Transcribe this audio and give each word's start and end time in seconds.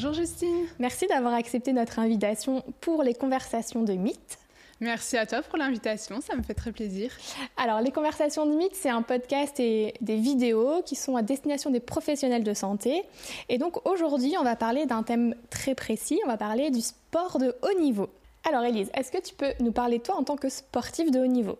Bonjour 0.00 0.12
Justine. 0.12 0.68
Merci 0.78 1.08
d'avoir 1.08 1.34
accepté 1.34 1.72
notre 1.72 1.98
invitation 1.98 2.62
pour 2.80 3.02
les 3.02 3.14
conversations 3.14 3.82
de 3.82 3.94
mythes. 3.94 4.38
Merci 4.78 5.16
à 5.16 5.26
toi 5.26 5.42
pour 5.42 5.58
l'invitation, 5.58 6.20
ça 6.20 6.36
me 6.36 6.42
fait 6.44 6.54
très 6.54 6.70
plaisir. 6.70 7.10
Alors, 7.56 7.80
les 7.80 7.90
conversations 7.90 8.46
de 8.46 8.54
mythes, 8.54 8.76
c'est 8.76 8.90
un 8.90 9.02
podcast 9.02 9.58
et 9.58 9.94
des 10.00 10.14
vidéos 10.14 10.82
qui 10.86 10.94
sont 10.94 11.16
à 11.16 11.22
destination 11.22 11.70
des 11.70 11.80
professionnels 11.80 12.44
de 12.44 12.54
santé. 12.54 13.02
Et 13.48 13.58
donc 13.58 13.84
aujourd'hui, 13.88 14.36
on 14.38 14.44
va 14.44 14.54
parler 14.54 14.86
d'un 14.86 15.02
thème 15.02 15.34
très 15.50 15.74
précis, 15.74 16.20
on 16.24 16.28
va 16.28 16.36
parler 16.36 16.70
du 16.70 16.80
sport 16.80 17.38
de 17.40 17.56
haut 17.62 17.80
niveau. 17.80 18.08
Alors 18.48 18.62
Elise, 18.62 18.92
est-ce 18.94 19.10
que 19.10 19.20
tu 19.20 19.34
peux 19.34 19.52
nous 19.58 19.72
parler 19.72 19.98
de 19.98 20.04
toi 20.04 20.14
en 20.14 20.22
tant 20.22 20.36
que 20.36 20.48
sportif 20.48 21.10
de 21.10 21.18
haut 21.18 21.26
niveau? 21.26 21.58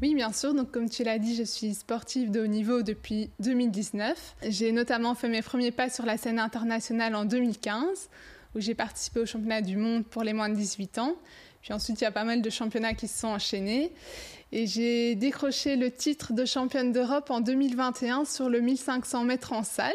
Oui, 0.00 0.14
bien 0.14 0.32
sûr. 0.32 0.54
Donc, 0.54 0.70
comme 0.70 0.88
tu 0.88 1.02
l'as 1.02 1.18
dit, 1.18 1.34
je 1.34 1.42
suis 1.42 1.74
sportive 1.74 2.30
de 2.30 2.40
haut 2.40 2.46
niveau 2.46 2.82
depuis 2.82 3.30
2019. 3.40 4.36
J'ai 4.48 4.70
notamment 4.70 5.14
fait 5.16 5.28
mes 5.28 5.42
premiers 5.42 5.72
pas 5.72 5.90
sur 5.90 6.06
la 6.06 6.16
scène 6.16 6.38
internationale 6.38 7.16
en 7.16 7.24
2015, 7.24 8.08
où 8.54 8.60
j'ai 8.60 8.74
participé 8.74 9.20
au 9.20 9.26
championnat 9.26 9.60
du 9.60 9.76
monde 9.76 10.04
pour 10.06 10.22
les 10.22 10.32
moins 10.32 10.48
de 10.48 10.54
18 10.54 10.98
ans. 10.98 11.16
Puis 11.62 11.72
ensuite, 11.72 12.00
il 12.00 12.04
y 12.04 12.06
a 12.06 12.12
pas 12.12 12.22
mal 12.22 12.42
de 12.42 12.50
championnats 12.50 12.94
qui 12.94 13.08
se 13.08 13.18
sont 13.18 13.28
enchaînés. 13.28 13.92
Et 14.52 14.68
j'ai 14.68 15.16
décroché 15.16 15.74
le 15.74 15.90
titre 15.90 16.32
de 16.32 16.44
championne 16.44 16.92
d'Europe 16.92 17.30
en 17.30 17.40
2021 17.40 18.24
sur 18.24 18.48
le 18.48 18.60
1500 18.60 19.24
mètres 19.24 19.52
en 19.52 19.64
salle. 19.64 19.92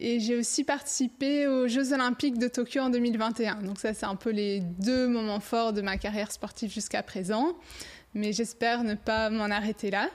Et 0.00 0.20
j'ai 0.20 0.36
aussi 0.36 0.64
participé 0.64 1.46
aux 1.46 1.66
Jeux 1.66 1.92
Olympiques 1.92 2.38
de 2.38 2.48
Tokyo 2.48 2.80
en 2.80 2.88
2021. 2.88 3.62
Donc 3.62 3.80
ça, 3.80 3.92
c'est 3.94 4.06
un 4.06 4.14
peu 4.14 4.30
les 4.30 4.60
deux 4.60 5.08
moments 5.08 5.40
forts 5.40 5.72
de 5.72 5.82
ma 5.82 5.98
carrière 5.98 6.30
sportive 6.30 6.72
jusqu'à 6.72 7.02
présent 7.02 7.56
mais 8.14 8.32
j'espère 8.32 8.84
ne 8.84 8.94
pas 8.94 9.30
m'en 9.30 9.44
arrêter 9.44 9.90
là. 9.90 10.08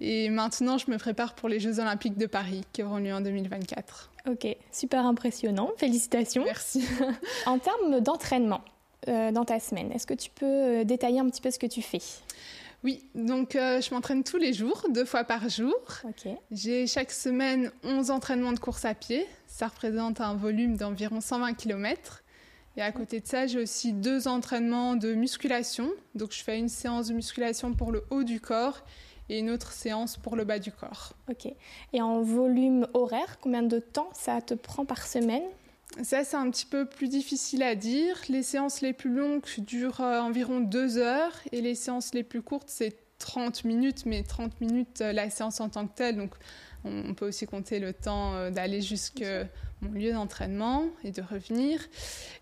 Et 0.00 0.28
maintenant, 0.28 0.76
je 0.78 0.90
me 0.90 0.98
prépare 0.98 1.34
pour 1.34 1.48
les 1.48 1.58
Jeux 1.58 1.80
Olympiques 1.80 2.18
de 2.18 2.26
Paris 2.26 2.62
qui 2.72 2.82
auront 2.82 2.98
lieu 2.98 3.14
en 3.14 3.20
2024. 3.20 4.10
Ok, 4.28 4.46
super 4.72 5.06
impressionnant. 5.06 5.70
Félicitations. 5.78 6.44
Merci. 6.44 6.84
en 7.46 7.58
termes 7.58 8.00
d'entraînement 8.00 8.60
euh, 9.08 9.30
dans 9.30 9.44
ta 9.44 9.60
semaine, 9.60 9.92
est-ce 9.92 10.06
que 10.06 10.14
tu 10.14 10.30
peux 10.30 10.46
euh, 10.46 10.84
détailler 10.84 11.20
un 11.20 11.28
petit 11.28 11.40
peu 11.40 11.50
ce 11.50 11.58
que 11.58 11.66
tu 11.66 11.80
fais? 11.80 12.00
Oui, 12.84 13.04
donc 13.14 13.56
euh, 13.56 13.80
je 13.80 13.92
m'entraîne 13.94 14.22
tous 14.22 14.36
les 14.36 14.52
jours, 14.52 14.84
deux 14.90 15.04
fois 15.04 15.24
par 15.24 15.48
jour. 15.48 15.74
Ok. 16.04 16.32
J'ai 16.50 16.86
chaque 16.86 17.10
semaine 17.10 17.70
11 17.84 18.10
entraînements 18.10 18.52
de 18.52 18.58
course 18.58 18.84
à 18.84 18.94
pied. 18.94 19.26
Ça 19.46 19.68
représente 19.68 20.20
un 20.20 20.34
volume 20.34 20.76
d'environ 20.76 21.20
120 21.20 21.54
km. 21.54 22.22
Et 22.76 22.82
à 22.82 22.92
côté 22.92 23.20
de 23.20 23.26
ça, 23.26 23.46
j'ai 23.46 23.60
aussi 23.60 23.92
deux 23.92 24.28
entraînements 24.28 24.96
de 24.96 25.14
musculation. 25.14 25.90
Donc 26.14 26.32
je 26.32 26.42
fais 26.42 26.58
une 26.58 26.68
séance 26.68 27.08
de 27.08 27.14
musculation 27.14 27.72
pour 27.72 27.90
le 27.90 28.04
haut 28.10 28.22
du 28.22 28.40
corps 28.40 28.82
et 29.28 29.38
une 29.38 29.50
autre 29.50 29.72
séance 29.72 30.16
pour 30.16 30.36
le 30.36 30.44
bas 30.44 30.58
du 30.58 30.70
corps. 30.72 31.12
Ok. 31.30 31.48
Et 31.92 32.02
en 32.02 32.22
volume 32.22 32.86
horaire, 32.94 33.38
combien 33.40 33.62
de 33.62 33.78
temps 33.78 34.10
ça 34.12 34.40
te 34.40 34.54
prend 34.54 34.84
par 34.84 35.06
semaine? 35.06 35.42
Ça, 36.02 36.24
c'est 36.24 36.36
un 36.36 36.50
petit 36.50 36.66
peu 36.66 36.84
plus 36.84 37.08
difficile 37.08 37.62
à 37.62 37.74
dire. 37.74 38.20
Les 38.28 38.42
séances 38.42 38.82
les 38.82 38.92
plus 38.92 39.10
longues 39.10 39.42
durent 39.58 40.02
euh, 40.02 40.20
environ 40.20 40.60
deux 40.60 40.98
heures 40.98 41.32
et 41.52 41.62
les 41.62 41.74
séances 41.74 42.12
les 42.12 42.22
plus 42.22 42.42
courtes, 42.42 42.68
c'est 42.68 42.96
30 43.18 43.64
minutes, 43.64 44.04
mais 44.04 44.22
30 44.22 44.60
minutes 44.60 45.00
euh, 45.00 45.12
la 45.12 45.30
séance 45.30 45.60
en 45.60 45.70
tant 45.70 45.86
que 45.86 45.94
telle. 45.94 46.16
Donc, 46.16 46.34
on 46.84 47.14
peut 47.14 47.26
aussi 47.26 47.46
compter 47.46 47.78
le 47.78 47.92
temps 47.92 48.34
euh, 48.34 48.50
d'aller 48.50 48.80
jusqu'à 48.80 49.46
mon 49.80 49.92
lieu 49.92 50.12
d'entraînement 50.12 50.84
et 51.04 51.10
de 51.10 51.22
revenir. 51.22 51.80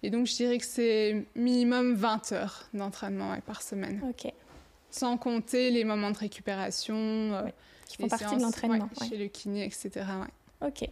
Et 0.03 0.11
donc, 0.11 0.27
je 0.27 0.35
dirais 0.35 0.59
que 0.59 0.65
c'est 0.65 1.27
minimum 1.35 1.95
20 1.95 2.33
heures 2.33 2.69
d'entraînement 2.75 3.37
par 3.47 3.62
semaine. 3.62 4.01
Ok. 4.09 4.31
Sans 4.91 5.17
compter 5.17 5.71
les 5.71 5.85
moments 5.85 6.11
de 6.11 6.19
récupération, 6.19 6.97
euh, 6.97 7.43
qui 7.87 7.97
font 7.97 8.09
partie 8.09 8.37
de 8.37 8.43
l'entraînement. 8.43 8.89
Chez 9.09 9.17
le 9.17 9.27
kiné, 9.27 9.65
etc. 9.65 10.05
Ok. 10.65 10.89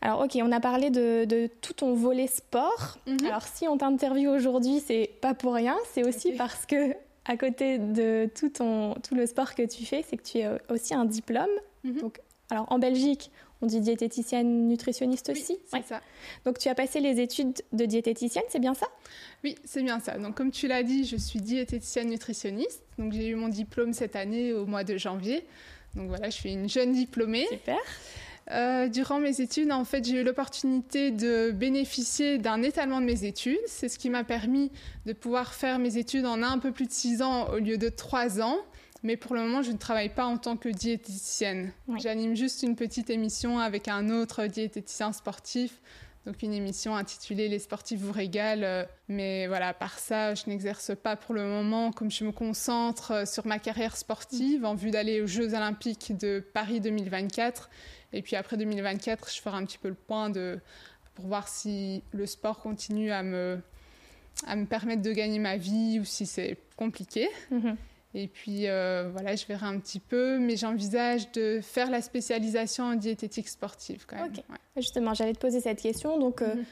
Alors, 0.00 0.20
ok, 0.20 0.38
on 0.42 0.52
a 0.52 0.60
parlé 0.60 0.90
de, 0.90 1.48
tout 1.60 1.72
ton 1.72 1.94
volet 1.94 2.26
sport. 2.26 2.98
Mhm. 3.06 3.26
Alors, 3.26 3.42
si 3.42 3.66
on 3.66 3.78
t'interviewe 3.78 4.28
aujourd'hui, 4.28 4.82
c'est 4.84 5.10
pas 5.20 5.34
pour 5.34 5.54
rien, 5.54 5.76
c'est 5.92 6.06
aussi 6.06 6.32
parce 6.32 6.66
que 6.66 6.94
à 7.24 7.38
côté 7.38 7.78
de 7.78 8.28
tout, 8.34 8.50
ton, 8.50 8.94
tout 8.94 9.14
le 9.14 9.24
sport 9.24 9.54
que 9.54 9.62
tu 9.62 9.86
fais, 9.86 10.04
c'est 10.06 10.18
que 10.18 10.22
tu 10.22 10.42
as 10.42 10.58
aussi 10.68 10.94
un 10.94 11.06
diplôme. 11.06 11.48
Mhm. 11.84 12.00
Donc, 12.00 12.20
alors 12.50 12.70
en 12.70 12.78
Belgique, 12.78 13.30
on 13.62 13.66
dit 13.66 13.80
diététicienne 13.80 14.68
nutritionniste 14.68 15.30
aussi. 15.30 15.58
c'est 15.66 15.86
ça. 15.86 16.00
Donc 16.44 16.58
tu 16.58 16.68
as 16.68 16.74
passé 16.74 17.00
les 17.00 17.20
études 17.20 17.62
de 17.72 17.84
diététicienne, 17.86 18.44
c'est 18.48 18.58
bien 18.58 18.74
ça? 18.74 18.86
Oui, 19.42 19.54
c'est 19.64 19.82
bien 19.82 20.00
ça. 20.00 20.18
Donc 20.18 20.34
comme 20.34 20.50
tu 20.50 20.68
l'as 20.68 20.82
dit, 20.82 21.04
je 21.04 21.16
suis 21.16 21.40
diététicienne 21.40 22.08
nutritionniste. 22.08 22.82
Donc 22.98 23.12
j'ai 23.12 23.28
eu 23.28 23.34
mon 23.34 23.48
diplôme 23.48 23.92
cette 23.92 24.16
année 24.16 24.52
au 24.52 24.66
mois 24.66 24.84
de 24.84 24.96
janvier. 24.98 25.46
Donc 25.94 26.08
voilà, 26.08 26.28
je 26.28 26.34
suis 26.34 26.52
une 26.52 26.68
jeune 26.68 26.92
diplômée. 26.92 27.46
Super. 27.50 27.78
Euh, 28.50 28.88
durant 28.88 29.20
mes 29.20 29.40
études, 29.40 29.72
en 29.72 29.84
fait, 29.84 30.04
j'ai 30.04 30.20
eu 30.20 30.22
l'opportunité 30.22 31.10
de 31.10 31.50
bénéficier 31.50 32.36
d'un 32.36 32.62
étalement 32.62 33.00
de 33.00 33.06
mes 33.06 33.24
études. 33.24 33.60
C'est 33.66 33.88
ce 33.88 33.98
qui 33.98 34.10
m'a 34.10 34.24
permis 34.24 34.70
de 35.06 35.14
pouvoir 35.14 35.54
faire 35.54 35.78
mes 35.78 35.96
études 35.96 36.26
en 36.26 36.42
un 36.42 36.58
peu 36.58 36.72
plus 36.72 36.86
de 36.86 36.92
six 36.92 37.22
ans 37.22 37.48
au 37.48 37.58
lieu 37.58 37.78
de 37.78 37.88
trois 37.88 38.42
ans. 38.42 38.58
Mais 39.04 39.18
pour 39.18 39.34
le 39.34 39.42
moment, 39.42 39.60
je 39.60 39.70
ne 39.70 39.76
travaille 39.76 40.08
pas 40.08 40.24
en 40.24 40.38
tant 40.38 40.56
que 40.56 40.70
diététicienne. 40.70 41.72
J'anime 41.98 42.34
juste 42.34 42.62
une 42.62 42.74
petite 42.74 43.10
émission 43.10 43.58
avec 43.58 43.86
un 43.86 44.08
autre 44.08 44.46
diététicien 44.46 45.12
sportif. 45.12 45.80
Donc 46.24 46.42
une 46.42 46.54
émission 46.54 46.96
intitulée 46.96 47.48
Les 47.48 47.58
sportifs 47.58 48.00
vous 48.00 48.12
régalent. 48.12 48.86
Mais 49.08 49.46
voilà, 49.46 49.74
par 49.74 49.98
ça, 49.98 50.34
je 50.34 50.44
n'exerce 50.46 50.92
pas 50.96 51.16
pour 51.16 51.34
le 51.34 51.44
moment, 51.44 51.92
comme 51.92 52.10
je 52.10 52.24
me 52.24 52.32
concentre 52.32 53.10
euh, 53.10 53.24
sur 53.26 53.46
ma 53.46 53.58
carrière 53.58 53.94
sportive 53.94 54.64
en 54.64 54.74
vue 54.74 54.90
d'aller 54.90 55.20
aux 55.20 55.26
Jeux 55.26 55.52
olympiques 55.52 56.16
de 56.16 56.42
Paris 56.54 56.80
2024. 56.80 57.68
Et 58.14 58.22
puis 58.22 58.36
après 58.36 58.56
2024, 58.56 59.30
je 59.30 59.38
ferai 59.42 59.58
un 59.58 59.66
petit 59.66 59.76
peu 59.76 59.88
le 59.88 59.94
point 59.94 60.30
de, 60.30 60.58
pour 61.14 61.26
voir 61.26 61.46
si 61.48 62.02
le 62.12 62.24
sport 62.24 62.58
continue 62.60 63.12
à 63.12 63.22
me, 63.22 63.60
à 64.46 64.56
me 64.56 64.64
permettre 64.64 65.02
de 65.02 65.12
gagner 65.12 65.40
ma 65.40 65.58
vie 65.58 65.98
ou 66.00 66.06
si 66.06 66.24
c'est 66.24 66.56
compliqué. 66.76 67.28
Mhm. 67.50 67.76
Et 68.14 68.28
puis 68.28 68.68
euh, 68.68 69.08
voilà, 69.12 69.34
je 69.34 69.44
verrai 69.46 69.66
un 69.66 69.78
petit 69.80 69.98
peu, 69.98 70.38
mais 70.38 70.56
j'envisage 70.56 71.32
de 71.32 71.60
faire 71.60 71.90
la 71.90 72.00
spécialisation 72.00 72.84
en 72.84 72.94
diététique 72.94 73.48
sportive 73.48 74.04
quand 74.06 74.16
même. 74.16 74.32
Justement, 74.76 75.14
j'allais 75.14 75.32
te 75.32 75.40
poser 75.40 75.60
cette 75.60 75.82
question. 75.82 76.18
Donc 76.18 76.40
euh, 76.40 76.54
mhm. 76.54 76.64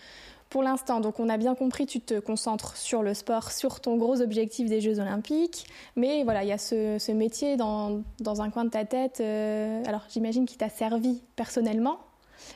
pour 0.50 0.62
l'instant, 0.62 1.00
donc 1.00 1.18
on 1.18 1.28
a 1.28 1.36
bien 1.38 1.56
compris, 1.56 1.86
tu 1.86 2.00
te 2.00 2.20
concentres 2.20 2.76
sur 2.76 3.02
le 3.02 3.12
sport, 3.12 3.50
sur 3.50 3.80
ton 3.80 3.96
gros 3.96 4.20
objectif 4.20 4.68
des 4.68 4.80
Jeux 4.80 5.00
Olympiques, 5.00 5.66
mais 5.96 6.22
voilà, 6.22 6.44
il 6.44 6.48
y 6.48 6.52
a 6.52 6.58
ce, 6.58 7.12
métier 7.12 7.56
dans, 7.56 8.02
dans, 8.20 8.40
un 8.40 8.50
coin 8.50 8.64
de 8.64 8.70
ta 8.70 8.84
tête. 8.84 9.18
Euh, 9.20 9.82
alors 9.86 10.04
j'imagine 10.08 10.46
qu'il 10.46 10.58
t'a 10.58 10.68
servi 10.68 11.22
personnellement, 11.34 11.98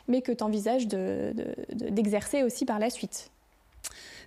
mais 0.07 0.23
que 0.23 0.31
tu 0.31 0.45
envisages 0.45 0.87
d'exercer 0.87 2.41
de, 2.41 2.47
aussi 2.47 2.65
par 2.65 2.79
la 2.79 2.91
suite. 2.91 3.33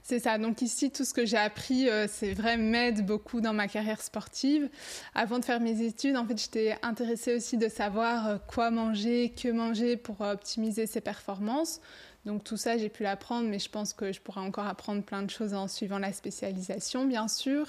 C'est 0.09 0.17
ça. 0.17 0.39
Donc 0.39 0.63
ici, 0.63 0.89
tout 0.89 1.05
ce 1.05 1.13
que 1.13 1.23
j'ai 1.23 1.37
appris, 1.37 1.87
euh, 1.87 2.07
c'est 2.09 2.33
vrai, 2.33 2.57
m'aide 2.57 3.05
beaucoup 3.05 3.41
dans 3.41 3.53
ma 3.53 3.67
carrière 3.67 4.01
sportive. 4.01 4.67
Avant 5.13 5.37
de 5.37 5.45
faire 5.45 5.59
mes 5.59 5.83
études, 5.83 6.17
en 6.17 6.25
fait, 6.25 6.35
j'étais 6.35 6.75
intéressée 6.81 7.35
aussi 7.35 7.57
de 7.57 7.69
savoir 7.69 8.27
euh, 8.27 8.37
quoi 8.47 8.71
manger, 8.71 9.31
que 9.39 9.49
manger 9.49 9.97
pour 9.97 10.21
optimiser 10.21 10.87
ses 10.87 10.99
performances. 10.99 11.79
Donc 12.25 12.43
tout 12.43 12.57
ça, 12.57 12.75
j'ai 12.79 12.89
pu 12.89 13.03
l'apprendre, 13.03 13.47
mais 13.49 13.59
je 13.59 13.69
pense 13.69 13.93
que 13.93 14.11
je 14.11 14.19
pourrais 14.19 14.41
encore 14.41 14.65
apprendre 14.65 15.03
plein 15.03 15.21
de 15.21 15.29
choses 15.29 15.53
en 15.53 15.67
suivant 15.67 15.99
la 15.99 16.11
spécialisation, 16.11 17.05
bien 17.05 17.27
sûr. 17.27 17.67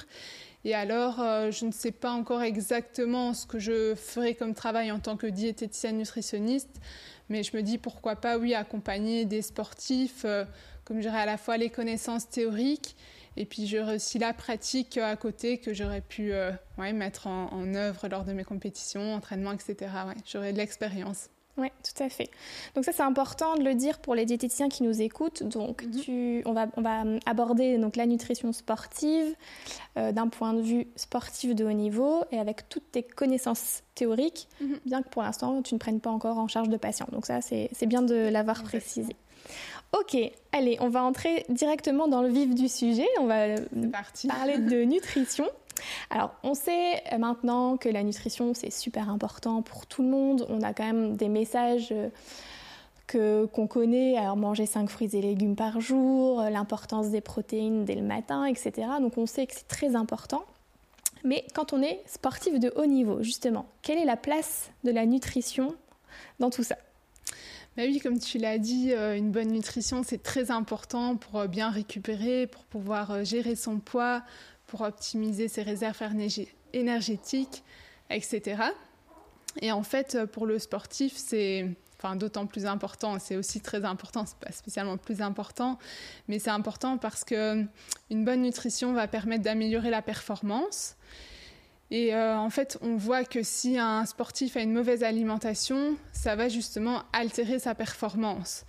Et 0.65 0.75
alors, 0.75 1.21
euh, 1.21 1.51
je 1.51 1.67
ne 1.67 1.73
sais 1.73 1.93
pas 1.93 2.11
encore 2.11 2.41
exactement 2.41 3.35
ce 3.35 3.47
que 3.47 3.59
je 3.59 3.95
ferai 3.95 4.35
comme 4.35 4.55
travail 4.55 4.91
en 4.93 4.99
tant 4.99 5.19
que 5.19 5.27
diététicienne 5.27 5.99
nutritionniste, 5.99 6.81
mais 7.29 7.43
je 7.43 7.55
me 7.55 7.61
dis 7.63 7.77
pourquoi 7.77 8.17
pas, 8.17 8.39
oui, 8.39 8.55
accompagner 8.55 9.27
des 9.27 9.43
sportifs, 9.43 10.25
euh, 10.91 10.95
comme 10.95 11.03
j'aurais 11.03 11.21
à 11.21 11.27
la 11.27 11.37
fois 11.37 11.57
les 11.57 11.71
connaissances 11.71 12.29
théoriques 12.29 12.97
et 13.37 13.47
puis 13.47 13.67
j'aurais 13.67 13.97
aussi 13.97 14.19
la 14.19 14.33
pratique 14.33 14.99
à 14.99 15.15
côté 15.17 15.59
que 15.59 15.73
j'aurais 15.73 16.01
pu 16.01 16.33
euh, 16.33 16.51
ouais, 16.79 16.93
mettre 16.93 17.27
en, 17.27 17.53
en, 17.53 17.75
œuvre 17.75 18.09
lors 18.09 18.25
de 18.25 18.33
mes 18.33 18.45
compétitions, 18.45 19.15
entraînements, 19.15 19.53
etc. 19.53 19.77
Ouais, 20.07 20.15
j'aurais 20.27 20.53
de 20.53 20.59
l'expérience. 20.59 21.31
Oui, 21.57 21.69
tout 21.85 22.03
à 22.03 22.09
fait. 22.09 22.31
Donc 22.75 22.85
ça, 22.85 22.93
c'est 22.93 23.03
important 23.03 23.57
de 23.57 23.63
le 23.63 23.75
dire 23.75 23.99
pour 23.99 24.15
les 24.15 24.25
diététiciens 24.25 24.69
qui 24.69 24.83
nous 24.83 25.03
écoutent. 25.03 25.43
Donc, 25.43 25.85
mhm. 25.85 26.01
tu, 26.01 26.43
on, 26.47 26.53
va, 26.53 26.69
on 26.77 26.81
va 26.81 27.03
aborder 27.27 27.77
donc, 27.77 27.97
la 27.97 28.07
nutrition 28.07 28.53
sportive 28.53 29.35
euh, 29.99 30.13
d'un 30.13 30.29
point 30.29 30.55
de 30.55 30.63
vue 30.63 30.87
sportif 30.97 31.55
de 31.55 31.65
haut 31.65 31.73
niveau 31.73 32.25
et 32.31 32.39
avec 32.39 32.69
toutes 32.69 32.91
tes 32.93 33.03
connaissances 33.03 33.83
théoriques, 33.95 34.49
mhm. 34.61 34.81
bien 34.87 35.03
que 35.03 35.09
pour 35.09 35.23
l'instant, 35.23 35.61
tu 35.63 35.75
ne 35.75 35.79
prennes 35.79 36.01
pas 36.01 36.11
encore 36.11 36.39
en 36.39 36.49
charge 36.49 36.69
de 36.69 36.77
patients. 36.77 37.09
Donc 37.13 37.27
ça, 37.27 37.41
c'est 37.43 37.87
bien 37.87 38.03
de 38.03 38.29
l'avoir 38.29 38.63
précisé. 38.63 39.15
Ok, 39.93 40.17
allez, 40.53 40.77
on 40.81 40.89
va 40.89 41.03
entrer 41.03 41.45
directement 41.49 42.07
dans 42.07 42.23
le 42.23 42.29
vif 42.29 42.55
du 42.55 42.69
sujet. 42.69 43.09
On 43.19 43.27
va 43.27 43.57
parler 44.29 44.59
de 44.59 44.83
nutrition. 44.85 45.47
Alors, 46.11 46.35
on 46.43 46.55
sait 46.55 47.03
maintenant 47.19 47.77
que 47.77 47.89
la 47.89 48.03
nutrition, 48.03 48.55
c'est 48.55 48.71
super 48.71 49.09
important 49.11 49.63
pour 49.63 49.87
tout 49.87 50.03
le 50.03 50.09
monde. 50.09 50.47
On 50.49 50.63
a 50.63 50.73
quand 50.75 50.85
même 50.85 51.17
des 51.17 51.29
messages 51.29 51.93
euh, 51.93 53.47
qu'on 53.49 53.67
connaît, 53.67 54.17
alors 54.17 54.37
manger 54.37 54.67
5 54.67 54.89
fruits 54.89 55.17
et 55.17 55.23
légumes 55.23 55.57
par 55.57 55.81
jour, 55.81 56.41
euh, 56.41 56.51
l'importance 56.51 57.09
des 57.09 57.21
protéines 57.21 57.85
dès 57.85 57.97
le 57.97 58.03
matin, 58.03 58.45
etc. 58.45 58.89
Donc, 59.01 59.19
on 59.19 59.27
sait 59.27 59.47
que 59.47 59.55
c'est 59.55 59.69
très 59.69 59.97
important. 59.97 60.45
Mais 61.25 61.45
quand 61.55 61.73
on 61.73 61.83
est 61.83 62.01
sportif 62.07 62.59
de 62.59 62.73
haut 62.77 62.87
niveau, 62.87 63.23
justement, 63.23 63.67
quelle 63.83 63.99
est 63.99 64.05
la 64.05 64.17
place 64.17 64.71
de 64.85 64.91
la 64.91 65.05
nutrition 65.05 65.75
dans 66.39 66.51
tout 66.51 66.63
ça? 66.63 66.77
Bah 67.77 67.85
oui, 67.87 68.01
comme 68.01 68.19
tu 68.19 68.39
l'as 68.39 68.59
dit, 68.59 68.93
euh, 68.93 69.17
une 69.17 69.31
bonne 69.31 69.53
nutrition, 69.53 70.03
c'est 70.03 70.23
très 70.23 70.51
important 70.51 71.17
pour 71.17 71.41
euh, 71.41 71.47
bien 71.47 71.71
récupérer, 71.71 72.49
pour 72.49 72.65
pouvoir 72.65 73.13
euh, 73.13 73.25
gérer 73.25 73.55
son 73.55 73.79
poids, 73.79 74.23
pour 74.67 74.81
optimiser 74.81 75.47
ses 75.47 75.63
réserves 75.63 76.03
énergétiques, 76.73 77.63
etc. 78.11 78.63
Et 79.63 79.71
en 79.71 79.85
fait, 79.85 80.19
pour 80.33 80.47
le 80.47 80.59
sportif, 80.59 81.13
c'est 81.17 81.69
enfin, 81.99 82.17
d'autant 82.17 82.47
plus 82.47 82.67
important. 82.67 83.19
C'est 83.21 83.37
aussi 83.37 83.61
très 83.61 83.85
important, 83.85 84.27
c'est 84.27 84.39
pas 84.39 84.53
spécialement 84.53 84.97
plus 84.97 85.23
important, 85.23 85.79
mais 86.29 86.39
c'est 86.39 86.51
important 86.51 86.99
parce 86.99 87.25
que 87.25 87.65
une 88.11 88.25
bonne 88.25 88.43
nutrition 88.43 88.93
va 88.93 89.07
permettre 89.07 89.45
d'améliorer 89.45 89.91
la 89.91 90.03
performance. 90.03 90.97
Et 91.91 92.15
euh, 92.15 92.39
en 92.39 92.51
fait, 92.51 92.79
on 92.83 92.97
voit 92.97 93.25
que 93.25 93.43
si 93.43 93.77
un 93.77 94.07
sportif 94.07 94.57
a 94.57 94.61
une 94.61 94.73
mauvaise 94.73 95.03
alimentation, 95.03 95.97
ça 96.13 96.37
va 96.37 96.49
justement 96.49 97.03
altérer 97.13 97.59
sa 97.59 97.75
performance. 97.75 98.65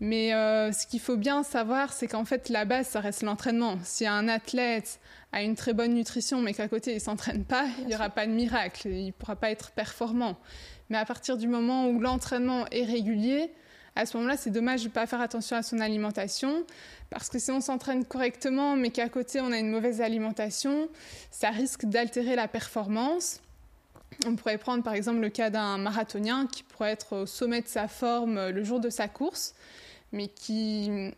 Mais 0.00 0.34
euh, 0.34 0.72
ce 0.72 0.86
qu'il 0.86 0.98
faut 0.98 1.16
bien 1.16 1.44
savoir, 1.44 1.92
c'est 1.92 2.08
qu'en 2.08 2.24
fait, 2.24 2.48
la 2.48 2.64
base, 2.64 2.88
ça 2.88 3.00
reste 3.00 3.22
l'entraînement. 3.22 3.78
Si 3.84 4.06
un 4.06 4.26
athlète 4.26 4.98
a 5.32 5.42
une 5.42 5.54
très 5.54 5.72
bonne 5.72 5.94
nutrition, 5.94 6.40
mais 6.40 6.52
qu'à 6.52 6.66
côté, 6.66 6.90
il 6.90 6.96
ne 6.96 7.00
s'entraîne 7.00 7.44
pas, 7.44 7.66
il 7.78 7.86
n'y 7.86 7.94
aura 7.94 8.10
pas 8.10 8.26
de 8.26 8.32
miracle, 8.32 8.88
il 8.88 9.06
ne 9.06 9.12
pourra 9.12 9.36
pas 9.36 9.50
être 9.50 9.70
performant. 9.70 10.36
Mais 10.90 10.98
à 10.98 11.04
partir 11.04 11.36
du 11.36 11.46
moment 11.46 11.88
où 11.88 12.00
l'entraînement 12.00 12.66
est 12.72 12.84
régulier, 12.84 13.52
à 13.96 14.06
ce 14.06 14.16
moment-là, 14.16 14.36
c'est 14.36 14.50
dommage 14.50 14.82
de 14.82 14.88
ne 14.88 14.92
pas 14.92 15.06
faire 15.06 15.20
attention 15.20 15.56
à 15.56 15.62
son 15.62 15.78
alimentation, 15.78 16.64
parce 17.10 17.28
que 17.28 17.38
si 17.38 17.50
on 17.50 17.60
s'entraîne 17.60 18.04
correctement, 18.04 18.76
mais 18.76 18.90
qu'à 18.90 19.08
côté, 19.08 19.40
on 19.40 19.52
a 19.52 19.58
une 19.58 19.70
mauvaise 19.70 20.00
alimentation, 20.00 20.88
ça 21.30 21.50
risque 21.50 21.84
d'altérer 21.84 22.34
la 22.34 22.48
performance. 22.48 23.40
On 24.26 24.36
pourrait 24.36 24.58
prendre 24.58 24.82
par 24.82 24.94
exemple 24.94 25.20
le 25.20 25.28
cas 25.28 25.50
d'un 25.50 25.76
marathonien 25.78 26.46
qui 26.46 26.62
pourrait 26.62 26.92
être 26.92 27.22
au 27.22 27.26
sommet 27.26 27.62
de 27.62 27.68
sa 27.68 27.88
forme 27.88 28.48
le 28.48 28.64
jour 28.64 28.80
de 28.80 28.90
sa 28.90 29.08
course, 29.08 29.54
mais 30.12 30.28
qui 30.28 31.12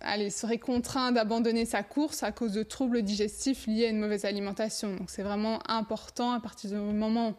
allez, 0.00 0.30
serait 0.30 0.58
contraint 0.58 1.12
d'abandonner 1.12 1.64
sa 1.64 1.82
course 1.82 2.22
à 2.22 2.32
cause 2.32 2.52
de 2.52 2.62
troubles 2.62 3.02
digestifs 3.02 3.66
liés 3.66 3.86
à 3.86 3.88
une 3.88 3.98
mauvaise 3.98 4.24
alimentation. 4.24 4.94
Donc 4.94 5.10
c'est 5.10 5.22
vraiment 5.22 5.58
important 5.68 6.32
à 6.32 6.40
partir 6.40 6.70
du 6.70 6.76
moment 6.76 7.30
où 7.30 7.34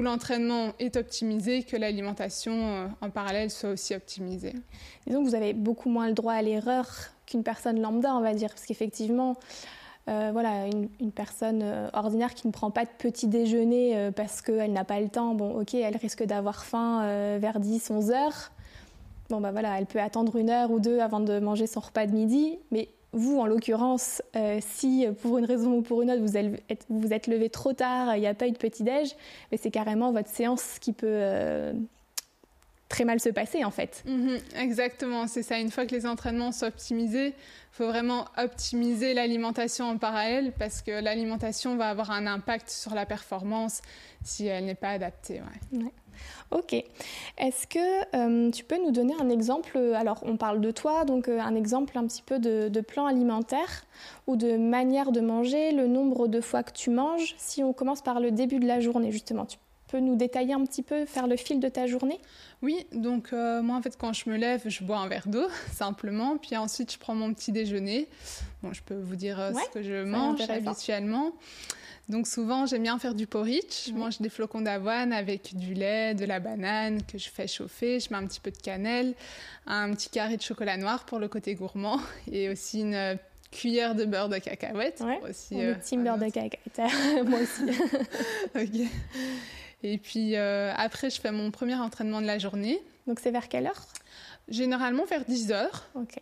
l'entraînement 0.00 0.72
est 0.78 0.96
optimisé, 0.96 1.64
que 1.64 1.76
l'alimentation 1.76 2.52
euh, 2.52 2.86
en 3.02 3.10
parallèle 3.10 3.50
soit 3.50 3.70
aussi 3.70 3.94
optimisée. 3.94 4.54
Disons 5.06 5.22
que 5.22 5.28
vous 5.28 5.34
avez 5.34 5.52
beaucoup 5.52 5.90
moins 5.90 6.08
le 6.08 6.14
droit 6.14 6.32
à 6.32 6.40
l'erreur 6.40 6.88
qu'une 7.26 7.42
personne 7.42 7.80
lambda, 7.80 8.14
on 8.14 8.20
va 8.20 8.32
dire, 8.32 8.48
parce 8.48 8.64
qu'effectivement, 8.64 9.36
euh, 10.08 10.30
voilà, 10.32 10.66
une, 10.66 11.12
personne 11.12 11.60
euh, 11.62 11.88
ordinaire 11.92 12.34
qui 12.34 12.46
ne 12.46 12.52
prend 12.52 12.70
pas 12.70 12.84
de 12.84 12.90
petit 12.96 13.28
déjeuner 13.28 14.10
parce 14.16 14.40
qu'elle 14.40 14.72
n'a 14.72 14.84
pas 14.84 15.00
le 15.00 15.08
temps, 15.08 15.34
bon, 15.34 15.60
ok, 15.60 15.74
elle 15.74 15.96
risque 15.96 16.22
d'avoir 16.24 16.64
faim 16.64 17.38
vers 17.38 17.60
10, 17.60 17.90
11 17.90 18.10
heures. 18.12 18.52
Bon, 19.28 19.40
bah 19.40 19.52
voilà, 19.52 19.78
elle 19.78 19.86
peut 19.86 20.00
attendre 20.00 20.36
une 20.36 20.50
heure 20.50 20.70
ou 20.70 20.80
deux 20.80 21.00
avant 21.00 21.20
de 21.20 21.38
manger 21.38 21.66
son 21.66 21.80
repas 21.80 22.06
de 22.06 22.12
midi, 22.12 22.58
mais 22.70 22.88
vous, 23.12 23.38
en 23.38 23.46
l'occurrence, 23.46 24.22
euh, 24.36 24.58
si 24.60 25.06
pour 25.20 25.38
une 25.38 25.44
raison 25.44 25.74
ou 25.74 25.82
pour 25.82 26.02
une 26.02 26.10
autre, 26.10 26.22
vous 26.22 26.36
êtes, 26.36 26.86
vous 26.88 27.12
êtes 27.12 27.26
levé 27.26 27.50
trop 27.50 27.72
tard, 27.72 28.16
il 28.16 28.20
n'y 28.20 28.26
a 28.26 28.34
pas 28.34 28.46
eu 28.46 28.52
de 28.52 28.58
petit-déj, 28.58 29.14
mais 29.50 29.58
c'est 29.58 29.70
carrément 29.70 30.12
votre 30.12 30.30
séance 30.30 30.78
qui 30.80 30.92
peut 30.92 31.06
euh, 31.08 31.72
très 32.88 33.04
mal 33.04 33.20
se 33.20 33.28
passer, 33.28 33.64
en 33.64 33.70
fait. 33.70 34.02
Mhm, 34.06 34.38
exactement, 34.56 35.26
c'est 35.26 35.42
ça. 35.42 35.58
Une 35.58 35.70
fois 35.70 35.86
que 35.86 35.94
les 35.94 36.06
entraînements 36.06 36.52
sont 36.52 36.66
optimisés, 36.66 37.28
il 37.28 37.74
faut 37.76 37.86
vraiment 37.86 38.26
optimiser 38.38 39.14
l'alimentation 39.14 39.86
en 39.86 39.98
parallèle 39.98 40.52
parce 40.58 40.82
que 40.82 40.90
l'alimentation 40.90 41.76
va 41.76 41.88
avoir 41.88 42.10
un 42.10 42.26
impact 42.26 42.70
sur 42.70 42.94
la 42.94 43.06
performance 43.06 43.82
si 44.24 44.46
elle 44.46 44.66
n'est 44.66 44.74
pas 44.74 44.90
adaptée. 44.90 45.40
Ouais. 45.72 45.84
Ok. 46.50 46.74
Est-ce 47.38 47.66
que 47.66 48.16
euh, 48.16 48.50
tu 48.50 48.64
peux 48.64 48.76
nous 48.82 48.90
donner 48.90 49.14
un 49.20 49.30
exemple 49.30 49.78
Alors, 49.94 50.22
on 50.22 50.36
parle 50.36 50.60
de 50.60 50.70
toi, 50.70 51.04
donc 51.04 51.28
euh, 51.28 51.40
un 51.40 51.54
exemple 51.54 51.96
un 51.96 52.06
petit 52.06 52.22
peu 52.22 52.38
de, 52.38 52.80
plan 52.80 53.06
alimentaire 53.06 53.84
ou 54.26 54.36
de 54.36 54.56
manière 54.56 55.12
de 55.12 55.20
manger, 55.20 55.72
le 55.72 55.86
nombre 55.86 56.28
de 56.28 56.40
fois 56.40 56.62
que 56.62 56.72
tu 56.72 56.90
manges. 56.90 57.34
Si 57.38 57.62
on 57.62 57.72
commence 57.72 58.02
par 58.02 58.20
le 58.20 58.30
début 58.30 58.58
de 58.58 58.66
la 58.66 58.80
journée, 58.80 59.12
justement, 59.12 59.46
tu 59.46 59.56
peux 59.88 60.00
nous 60.00 60.16
détailler 60.16 60.52
un 60.52 60.64
petit 60.64 60.82
peu, 60.82 61.06
faire 61.06 61.26
le 61.26 61.36
fil 61.36 61.60
de 61.60 61.68
ta 61.68 61.86
journée? 61.86 62.20
Oui, 62.60 62.86
donc 62.92 63.32
euh, 63.32 63.62
moi, 63.62 63.76
en 63.76 63.82
fait, 63.82 63.96
quand 63.96 64.12
je 64.12 64.28
me 64.28 64.36
lève, 64.36 64.62
je 64.66 64.84
bois 64.84 64.98
un 64.98 65.08
verre 65.08 65.28
d'eau, 65.28 65.46
simplement. 65.72 66.36
Puis 66.36 66.56
ensuite, 66.56 66.92
je 66.92 66.98
prends 66.98 67.14
mon 67.14 67.32
petit 67.32 67.52
déjeuner. 67.52 68.08
Bon, 68.62 68.72
je 68.72 68.82
peux 68.82 68.98
vous 68.98 69.16
dire 69.16 69.52
ce 69.54 69.72
que 69.72 69.82
je 69.82 70.04
mange 70.04 70.40
habituellement. 70.42 71.32
Donc 72.08 72.26
souvent, 72.26 72.66
j'aime 72.66 72.82
bien 72.82 72.98
faire 72.98 73.14
du 73.14 73.26
porridge. 73.26 73.86
Je 73.88 73.92
mange 73.92 74.20
des 74.20 74.28
flocons 74.28 74.60
d'avoine 74.60 75.12
avec 75.12 75.56
du 75.56 75.72
lait, 75.72 76.14
de 76.14 76.24
la 76.24 76.40
banane 76.40 77.02
que 77.04 77.16
je 77.16 77.28
fais 77.28 77.46
chauffer. 77.46 78.00
Je 78.00 78.10
mets 78.10 78.16
un 78.16 78.26
petit 78.26 78.40
peu 78.40 78.50
de 78.50 78.58
cannelle, 78.58 79.14
un 79.66 79.92
petit 79.94 80.10
carré 80.10 80.36
de 80.36 80.42
chocolat 80.42 80.76
noir 80.76 81.04
pour 81.04 81.18
le 81.18 81.28
côté 81.28 81.54
gourmand 81.54 82.00
et 82.32 82.48
aussi 82.48 82.80
une 82.80 82.94
euh, 82.94 83.14
cuillère 83.50 83.94
de 83.94 84.04
beurre 84.04 84.28
de 84.28 84.38
cacahuète. 84.38 85.00
Ouais, 85.00 85.20
aussi, 85.28 85.54
on 85.54 85.60
euh, 85.60 85.74
team 85.82 86.02
beurre 86.02 86.18
de 86.18 86.28
cacahuète, 86.28 86.80
moi 87.26 87.38
aussi. 87.40 87.62
ok. 88.56 88.88
Et 89.84 89.98
puis 89.98 90.36
euh, 90.36 90.72
après, 90.76 91.10
je 91.10 91.20
fais 91.20 91.32
mon 91.32 91.50
premier 91.50 91.76
entraînement 91.76 92.20
de 92.20 92.26
la 92.26 92.38
journée. 92.38 92.82
Donc 93.06 93.20
c'est 93.20 93.30
vers 93.30 93.48
quelle 93.48 93.66
heure? 93.66 93.86
Généralement 94.48 95.04
vers 95.04 95.24
10 95.24 95.52
heures. 95.52 95.88
Ok. 95.94 96.16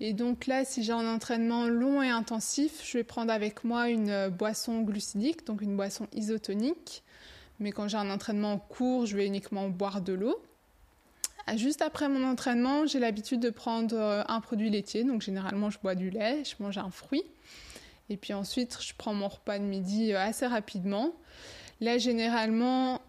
Et 0.00 0.12
donc 0.12 0.46
là, 0.46 0.64
si 0.64 0.82
j'ai 0.82 0.92
un 0.92 1.06
entraînement 1.12 1.66
long 1.66 2.02
et 2.02 2.08
intensif, 2.08 2.82
je 2.84 2.98
vais 2.98 3.04
prendre 3.04 3.32
avec 3.32 3.64
moi 3.64 3.88
une 3.88 4.10
euh, 4.10 4.28
boisson 4.28 4.82
glucidique, 4.82 5.46
donc 5.46 5.62
une 5.62 5.76
boisson 5.76 6.08
isotonique. 6.12 7.02
Mais 7.60 7.70
quand 7.70 7.86
j'ai 7.86 7.96
un 7.96 8.10
entraînement 8.10 8.58
court, 8.58 9.06
je 9.06 9.16
vais 9.16 9.26
uniquement 9.26 9.68
boire 9.68 10.00
de 10.00 10.12
l'eau. 10.12 10.42
Ah, 11.46 11.56
juste 11.56 11.82
après 11.82 12.08
mon 12.08 12.24
entraînement, 12.26 12.86
j'ai 12.86 12.98
l'habitude 12.98 13.38
de 13.38 13.50
prendre 13.50 13.94
euh, 13.96 14.22
un 14.26 14.40
produit 14.40 14.70
laitier. 14.70 15.04
Donc 15.04 15.22
généralement, 15.22 15.70
je 15.70 15.78
bois 15.78 15.94
du 15.94 16.10
lait, 16.10 16.42
je 16.44 16.60
mange 16.62 16.78
un 16.78 16.90
fruit. 16.90 17.24
Et 18.10 18.16
puis 18.16 18.34
ensuite, 18.34 18.78
je 18.80 18.92
prends 18.98 19.14
mon 19.14 19.28
repas 19.28 19.58
de 19.58 19.64
midi 19.64 20.12
euh, 20.12 20.18
assez 20.18 20.46
rapidement. 20.46 21.12
Là, 21.80 21.98
généralement, 21.98 23.00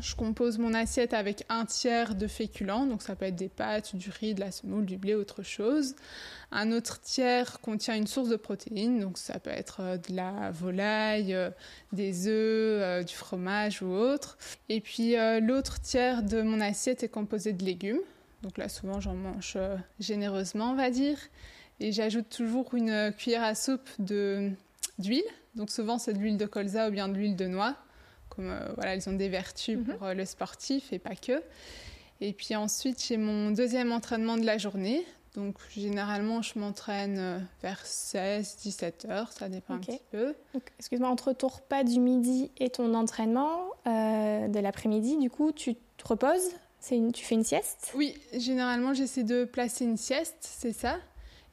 je 0.00 0.14
compose 0.14 0.58
mon 0.58 0.72
assiette 0.72 1.14
avec 1.14 1.44
un 1.48 1.64
tiers 1.64 2.14
de 2.14 2.26
féculents, 2.26 2.86
donc 2.86 3.02
ça 3.02 3.16
peut 3.16 3.26
être 3.26 3.36
des 3.36 3.48
pâtes, 3.48 3.96
du 3.96 4.10
riz, 4.10 4.34
de 4.34 4.40
la 4.40 4.52
semoule, 4.52 4.86
du 4.86 4.96
blé, 4.96 5.14
autre 5.14 5.42
chose. 5.42 5.96
Un 6.52 6.72
autre 6.72 7.00
tiers 7.00 7.60
contient 7.60 7.96
une 7.96 8.06
source 8.06 8.28
de 8.28 8.36
protéines, 8.36 9.00
donc 9.00 9.18
ça 9.18 9.38
peut 9.38 9.50
être 9.50 9.80
euh, 9.80 9.96
de 9.96 10.14
la 10.14 10.50
volaille, 10.52 11.34
euh, 11.34 11.50
des 11.92 12.28
œufs, 12.28 12.82
euh, 12.82 13.02
du 13.02 13.14
fromage 13.14 13.82
ou 13.82 13.92
autre. 13.92 14.38
Et 14.68 14.80
puis 14.80 15.16
l'autre 15.40 15.80
tiers 15.80 16.22
de 16.22 16.42
mon 16.42 16.60
assiette 16.60 17.02
est 17.02 17.08
composé 17.08 17.52
de 17.52 17.64
légumes, 17.64 18.00
donc 18.42 18.58
là 18.58 18.68
souvent 18.68 19.00
j'en 19.00 19.14
mange 19.14 19.58
généreusement, 19.98 20.70
on 20.70 20.76
va 20.76 20.90
dire. 20.90 21.18
Et 21.80 21.92
j'ajoute 21.92 22.28
toujours 22.28 22.74
une 22.74 23.12
cuillère 23.16 23.42
à 23.42 23.54
soupe 23.54 23.88
d'huile, 23.98 25.22
donc 25.54 25.70
souvent 25.70 25.98
c'est 25.98 26.12
de 26.12 26.18
l'huile 26.18 26.36
de 26.36 26.46
colza 26.46 26.88
ou 26.88 26.92
bien 26.92 27.08
de 27.08 27.14
l'huile 27.14 27.36
de 27.36 27.46
noix 27.46 27.76
comme 28.30 28.50
euh, 28.50 28.72
voilà, 28.76 28.94
ils 28.94 29.08
ont 29.08 29.12
des 29.12 29.28
vertus 29.28 29.76
mhm. 29.76 29.84
pour 29.84 30.06
euh, 30.06 30.14
le 30.14 30.24
sportif 30.24 30.92
et 30.92 30.98
pas 30.98 31.14
que. 31.14 31.42
Et 32.20 32.32
puis 32.32 32.54
ensuite, 32.56 33.02
j'ai 33.02 33.16
mon 33.16 33.50
deuxième 33.50 33.92
entraînement 33.92 34.36
de 34.36 34.44
la 34.44 34.58
journée. 34.58 35.04
Donc 35.34 35.56
généralement, 35.70 36.42
je 36.42 36.58
m'entraîne 36.58 37.18
euh, 37.18 37.38
vers 37.62 37.84
16-17 37.84 39.10
heures, 39.10 39.32
ça 39.32 39.48
dépend 39.48 39.74
un 39.74 39.78
petit 39.78 40.00
peu. 40.10 40.34
Excuse-moi, 40.78 41.08
entre 41.08 41.32
ton 41.32 41.48
repas 41.48 41.84
du 41.84 42.00
midi 42.00 42.50
et 42.58 42.70
ton 42.70 42.94
entraînement 42.94 43.66
de 43.86 44.58
l'après-midi, 44.58 45.18
du 45.18 45.30
coup, 45.30 45.52
tu 45.52 45.74
te 45.74 46.08
reposes? 46.08 46.50
Une, 46.90 47.12
Tu 47.12 47.24
fais 47.24 47.34
une 47.34 47.44
sieste? 47.44 47.92
Oui, 47.94 48.14
généralement, 48.32 48.94
j'essaie 48.94 49.22
de 49.22 49.44
placer 49.44 49.84
une 49.84 49.96
sieste, 49.96 50.36
c'est 50.40 50.72
ça. 50.72 50.96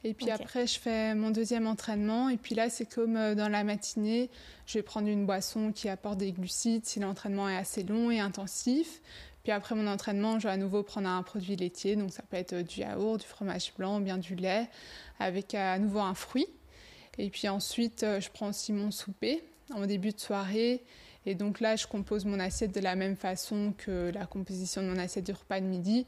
Et 0.04 0.14
puis 0.14 0.30
après, 0.30 0.66
je 0.66 0.78
fais 0.78 1.14
mon 1.14 1.30
deuxième 1.30 1.66
entraînement. 1.66 2.28
Et 2.28 2.36
puis 2.36 2.54
là, 2.54 2.70
c'est 2.70 2.86
comme 2.86 3.16
euh, 3.16 3.34
dans 3.34 3.48
la 3.48 3.64
matinée, 3.64 4.30
je 4.66 4.78
vais 4.78 4.82
prendre 4.82 5.08
une 5.08 5.26
boisson 5.26 5.72
qui 5.72 5.88
apporte 5.88 6.18
des 6.18 6.32
glucides 6.32 6.86
si 6.86 7.00
l'entraînement 7.00 7.48
est 7.48 7.56
assez 7.56 7.82
long 7.82 8.10
et 8.10 8.20
intensif. 8.20 9.00
Puis 9.42 9.50
après 9.50 9.74
mon 9.74 9.86
entraînement, 9.86 10.38
je 10.38 10.46
vais 10.46 10.52
à 10.54 10.56
nouveau 10.56 10.82
prendre 10.82 11.08
un 11.08 11.22
produit 11.22 11.56
laitier. 11.56 11.96
Donc 11.96 12.12
ça 12.12 12.22
peut 12.22 12.36
être 12.36 12.52
euh, 12.52 12.62
du 12.62 12.80
yaourt, 12.80 13.18
du 13.20 13.26
fromage 13.26 13.72
blanc, 13.76 14.00
bien 14.00 14.18
du 14.18 14.36
lait, 14.36 14.68
avec 15.18 15.54
euh, 15.54 15.74
à 15.74 15.78
nouveau 15.78 16.00
un 16.00 16.14
fruit. 16.14 16.46
Et 17.18 17.30
puis 17.30 17.48
ensuite, 17.48 18.06
je 18.20 18.28
prends 18.30 18.50
aussi 18.50 18.72
mon 18.72 18.92
souper 18.92 19.42
en 19.74 19.84
début 19.84 20.12
de 20.12 20.20
soirée. 20.20 20.84
Et 21.26 21.34
donc 21.34 21.58
là, 21.58 21.74
je 21.74 21.88
compose 21.88 22.24
mon 22.24 22.38
assiette 22.38 22.72
de 22.72 22.80
la 22.80 22.94
même 22.94 23.16
façon 23.16 23.74
que 23.76 24.12
la 24.14 24.24
composition 24.24 24.82
de 24.82 24.86
mon 24.86 24.98
assiette 24.98 25.26
du 25.26 25.32
repas 25.32 25.60
de 25.60 25.66
midi. 25.66 26.06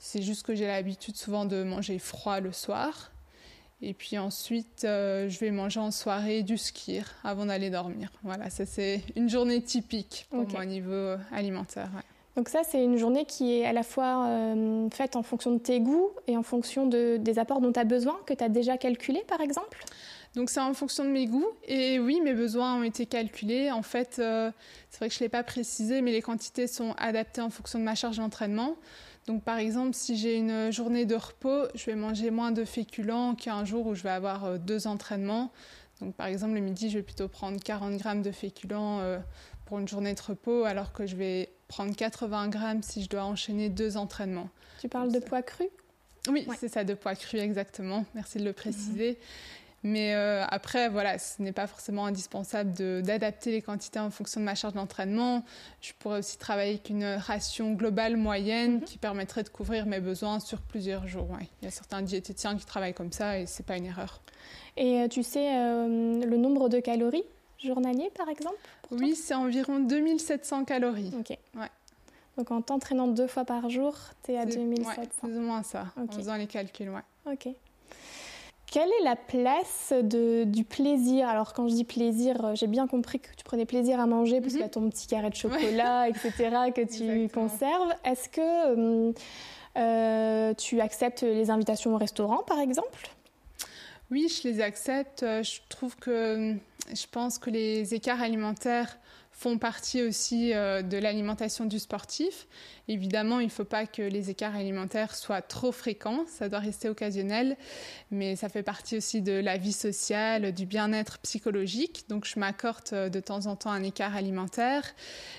C'est 0.00 0.20
juste 0.20 0.44
que 0.44 0.56
j'ai 0.56 0.66
l'habitude 0.66 1.16
souvent 1.16 1.44
de 1.44 1.62
manger 1.62 2.00
froid 2.00 2.40
le 2.40 2.50
soir. 2.50 3.12
Et 3.80 3.94
puis 3.94 4.18
ensuite, 4.18 4.84
euh, 4.84 5.28
je 5.28 5.38
vais 5.38 5.52
manger 5.52 5.78
en 5.78 5.92
soirée 5.92 6.42
du 6.42 6.58
skir 6.58 7.14
avant 7.22 7.46
d'aller 7.46 7.70
dormir. 7.70 8.10
Voilà, 8.24 8.50
ça 8.50 8.66
c'est 8.66 9.02
une 9.14 9.28
journée 9.28 9.62
typique 9.62 10.26
pour 10.30 10.48
moi 10.48 10.62
au 10.62 10.64
niveau 10.64 10.90
euh, 10.90 11.16
alimentaire. 11.30 11.88
Donc 12.34 12.48
ça, 12.48 12.62
c'est 12.64 12.82
une 12.82 12.96
journée 12.96 13.24
qui 13.24 13.58
est 13.58 13.66
à 13.66 13.72
la 13.72 13.82
fois 13.82 14.26
euh, 14.28 14.88
faite 14.90 15.16
en 15.16 15.22
fonction 15.22 15.52
de 15.52 15.58
tes 15.58 15.80
goûts 15.80 16.10
et 16.26 16.36
en 16.36 16.42
fonction 16.42 16.86
de, 16.86 17.18
des 17.18 17.38
apports 17.38 17.60
dont 17.60 17.72
tu 17.72 17.80
as 17.80 17.84
besoin, 17.84 18.18
que 18.26 18.34
tu 18.34 18.44
as 18.44 18.48
déjà 18.48 18.78
calculé 18.78 19.22
par 19.28 19.40
exemple? 19.40 19.84
Donc 20.34 20.50
c'est 20.50 20.60
en 20.60 20.74
fonction 20.74 21.04
de 21.04 21.10
mes 21.10 21.26
goûts. 21.26 21.48
Et 21.66 21.98
oui, 21.98 22.20
mes 22.20 22.34
besoins 22.34 22.80
ont 22.80 22.82
été 22.82 23.06
calculés. 23.06 23.70
En 23.70 23.82
fait, 23.82 24.14
c'est 24.16 24.98
vrai 24.98 25.08
que 25.08 25.14
je 25.14 25.20
ne 25.20 25.24
l'ai 25.24 25.28
pas 25.28 25.42
précisé, 25.42 26.02
mais 26.02 26.12
les 26.12 26.22
quantités 26.22 26.66
sont 26.66 26.94
adaptées 26.98 27.40
en 27.40 27.50
fonction 27.50 27.78
de 27.78 27.84
ma 27.84 27.94
charge 27.94 28.18
d'entraînement. 28.18 28.76
Donc 29.28 29.44
par 29.44 29.58
exemple, 29.58 29.94
si 29.94 30.16
j'ai 30.16 30.36
une 30.36 30.72
journée 30.72 31.04
de 31.04 31.14
repos, 31.14 31.66
je 31.74 31.84
vais 31.84 31.94
manger 31.94 32.30
moins 32.30 32.50
de 32.50 32.64
féculents 32.64 33.34
qu'un 33.34 33.66
jour 33.66 33.86
où 33.86 33.94
je 33.94 34.02
vais 34.02 34.08
avoir 34.08 34.58
deux 34.58 34.86
entraînements. 34.86 35.52
Donc 36.00 36.14
par 36.14 36.28
exemple, 36.28 36.54
le 36.54 36.60
midi, 36.60 36.88
je 36.88 36.96
vais 36.96 37.04
plutôt 37.04 37.28
prendre 37.28 37.60
40 37.62 37.98
grammes 37.98 38.22
de 38.22 38.30
féculents 38.32 39.02
pour 39.66 39.80
une 39.80 39.86
journée 39.86 40.14
de 40.14 40.22
repos, 40.22 40.64
alors 40.64 40.94
que 40.94 41.06
je 41.06 41.14
vais 41.14 41.50
prendre 41.68 41.94
80 41.94 42.48
grammes 42.48 42.82
si 42.82 43.02
je 43.02 43.10
dois 43.10 43.24
enchaîner 43.24 43.68
deux 43.68 43.98
entraînements. 43.98 44.48
Tu 44.80 44.88
parles 44.88 45.12
de 45.12 45.18
poids 45.18 45.42
cru? 45.42 45.66
Oui, 46.30 46.46
c'est 46.58 46.68
ça, 46.68 46.84
de 46.84 46.94
poids 46.94 47.14
cru 47.14 47.36
exactement. 47.36 48.06
Merci 48.14 48.38
de 48.38 48.44
le 48.44 48.54
préciser. 48.54 49.10
Mhm. 49.10 49.16
Mais 49.84 50.14
euh, 50.14 50.44
après, 50.48 50.88
voilà, 50.88 51.18
ce 51.18 51.40
n'est 51.40 51.52
pas 51.52 51.66
forcément 51.66 52.06
indispensable 52.06 52.72
d'adapter 53.02 53.52
les 53.52 53.62
quantités 53.62 54.00
en 54.00 54.10
fonction 54.10 54.40
de 54.40 54.44
ma 54.44 54.54
charge 54.54 54.74
d'entraînement. 54.74 55.44
Je 55.80 55.92
pourrais 55.98 56.18
aussi 56.18 56.36
travailler 56.36 56.72
avec 56.72 56.90
une 56.90 57.04
ration 57.04 57.72
globale 57.74 58.16
moyenne 58.16 58.76
mhm. 58.76 58.82
qui 58.82 58.98
permettrait 58.98 59.44
de 59.44 59.48
couvrir 59.48 59.86
mes 59.86 60.00
besoins 60.00 60.40
sur 60.40 60.60
plusieurs 60.60 61.06
jours. 61.06 61.28
Il 61.62 61.64
y 61.66 61.68
a 61.68 61.70
certains 61.70 62.02
diététiciens 62.02 62.56
qui 62.56 62.66
travaillent 62.66 62.94
comme 62.94 63.12
ça 63.12 63.38
et 63.38 63.46
ce 63.46 63.62
n'est 63.62 63.66
pas 63.66 63.76
une 63.76 63.86
erreur. 63.86 64.20
Et 64.76 65.02
euh, 65.02 65.08
tu 65.08 65.22
sais 65.22 65.56
euh, 65.56 66.24
le 66.24 66.36
nombre 66.36 66.68
de 66.68 66.80
calories 66.80 67.24
journalier, 67.58 68.10
par 68.16 68.28
exemple 68.28 68.56
Oui, 68.90 69.14
c'est 69.16 69.34
environ 69.34 69.80
2700 69.80 70.64
calories. 70.64 71.12
Ok. 71.18 71.36
Ouais. 71.56 71.68
Donc 72.36 72.52
en 72.52 72.62
t'entraînant 72.62 73.08
deux 73.08 73.26
fois 73.26 73.44
par 73.44 73.68
jour, 73.68 73.96
tu 74.22 74.32
es 74.32 74.38
à 74.38 74.46
2700. 74.46 75.00
Ouais, 75.00 75.08
plus 75.20 75.36
ou 75.36 75.40
moins 75.40 75.64
ça, 75.64 75.86
en 75.96 76.06
faisant 76.06 76.36
les 76.36 76.46
calculs, 76.46 76.90
ouais. 76.90 77.32
Ok. 77.32 77.48
Quelle 78.78 78.90
est 79.00 79.02
la 79.02 79.16
place 79.16 79.92
de, 79.92 80.44
du 80.44 80.62
plaisir? 80.62 81.28
Alors 81.28 81.52
quand 81.52 81.66
je 81.66 81.74
dis 81.74 81.82
plaisir, 81.82 82.44
euh, 82.44 82.54
j'ai 82.54 82.68
bien 82.68 82.86
compris 82.86 83.18
que 83.18 83.34
tu 83.36 83.42
prenais 83.42 83.66
plaisir 83.66 83.98
à 83.98 84.06
manger 84.06 84.40
parce 84.40 84.52
qu'il 84.52 84.60
y 84.60 84.64
a 84.64 84.68
ton 84.68 84.88
petit 84.88 85.08
carré 85.08 85.30
de 85.30 85.34
chocolat, 85.34 86.08
etc., 86.08 86.30
que 86.72 86.82
tu 86.82 87.28
conserves. 87.28 87.92
Est-ce 88.04 88.28
que 88.28 88.40
euh, 88.40 89.12
euh, 89.76 90.54
tu 90.54 90.80
acceptes 90.80 91.22
les 91.22 91.50
invitations 91.50 91.92
au 91.92 91.98
restaurant, 91.98 92.44
par 92.46 92.60
exemple? 92.60 93.10
Oui, 94.12 94.28
je 94.28 94.46
les 94.46 94.60
accepte. 94.60 95.22
Je 95.22 95.58
trouve 95.68 95.96
que 95.96 96.54
je 96.94 97.06
pense 97.10 97.40
que 97.40 97.50
les 97.50 97.94
écarts 97.94 98.22
alimentaires 98.22 98.96
font 99.38 99.56
partie 99.56 100.02
aussi 100.02 100.52
euh, 100.52 100.82
de 100.82 100.98
l'alimentation 100.98 101.64
du 101.64 101.78
sportif. 101.78 102.48
Évidemment, 102.88 103.38
il 103.38 103.46
ne 103.46 103.52
faut 103.52 103.64
pas 103.64 103.86
que 103.86 104.02
les 104.02 104.30
écarts 104.30 104.56
alimentaires 104.56 105.14
soient 105.14 105.42
trop 105.42 105.70
fréquents, 105.70 106.24
ça 106.26 106.48
doit 106.48 106.58
rester 106.58 106.88
occasionnel, 106.88 107.56
mais 108.10 108.34
ça 108.34 108.48
fait 108.48 108.64
partie 108.64 108.96
aussi 108.96 109.22
de 109.22 109.32
la 109.32 109.56
vie 109.56 109.72
sociale, 109.72 110.50
du 110.52 110.66
bien-être 110.66 111.20
psychologique. 111.20 112.06
Donc 112.08 112.24
je 112.24 112.40
m'accorde 112.40 112.88
euh, 112.92 113.08
de 113.08 113.20
temps 113.20 113.46
en 113.46 113.54
temps 113.54 113.70
un 113.70 113.84
écart 113.84 114.16
alimentaire, 114.16 114.82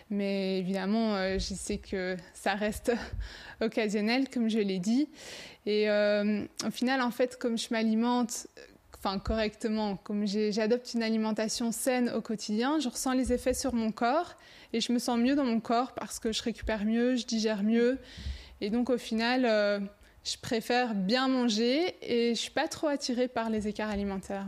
mais 0.10 0.60
évidemment, 0.60 1.18
euh, 1.18 1.34
je 1.34 1.53
sais 1.53 1.77
que 1.77 2.15
ça 2.34 2.53
reste 2.53 2.94
occasionnel, 3.62 4.29
comme 4.29 4.50
je 4.50 4.60
l'ai 4.60 4.79
dit. 4.79 5.10
Et 5.65 5.88
au 5.89 6.72
final, 6.72 7.01
en 7.01 7.12
fait, 7.12 7.38
comme 7.38 7.58
je 7.58 7.68
m'alimente 7.70 8.48
enfin 9.00 9.18
correctement, 9.18 9.96
comme 9.96 10.27
j'adopte 10.27 10.94
une 10.94 11.03
alimentation 11.03 11.72
saine 11.72 12.10
au 12.10 12.22
quotidien, 12.22 12.79
je 12.79 12.89
ressens 12.89 13.13
les 13.13 13.32
effets 13.32 13.53
sur 13.53 13.74
mon 13.74 13.91
corps 13.91 14.36
et 14.74 14.82
je 14.82 14.91
me 14.91 15.00
sens 15.00 15.18
mieux 15.18 15.36
dans 15.36 15.46
mon 15.46 15.62
corps 15.62 15.94
parce 15.94 16.20
que 16.20 16.34
je 16.34 16.44
récupère 16.44 16.84
mieux, 16.84 17.15
je 17.15 17.25
digère 17.25 17.63
mieux. 17.63 17.98
Et 18.60 18.70
donc 18.70 18.89
au 18.89 18.98
final, 18.98 19.46
euh, 19.46 19.79
je 20.25 20.38
préfère 20.38 20.96
bien 20.96 21.29
manger 21.29 21.96
et 22.01 22.36
je 22.36 22.39
suis 22.39 22.51
pas 22.51 22.68
trop 22.68 22.88
attirée 22.88 23.29
par 23.29 23.50
les 23.50 23.70
écarts 23.70 23.89
alimentaires. 23.89 24.46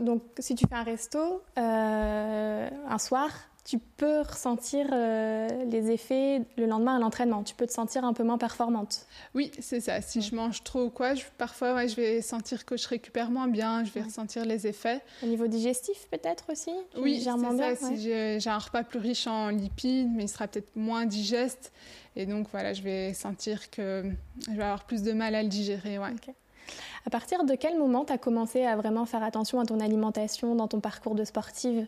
donc 0.00 0.22
si 0.38 0.54
tu 0.54 0.66
fais 0.66 0.74
un 0.74 0.82
resto 0.82 1.42
euh, 1.58 2.70
un 2.88 2.98
soir, 2.98 3.30
tu 3.64 3.78
peux 3.78 4.20
ressentir 4.20 4.88
euh, 4.92 5.48
les 5.64 5.90
effets 5.90 6.42
le 6.58 6.66
lendemain 6.66 6.96
à 6.96 6.98
l'entraînement. 6.98 7.42
Tu 7.42 7.54
peux 7.54 7.66
te 7.66 7.72
sentir 7.72 8.04
un 8.04 8.12
peu 8.12 8.22
moins 8.22 8.36
performante. 8.36 9.06
Oui, 9.34 9.50
c'est 9.58 9.80
ça. 9.80 10.02
Si 10.02 10.20
je 10.20 10.34
mange 10.34 10.62
trop 10.62 10.84
ou 10.84 10.90
quoi, 10.90 11.14
parfois 11.38 11.86
je 11.86 11.96
vais 11.96 12.20
sentir 12.20 12.66
que 12.66 12.76
je 12.76 12.86
récupère 12.86 13.30
moins 13.30 13.48
bien, 13.48 13.82
je 13.84 13.90
vais 13.90 14.02
ressentir 14.02 14.44
les 14.44 14.66
effets. 14.66 15.00
Au 15.22 15.26
niveau 15.26 15.46
digestif 15.46 16.08
peut-être 16.10 16.44
aussi 16.52 16.72
Oui, 16.98 17.22
c'est 17.22 17.74
ça. 17.74 17.74
Si 17.76 18.00
j'ai 18.00 18.50
un 18.50 18.58
repas 18.58 18.82
plus 18.82 18.98
riche 18.98 19.26
en 19.26 19.48
lipides, 19.48 20.10
mais 20.14 20.24
il 20.24 20.28
sera 20.28 20.46
peut-être 20.46 20.76
moins 20.76 21.06
digeste. 21.06 21.72
Et 22.16 22.26
donc 22.26 22.48
voilà, 22.52 22.74
je 22.74 22.82
vais 22.82 23.14
sentir 23.14 23.70
que 23.70 24.04
je 24.46 24.52
vais 24.54 24.62
avoir 24.62 24.84
plus 24.84 25.02
de 25.02 25.12
mal 25.12 25.34
à 25.34 25.42
le 25.42 25.48
digérer. 25.48 25.96
À 25.96 27.10
partir 27.10 27.44
de 27.44 27.54
quel 27.54 27.78
moment 27.78 28.04
tu 28.04 28.12
as 28.12 28.18
commencé 28.18 28.64
à 28.64 28.76
vraiment 28.76 29.06
faire 29.06 29.22
attention 29.22 29.58
à 29.58 29.64
ton 29.64 29.80
alimentation 29.80 30.54
dans 30.54 30.68
ton 30.68 30.80
parcours 30.80 31.14
de 31.14 31.24
sportive? 31.24 31.86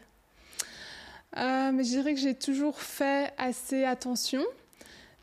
Mais 1.35 1.85
je 1.85 1.91
dirais 1.91 2.15
que 2.15 2.21
j'ai 2.21 2.35
toujours 2.35 2.81
fait 2.81 3.33
assez 3.39 3.85
attention, 3.85 4.43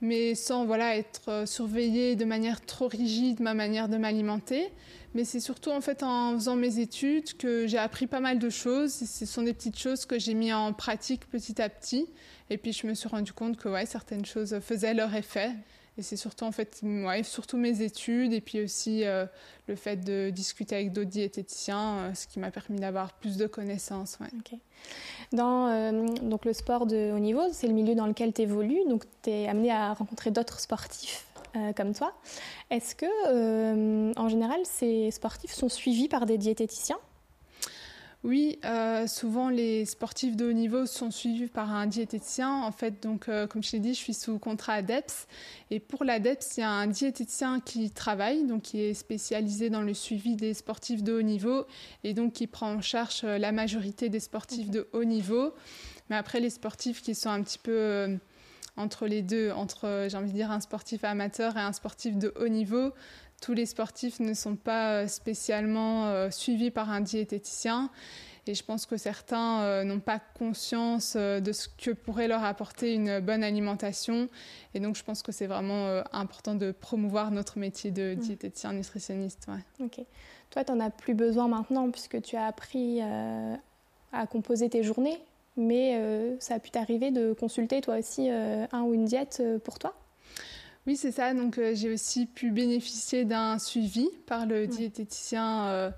mais 0.01 0.35
sans 0.35 0.65
voilà 0.65 0.97
être 0.97 1.29
euh, 1.29 1.45
surveillée 1.45 2.15
de 2.15 2.25
manière 2.25 2.59
trop 2.65 2.87
rigide 2.87 3.39
ma 3.39 3.53
manière 3.53 3.87
de 3.87 3.97
m'alimenter. 3.97 4.69
Mais 5.15 5.23
c'est 5.23 5.39
surtout 5.39 5.69
en 5.69 5.79
fait 5.79 6.03
en 6.03 6.33
faisant 6.33 6.55
mes 6.55 6.79
études 6.79 7.37
que 7.37 7.67
j'ai 7.67 7.77
appris 7.77 8.07
pas 8.07 8.19
mal 8.19 8.39
de 8.39 8.49
choses. 8.49 8.91
ce 8.93 9.25
sont 9.25 9.43
des 9.43 9.53
petites 9.53 9.77
choses 9.77 10.05
que 10.05 10.19
j'ai 10.19 10.33
mis 10.33 10.51
en 10.51 10.73
pratique 10.73 11.29
petit 11.29 11.61
à 11.61 11.69
petit. 11.69 12.07
Et 12.49 12.57
puis 12.57 12.73
je 12.73 12.85
me 12.87 12.93
suis 12.95 13.07
rendu 13.07 13.31
compte 13.31 13.57
que 13.57 13.69
ouais, 13.69 13.85
certaines 13.85 14.25
choses 14.25 14.59
faisaient 14.59 14.93
leur 14.93 15.13
effet. 15.15 15.51
Et 15.97 16.01
c'est 16.01 16.17
surtout 16.17 16.45
en 16.45 16.51
fait, 16.51 16.81
surtout 17.23 17.57
mes 17.57 17.81
études 17.81 18.33
et 18.33 18.41
puis 18.41 18.61
aussi 18.61 19.05
euh, 19.05 19.25
le 19.67 19.75
fait 19.75 19.97
de 19.97 20.31
discuter 20.31 20.75
avec 20.75 20.91
d'autres 20.91 21.11
diététiciens, 21.11 21.97
euh, 21.97 22.13
ce 22.15 22.25
qui 22.25 22.39
m'a 22.39 22.49
permis 22.49 22.79
d'avoir 22.79 23.13
plus 23.13 23.37
de 23.37 23.45
connaissances. 23.45 24.17
Dans 25.31 25.67
euh, 25.67 26.07
donc 26.23 26.45
le 26.45 26.53
sport 26.53 26.87
de 26.87 27.11
haut 27.11 27.19
niveau, 27.19 27.43
c'est 27.51 27.67
le 27.67 27.73
milieu 27.73 27.93
dans 27.93 28.07
lequel 28.07 28.33
tu 28.33 28.41
évolues, 28.41 28.81
donc 28.89 29.03
tu 29.21 29.29
es 29.29 29.47
amené 29.47 29.71
à 29.71 29.93
rencontrer 29.93 30.31
d'autres 30.31 30.59
sportifs 30.59 31.27
comme 31.75 31.93
toi. 31.93 32.11
Est-ce 32.71 32.95
que, 32.95 34.17
en 34.17 34.27
général, 34.27 34.59
ces 34.63 35.11
sportifs 35.11 35.53
sont 35.53 35.69
suivis 35.69 36.07
par 36.07 36.25
des 36.25 36.39
diététiciens? 36.39 36.97
Oui, 38.23 38.57
euh, 38.63 39.05
souvent 39.05 39.49
les 39.49 39.83
sportifs 39.83 40.37
de 40.37 40.45
haut 40.45 40.53
niveau 40.53 40.85
sont 40.85 41.11
suivis 41.11 41.47
par 41.47 41.73
un 41.73 41.87
diététicien. 41.87 42.49
En 42.63 42.71
fait, 42.71 43.03
donc 43.03 43.27
euh, 43.27 43.47
comme 43.47 43.61
je 43.61 43.71
t'ai 43.71 43.79
dit, 43.79 43.93
je 43.93 43.99
suis 43.99 44.13
sous 44.13 44.39
contrat 44.39 44.75
ADEPS 44.75 45.27
et 45.71 45.81
pour 45.81 46.05
l'ADEPS, 46.05 46.55
il 46.55 46.59
y 46.61 46.63
a 46.63 46.69
un 46.69 46.87
diététicien 46.87 47.59
qui 47.59 47.91
travaille, 47.91 48.45
donc 48.45 48.61
qui 48.61 48.79
est 48.79 48.93
spécialisé 48.93 49.69
dans 49.69 49.81
le 49.81 49.93
suivi 49.93 50.37
des 50.37 50.53
sportifs 50.53 51.03
de 51.03 51.11
haut 51.11 51.21
niveau 51.21 51.65
et 52.05 52.13
donc 52.13 52.31
qui 52.31 52.47
prend 52.47 52.71
en 52.75 52.81
charge 52.81 53.21
euh, 53.25 53.37
la 53.37 53.51
majorité 53.51 54.07
des 54.07 54.21
sportifs 54.21 54.69
de 54.69 54.87
haut 54.93 55.03
niveau. 55.03 55.53
Mais 56.09 56.15
après, 56.15 56.39
les 56.39 56.49
sportifs 56.49 57.01
qui 57.01 57.15
sont 57.15 57.29
un 57.29 57.43
petit 57.43 57.59
peu 57.59 58.17
entre 58.77 59.05
les 59.05 59.21
deux, 59.21 59.51
entre 59.51 60.07
j'ai 60.09 60.17
envie 60.17 60.31
de 60.31 60.35
dire 60.35 60.51
un 60.51 60.59
sportif 60.59 61.03
amateur 61.03 61.57
et 61.57 61.61
un 61.61 61.73
sportif 61.73 62.17
de 62.17 62.33
haut 62.39 62.47
niveau, 62.47 62.91
tous 63.43 63.53
les 63.53 63.65
sportifs 63.65 64.21
ne 64.21 64.33
sont 64.33 64.55
pas 64.55 64.93
euh, 64.93 65.07
spécialement 65.07 66.05
euh, 66.05 66.29
suivis 66.29 66.71
par 66.71 66.89
un 66.89 67.01
diététicien. 67.01 67.89
Et 68.47 68.55
je 68.55 68.63
pense 68.63 68.85
que 68.85 68.95
certains 68.95 69.61
euh, 69.61 69.83
n'ont 69.83 69.99
pas 69.99 70.19
conscience 70.37 71.15
de 71.17 71.51
ce 71.51 71.67
que 71.67 71.91
pourrait 71.91 72.29
leur 72.29 72.43
apporter 72.43 72.93
une 72.93 73.19
bonne 73.19 73.43
alimentation. 73.43 74.29
Et 74.73 74.79
donc, 74.79 74.95
je 74.95 75.03
pense 75.03 75.23
que 75.23 75.33
c'est 75.33 75.47
vraiment 75.47 76.03
important 76.13 76.55
de 76.55 76.71
promouvoir 76.71 77.31
notre 77.31 77.57
métier 77.57 77.91
de 77.91 78.15
mm. 78.15 78.19
diététicien 78.19 78.73
nutritionniste. 78.73 79.47
Ok. 79.79 80.01
Toi, 80.49 80.63
tu 80.63 80.71
n'en 80.71 80.79
as 80.79 80.89
plus 80.89 81.13
besoin 81.13 81.47
maintenant 81.47 81.89
puisque 81.89 82.21
tu 82.21 82.35
as 82.35 82.45
appris 82.45 83.01
à 83.01 84.27
composer 84.27 84.69
tes 84.69 84.83
journées. 84.83 85.19
Mais 85.55 85.97
ça 86.39 86.55
a 86.55 86.59
pu 86.59 86.69
t'arriver 86.69 87.11
de 87.11 87.31
consulter 87.31 87.79
toi 87.79 87.97
aussi 87.97 88.29
un 88.29 88.81
ou 88.81 88.93
une 88.93 89.05
diète 89.05 89.41
pour 89.63 89.79
toi? 89.79 89.95
Oui, 90.85 90.97
c'est 90.97 91.11
ça. 91.11 91.33
Donc, 91.33 91.57
euh, 91.57 91.73
j'ai 91.75 91.89
aussi 91.89 92.25
pu 92.25 92.51
bénéficier 92.51 93.23
d'un 93.23 93.57
suivi 93.57 94.09
par 94.25 94.45
le 94.45 94.67
diététicien 94.67 95.67
euh, 95.67 95.91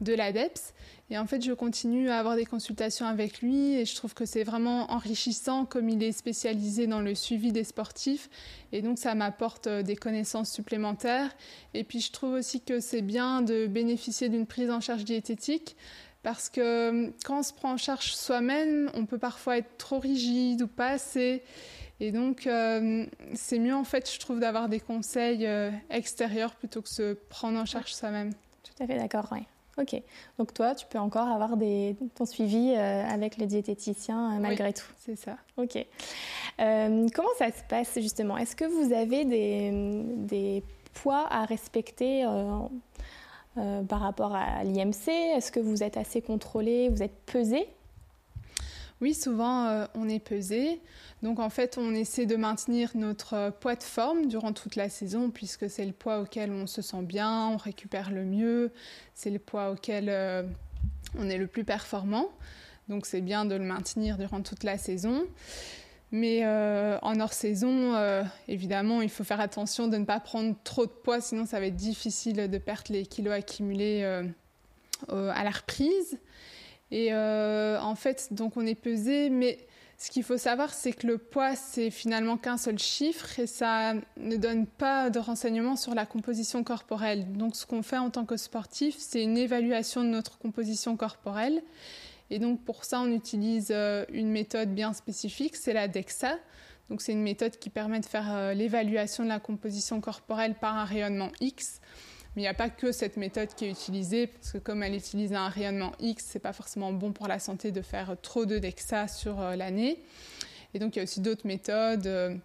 de 0.00 0.14
l'ADEPS. 0.14 0.72
Et 1.10 1.18
en 1.18 1.26
fait, 1.26 1.44
je 1.44 1.52
continue 1.52 2.08
à 2.08 2.18
avoir 2.18 2.36
des 2.36 2.46
consultations 2.46 3.04
avec 3.04 3.42
lui 3.42 3.74
et 3.74 3.84
je 3.84 3.94
trouve 3.96 4.14
que 4.14 4.24
c'est 4.24 4.44
vraiment 4.44 4.90
enrichissant 4.92 5.66
comme 5.66 5.88
il 5.88 6.02
est 6.02 6.12
spécialisé 6.12 6.86
dans 6.86 7.00
le 7.00 7.14
suivi 7.14 7.52
des 7.52 7.64
sportifs. 7.64 8.30
Et 8.72 8.80
donc, 8.80 8.98
ça 8.98 9.14
m'apporte 9.14 9.66
euh, 9.66 9.82
des 9.82 9.96
connaissances 9.96 10.50
supplémentaires. 10.50 11.30
Et 11.74 11.84
puis, 11.84 12.00
je 12.00 12.10
trouve 12.10 12.32
aussi 12.32 12.62
que 12.62 12.80
c'est 12.80 13.02
bien 13.02 13.42
de 13.42 13.66
bénéficier 13.66 14.30
d'une 14.30 14.46
prise 14.46 14.70
en 14.70 14.80
charge 14.80 15.04
diététique 15.04 15.76
parce 16.22 16.48
que 16.50 17.12
quand 17.24 17.40
on 17.40 17.42
se 17.42 17.52
prend 17.52 17.72
en 17.72 17.76
charge 17.76 18.14
soi-même, 18.14 18.90
on 18.94 19.06
peut 19.06 19.18
parfois 19.18 19.58
être 19.58 19.76
trop 19.78 19.98
rigide 19.98 20.62
ou 20.62 20.66
pas 20.66 20.88
assez. 20.88 21.42
Et 22.00 22.12
donc, 22.12 22.46
euh, 22.46 23.04
c'est 23.34 23.58
mieux, 23.58 23.74
en 23.74 23.84
fait, 23.84 24.10
je 24.10 24.18
trouve, 24.18 24.40
d'avoir 24.40 24.70
des 24.70 24.80
conseils 24.80 25.46
euh, 25.46 25.70
extérieurs 25.90 26.54
plutôt 26.54 26.80
que 26.80 26.88
de 26.88 26.92
se 26.94 27.12
prendre 27.28 27.58
en 27.58 27.66
charge 27.66 27.92
soi-même. 27.92 28.32
Tout 28.62 28.82
à 28.82 28.86
fait 28.86 28.96
d'accord, 28.96 29.28
oui. 29.32 29.40
Ok. 29.76 30.00
Donc, 30.38 30.54
toi, 30.54 30.74
tu 30.74 30.86
peux 30.86 30.98
encore 30.98 31.28
avoir 31.28 31.58
des, 31.58 31.96
ton 32.14 32.24
suivi 32.24 32.72
euh, 32.74 33.04
avec 33.06 33.36
le 33.36 33.44
diététicien 33.44 34.38
malgré 34.40 34.68
oui, 34.68 34.74
tout. 34.74 34.86
C'est 34.98 35.16
ça. 35.16 35.36
Ok. 35.58 35.86
comment 36.58 37.28
ça 37.38 37.50
se 37.50 37.62
passe, 37.68 37.98
justement? 38.00 38.38
Est-ce 38.38 38.56
que 38.56 38.64
vous 38.64 38.94
avez 38.94 39.26
des, 39.26 39.70
des 40.16 40.62
poids 40.94 41.26
à 41.30 41.44
respecter 41.44 42.24
par 43.54 44.00
rapport 44.00 44.34
à 44.34 44.64
l'IMC 44.64 45.08
Est-ce 45.08 45.52
que 45.52 45.60
vous 45.60 45.82
êtes 45.82 45.98
assez 45.98 46.22
contrôlé? 46.22 46.88
Vous 46.88 47.02
êtes 47.02 47.16
pesé? 47.26 47.68
Oui, 49.00 49.14
souvent 49.14 49.86
on 49.94 50.08
est 50.08 50.18
pesé. 50.18 50.80
Donc 51.22 51.38
en 51.38 51.48
fait, 51.48 51.78
on 51.78 51.94
essaie 51.94 52.26
de 52.26 52.36
maintenir 52.36 52.90
notre 52.94 53.50
poids 53.60 53.74
de 53.74 53.82
forme 53.82 54.26
durant 54.26 54.52
toute 54.52 54.76
la 54.76 54.88
saison 54.88 55.30
puisque 55.30 55.70
c'est 55.70 55.86
le 55.86 55.92
poids 55.92 56.20
auquel 56.20 56.52
on 56.52 56.66
se 56.66 56.82
sent 56.82 57.02
bien, 57.02 57.48
on 57.48 57.56
récupère 57.56 58.10
le 58.10 58.24
mieux, 58.24 58.72
c'est 59.14 59.30
le 59.30 59.38
poids 59.38 59.70
auquel 59.70 60.10
on 61.18 61.28
est 61.28 61.38
le 61.38 61.46
plus 61.46 61.64
performant. 61.64 62.28
Donc 62.88 63.06
c'est 63.06 63.20
bien 63.20 63.44
de 63.44 63.54
le 63.54 63.64
maintenir 63.64 64.18
durant 64.18 64.42
toute 64.42 64.64
la 64.64 64.76
saison. 64.76 65.24
Mais 66.12 66.40
euh, 66.42 66.98
en 67.02 67.20
hors 67.20 67.32
saison, 67.32 67.94
euh, 67.94 68.24
évidemment, 68.48 69.00
il 69.00 69.08
faut 69.08 69.22
faire 69.22 69.40
attention 69.40 69.86
de 69.86 69.96
ne 69.96 70.04
pas 70.04 70.18
prendre 70.18 70.56
trop 70.64 70.86
de 70.86 70.90
poids, 70.90 71.20
sinon 71.20 71.46
ça 71.46 71.60
va 71.60 71.66
être 71.66 71.76
difficile 71.76 72.50
de 72.50 72.58
perdre 72.58 72.90
les 72.90 73.06
kilos 73.06 73.32
accumulés 73.32 74.00
euh, 74.02 74.24
à 75.08 75.44
la 75.44 75.50
reprise. 75.50 76.18
Et 76.92 77.14
en 77.14 77.94
fait, 77.94 78.28
donc 78.32 78.56
on 78.56 78.66
est 78.66 78.74
pesé, 78.74 79.30
mais 79.30 79.58
ce 80.00 80.10
qu'il 80.10 80.22
faut 80.22 80.38
savoir, 80.38 80.72
c'est 80.72 80.92
que 80.92 81.06
le 81.06 81.18
poids, 81.18 81.54
c'est 81.54 81.90
finalement 81.90 82.38
qu'un 82.38 82.56
seul 82.56 82.78
chiffre 82.78 83.38
et 83.38 83.46
ça 83.46 83.92
ne 84.16 84.36
donne 84.36 84.66
pas 84.66 85.10
de 85.10 85.18
renseignements 85.18 85.76
sur 85.76 85.94
la 85.94 86.06
composition 86.06 86.64
corporelle. 86.64 87.30
Donc 87.32 87.54
ce 87.54 87.66
qu'on 87.66 87.82
fait 87.82 87.98
en 87.98 88.08
tant 88.08 88.24
que 88.24 88.38
sportif, 88.38 88.96
c'est 88.98 89.22
une 89.22 89.36
évaluation 89.36 90.02
de 90.02 90.08
notre 90.08 90.38
composition 90.38 90.96
corporelle. 90.96 91.62
Et 92.30 92.38
donc 92.38 92.64
pour 92.64 92.86
ça, 92.86 93.02
on 93.02 93.12
utilise 93.12 93.68
euh, 93.72 94.06
une 94.10 94.30
méthode 94.30 94.70
bien 94.74 94.94
spécifique, 94.94 95.54
c'est 95.54 95.74
la 95.74 95.86
DEXA. 95.86 96.38
Donc 96.88 97.02
c'est 97.02 97.12
une 97.12 97.22
méthode 97.22 97.58
qui 97.58 97.68
permet 97.68 98.00
de 98.00 98.06
faire 98.06 98.34
euh, 98.34 98.54
l'évaluation 98.54 99.22
de 99.22 99.28
la 99.28 99.38
composition 99.38 100.00
corporelle 100.00 100.54
par 100.54 100.76
un 100.76 100.86
rayonnement 100.86 101.30
X. 101.40 101.82
Mais 102.34 102.42
il 102.42 102.44
n'y 102.44 102.48
a 102.48 102.54
pas 102.54 102.70
que 102.70 102.92
cette 102.92 103.16
méthode 103.16 103.48
qui 103.54 103.64
est 103.64 103.70
utilisée, 103.70 104.28
parce 104.28 104.52
que 104.52 104.58
comme 104.58 104.82
elle 104.82 104.94
utilise 104.94 105.32
un 105.32 105.48
rayonnement 105.48 105.92
X, 105.98 106.26
c'est 106.28 106.38
pas 106.38 106.52
forcément 106.52 106.92
bon 106.92 107.12
pour 107.12 107.26
la 107.26 107.38
santé 107.38 107.72
de 107.72 107.82
faire 107.82 108.16
trop 108.22 108.46
de 108.46 108.58
DEXA 108.58 109.08
sur 109.08 109.40
euh, 109.40 109.56
l'année. 109.56 109.98
Et 110.74 110.78
donc 110.78 110.94
il 110.94 110.98
y 110.98 111.00
a 111.00 111.02
aussi 111.02 111.20
d'autres 111.20 111.46
méthodes, 111.46 112.40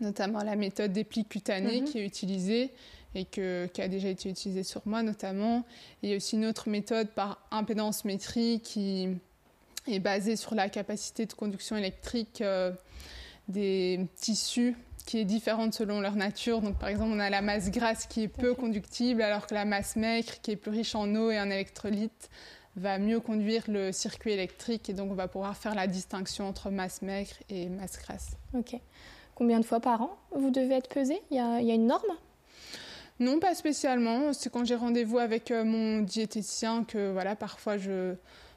notamment 0.00 0.42
la 0.42 0.56
méthode 0.56 0.92
des 0.92 1.04
plis 1.04 1.24
cutanés 1.24 1.80
mhm. 1.80 1.86
qui 1.86 1.98
est 1.98 2.04
utilisée 2.04 2.70
et 3.14 3.24
qui 3.24 3.40
a 3.40 3.88
déjà 3.88 4.08
été 4.08 4.28
utilisée 4.30 4.62
sur 4.62 4.82
moi 4.86 5.02
notamment. 5.02 5.64
il 6.02 6.10
y 6.10 6.12
a 6.12 6.16
aussi 6.16 6.36
une 6.36 6.46
autre 6.46 6.68
méthode 6.68 7.08
par 7.08 7.46
impédance 7.50 8.04
métrique 8.04 8.62
qui 8.62 9.08
est 9.86 9.98
basée 9.98 10.36
sur 10.36 10.54
la 10.54 10.68
capacité 10.68 11.26
de 11.26 11.32
conduction 11.32 11.76
électrique 11.76 12.40
euh, 12.40 12.72
des 13.48 14.06
tissus 14.16 14.76
qui 15.04 15.18
est 15.18 15.24
différente 15.24 15.74
selon 15.74 16.00
leur 16.00 16.14
nature. 16.14 16.60
Donc, 16.60 16.78
par 16.78 16.88
exemple, 16.88 17.10
on 17.12 17.18
a 17.18 17.30
la 17.30 17.42
masse 17.42 17.70
grasse 17.70 18.06
qui 18.06 18.22
est 18.22 18.28
peu 18.28 18.54
conductible, 18.54 19.22
alors 19.22 19.46
que 19.46 19.54
la 19.54 19.64
masse 19.64 19.96
maigre, 19.96 20.32
qui 20.42 20.52
est 20.52 20.56
plus 20.56 20.70
riche 20.70 20.94
en 20.94 21.14
eau 21.14 21.30
et 21.30 21.40
en 21.40 21.50
électrolytes, 21.50 22.30
va 22.76 22.98
mieux 22.98 23.20
conduire 23.20 23.64
le 23.68 23.92
circuit 23.92 24.32
électrique. 24.32 24.88
Et 24.88 24.92
donc, 24.92 25.10
on 25.10 25.14
va 25.14 25.28
pouvoir 25.28 25.56
faire 25.56 25.74
la 25.74 25.86
distinction 25.86 26.48
entre 26.48 26.70
masse 26.70 27.02
maigre 27.02 27.34
et 27.50 27.68
masse 27.68 27.98
grasse. 27.98 28.36
Ok. 28.54 28.76
Combien 29.34 29.60
de 29.60 29.64
fois 29.64 29.80
par 29.80 30.02
an 30.02 30.16
vous 30.34 30.50
devez 30.50 30.76
être 30.76 30.88
pesé? 30.88 31.20
Il 31.30 31.36
y, 31.36 31.40
a, 31.40 31.60
il 31.60 31.66
y 31.66 31.70
a 31.70 31.74
une 31.74 31.86
norme? 31.86 32.12
Non, 33.18 33.38
pas 33.38 33.54
spécialement. 33.54 34.32
C'est 34.32 34.50
quand 34.50 34.64
j'ai 34.64 34.74
rendez-vous 34.74 35.18
avec 35.18 35.50
euh, 35.50 35.64
mon 35.64 36.00
diététicien 36.00 36.84
que 36.84 37.12
voilà, 37.12 37.36
parfois 37.36 37.76
je, 37.76 38.14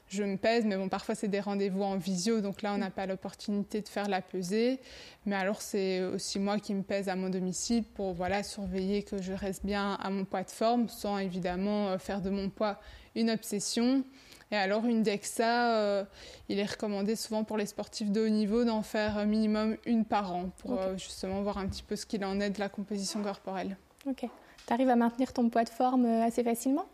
je 0.07 0.23
me 0.23 0.37
pèse, 0.37 0.65
mais 0.65 0.77
bon, 0.77 0.89
parfois 0.89 1.15
c'est 1.15 1.27
des 1.27 1.39
rendez-vous 1.39 1.83
en 1.83 1.97
visio, 1.97 2.41
donc 2.41 2.61
là 2.61 2.73
on 2.73 2.77
n'a 2.77 2.91
pas 2.91 3.05
l'opportunité 3.05 3.81
de 3.81 3.87
faire 3.87 4.07
la 4.07 4.21
pesée. 4.21 4.79
Mais 5.25 5.35
alors 5.35 5.61
c'est 5.61 6.03
aussi 6.03 6.39
moi 6.39 6.59
qui 6.59 6.73
me 6.73 6.83
pèse 6.83 7.09
à 7.09 7.15
mon 7.15 7.29
domicile 7.29 7.83
pour 7.83 8.13
voilà 8.13 8.43
surveiller 8.43 9.03
que 9.03 9.21
je 9.21 9.33
reste 9.33 9.65
bien 9.65 9.93
à 9.93 10.09
mon 10.09 10.25
poids 10.25 10.43
de 10.43 10.51
forme, 10.51 10.89
sans 10.89 11.17
évidemment 11.17 11.89
euh, 11.89 11.97
faire 11.97 12.21
de 12.21 12.29
mon 12.29 12.49
poids 12.49 12.79
une 13.15 13.29
obsession. 13.29 14.03
Et 14.51 14.55
alors 14.55 14.85
une 14.85 15.01
DEXA, 15.01 15.75
euh, 15.75 16.03
il 16.49 16.59
est 16.59 16.65
recommandé 16.65 17.15
souvent 17.15 17.43
pour 17.43 17.57
les 17.57 17.65
sportifs 17.65 18.11
de 18.11 18.21
haut 18.21 18.29
niveau 18.29 18.63
d'en 18.63 18.83
faire 18.83 19.25
minimum 19.25 19.75
une 19.85 20.05
par 20.05 20.35
an 20.35 20.51
pour 20.59 20.79
justement 20.97 21.41
voir 21.41 21.57
un 21.57 21.67
petit 21.67 21.81
peu 21.81 21.95
ce 21.95 22.05
qu'il 22.05 22.23
en 22.23 22.39
est 22.39 22.51
de 22.51 22.59
la 22.59 22.69
composition 22.69 23.23
corporelle. 23.23 23.75
Ok. 24.07 24.29
Tu 24.67 24.73
arrives 24.73 24.89
à 24.89 24.95
maintenir 24.95 25.31
ton 25.31 25.49
poids 25.49 25.63
de 25.63 25.69
forme 25.69 26.05
euh, 26.05 26.23
assez 26.23 26.43
facilement? 26.43 26.85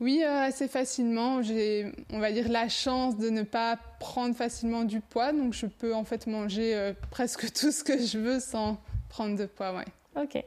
Oui, 0.00 0.22
euh, 0.22 0.42
assez 0.42 0.68
facilement. 0.68 1.42
J'ai, 1.42 1.92
on 2.10 2.18
va 2.18 2.32
dire, 2.32 2.48
la 2.48 2.68
chance 2.68 3.16
de 3.16 3.30
ne 3.30 3.42
pas 3.42 3.78
prendre 4.00 4.34
facilement 4.34 4.84
du 4.84 5.00
poids, 5.00 5.32
donc 5.32 5.52
je 5.52 5.66
peux 5.66 5.94
en 5.94 6.04
fait 6.04 6.26
manger 6.26 6.74
euh, 6.74 6.92
presque 7.10 7.52
tout 7.58 7.70
ce 7.70 7.84
que 7.84 7.98
je 7.98 8.18
veux 8.18 8.40
sans 8.40 8.78
prendre 9.08 9.36
de 9.36 9.46
poids, 9.46 9.74
ouais. 9.74 9.84
Ok, 10.22 10.42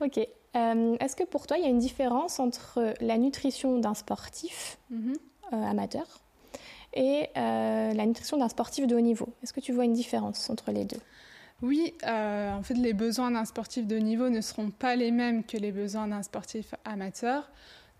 ok. 0.00 0.18
est-ce 0.18 1.16
que 1.16 1.24
pour 1.24 1.46
toi, 1.46 1.58
il 1.58 1.64
y 1.64 1.66
a 1.66 1.70
une 1.70 1.78
différence 1.78 2.38
entre 2.40 2.94
la 3.00 3.18
nutrition 3.18 3.78
d'un 3.78 3.94
sportif 3.94 4.78
mhm. 4.90 5.14
amateur 5.52 6.20
et 6.94 7.28
la 7.34 8.06
nutrition 8.06 8.36
d'un 8.36 8.48
sportif 8.48 8.86
de 8.86 8.96
haut 8.96 9.00
niveau? 9.00 9.28
Est-ce 9.42 9.52
que 9.52 9.60
tu 9.60 9.72
vois 9.72 9.84
une 9.84 9.94
différence 9.94 10.48
entre 10.50 10.70
les 10.70 10.84
deux? 10.84 11.00
Oui, 11.60 11.94
euh, 12.06 12.52
en 12.52 12.62
fait, 12.62 12.74
les 12.74 12.92
besoins 12.92 13.32
d'un 13.32 13.44
sportif 13.44 13.86
de 13.86 13.96
niveau 13.96 14.28
ne 14.28 14.40
seront 14.40 14.70
pas 14.70 14.94
les 14.94 15.10
mêmes 15.10 15.42
que 15.42 15.56
les 15.56 15.72
besoins 15.72 16.06
d'un 16.06 16.22
sportif 16.22 16.74
amateur. 16.84 17.50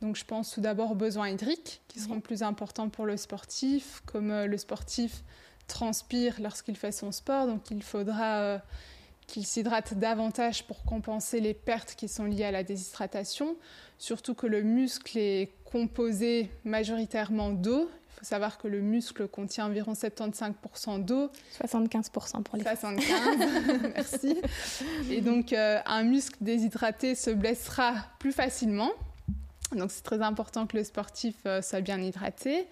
Donc, 0.02 0.16
je 0.16 0.24
pense 0.24 0.52
tout 0.52 0.60
d'abord 0.60 0.92
aux 0.92 0.96
besoins 0.96 1.28
hydriques 1.28 1.80
qui 1.88 2.00
seront 2.00 2.20
plus 2.20 2.42
importants 2.42 2.88
pour 2.88 3.06
le 3.06 3.16
sportif, 3.16 4.02
comme 4.06 4.30
euh, 4.30 4.46
le 4.46 4.56
sportif 4.56 5.24
transpire 5.66 6.36
lorsqu'il 6.40 6.76
fait 6.76 6.92
son 6.92 7.12
sport, 7.12 7.46
donc 7.46 7.70
il 7.70 7.82
faudra 7.82 8.38
euh, 8.38 8.58
qu'il 9.26 9.44
s'hydrate 9.44 9.94
davantage 9.94 10.66
pour 10.66 10.82
compenser 10.84 11.40
les 11.40 11.52
pertes 11.52 11.94
qui 11.94 12.08
sont 12.08 12.24
liées 12.24 12.44
à 12.44 12.50
la 12.50 12.62
déshydratation, 12.62 13.56
surtout 13.98 14.34
que 14.34 14.46
le 14.46 14.62
muscle 14.62 15.18
est 15.18 15.52
composé 15.64 16.50
majoritairement 16.64 17.50
d'eau 17.50 17.90
faut 18.18 18.24
savoir 18.24 18.58
que 18.58 18.66
le 18.66 18.80
muscle 18.80 19.28
contient 19.28 19.66
environ 19.66 19.92
75% 19.92 21.04
d'eau. 21.04 21.30
75% 21.64 22.42
pour 22.42 22.56
les 22.56 22.64
75%, 22.64 23.92
merci. 23.94 24.36
Et 25.08 25.20
donc, 25.20 25.52
euh, 25.52 25.78
un 25.86 26.02
muscle 26.02 26.36
déshydraté 26.40 27.14
se 27.14 27.30
blessera 27.30 27.94
plus 28.18 28.32
facilement. 28.32 28.90
Donc, 29.76 29.90
c'est 29.90 30.02
très 30.02 30.22
important 30.22 30.66
que 30.66 30.76
le 30.76 30.84
sportif 30.84 31.34
euh, 31.46 31.60
soit 31.62 31.80
bien 31.80 32.00
hydraté. 32.00 32.66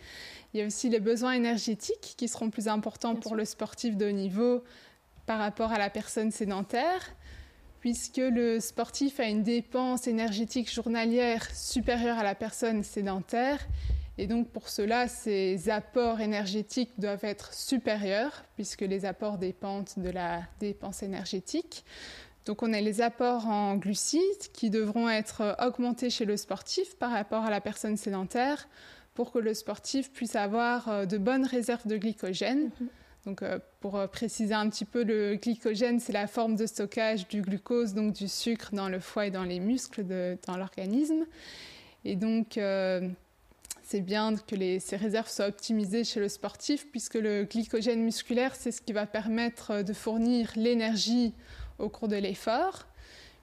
Il 0.54 0.60
y 0.60 0.62
a 0.62 0.66
aussi 0.66 0.88
les 0.88 1.00
besoins 1.00 1.32
énergétiques 1.32 2.14
qui 2.16 2.28
seront 2.28 2.50
plus 2.50 2.68
importants 2.68 3.14
pour 3.14 3.34
le 3.34 3.44
sportif 3.44 3.96
de 3.96 4.06
haut 4.06 4.12
niveau 4.12 4.64
par 5.26 5.38
rapport 5.38 5.72
à 5.72 5.78
la 5.78 5.90
personne 5.90 6.30
sédentaire 6.30 7.14
puisque 7.80 8.16
le 8.16 8.58
sportif 8.58 9.20
a 9.20 9.24
une 9.24 9.42
dépense 9.42 10.08
énergétique 10.08 10.72
journalière 10.72 11.46
supérieure 11.54 12.18
à 12.18 12.24
la 12.24 12.34
personne 12.34 12.82
sédentaire 12.82 13.60
et 14.18 14.26
donc 14.26 14.48
pour 14.48 14.68
cela, 14.68 15.08
ces 15.08 15.68
apports 15.68 16.20
énergétiques 16.20 16.98
doivent 16.98 17.24
être 17.24 17.52
supérieurs, 17.52 18.44
puisque 18.54 18.80
les 18.80 19.04
apports 19.04 19.36
dépendent 19.36 19.90
de 19.98 20.08
la 20.08 20.42
dépense 20.58 21.02
énergétique. 21.02 21.84
Donc 22.46 22.62
on 22.62 22.72
a 22.72 22.80
les 22.80 23.00
apports 23.00 23.48
en 23.48 23.76
glucides 23.76 24.50
qui 24.52 24.70
devront 24.70 25.08
être 25.08 25.56
augmentés 25.60 26.10
chez 26.10 26.24
le 26.24 26.36
sportif 26.36 26.96
par 26.96 27.10
rapport 27.10 27.44
à 27.44 27.50
la 27.50 27.60
personne 27.60 27.96
sédentaire 27.96 28.68
pour 29.16 29.32
que 29.32 29.40
le 29.40 29.54
sportif 29.54 30.12
puisse 30.12 30.36
avoir 30.36 30.88
euh, 30.88 31.06
de 31.06 31.18
bonnes 31.18 31.46
réserves 31.46 31.88
de 31.88 31.96
glycogène. 31.96 32.70
Mhm. 32.80 32.88
Donc 33.24 33.42
euh, 33.42 33.58
pour 33.80 33.96
euh, 33.96 34.06
préciser 34.06 34.54
un 34.54 34.68
petit 34.68 34.84
peu, 34.84 35.02
le 35.02 35.34
glycogène, 35.34 35.98
c'est 35.98 36.12
la 36.12 36.28
forme 36.28 36.54
de 36.54 36.66
stockage 36.66 37.26
du 37.26 37.42
glucose, 37.42 37.94
donc 37.94 38.12
du 38.12 38.28
sucre 38.28 38.68
dans 38.72 38.88
le 38.88 39.00
foie 39.00 39.26
et 39.26 39.30
dans 39.32 39.42
les 39.42 39.58
muscles, 39.58 40.04
dans 40.46 40.56
l'organisme. 40.56 41.24
Et 42.04 42.14
donc 42.14 42.60
c'est 43.82 44.00
bien 44.00 44.34
que 44.36 44.78
ces 44.78 44.96
réserves 44.96 45.28
soient 45.28 45.48
optimisées 45.48 46.04
chez 46.04 46.20
le 46.20 46.28
sportif, 46.28 46.86
puisque 46.92 47.14
le 47.14 47.42
glycogène 47.44 48.00
musculaire, 48.00 48.54
c'est 48.54 48.70
ce 48.70 48.80
qui 48.80 48.92
va 48.92 49.06
permettre 49.06 49.82
de 49.82 49.92
fournir 49.92 50.52
l'énergie 50.54 51.34
au 51.78 51.88
cours 51.88 52.08
de 52.08 52.16
l'effort. 52.16 52.86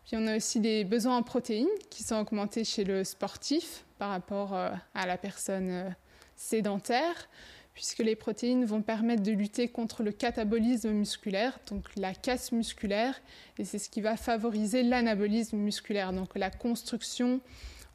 Puis 0.06 0.18
on 0.18 0.28
a 0.28 0.36
aussi 0.36 0.60
des 0.60 0.84
besoins 0.84 1.18
en 1.18 1.24
protéines 1.24 1.68
qui 1.90 2.04
sont 2.04 2.16
augmentés 2.16 2.64
chez 2.64 2.84
le 2.84 3.04
sportif 3.04 3.86
par 3.98 4.10
rapport 4.10 4.54
euh, 4.54 4.70
à 4.94 5.06
la 5.06 5.18
personne 5.18 5.70
euh, 5.70 5.90
sédentaire, 6.36 7.30
puisque 7.74 8.00
les 8.00 8.16
protéines 8.16 8.66
vont 8.66 8.82
permettre 8.82 9.24
de 9.24 9.32
lutter 9.32 9.70
contre 9.70 10.04
le 10.04 10.12
catabolisme 10.12 10.92
musculaire, 10.92 11.58
donc 11.70 11.86
la 11.96 12.14
casse 12.14 12.52
musculaire, 12.52 13.22
et 13.58 13.66
c'est 13.66 13.80
ce 13.80 13.90
qui 13.90 14.02
va 14.02 14.18
favoriser 14.18 14.84
l'anabolisme 14.84 15.58
musculaire, 15.58 16.12
donc 16.12 16.36
la 16.36 16.52
construction 16.52 17.40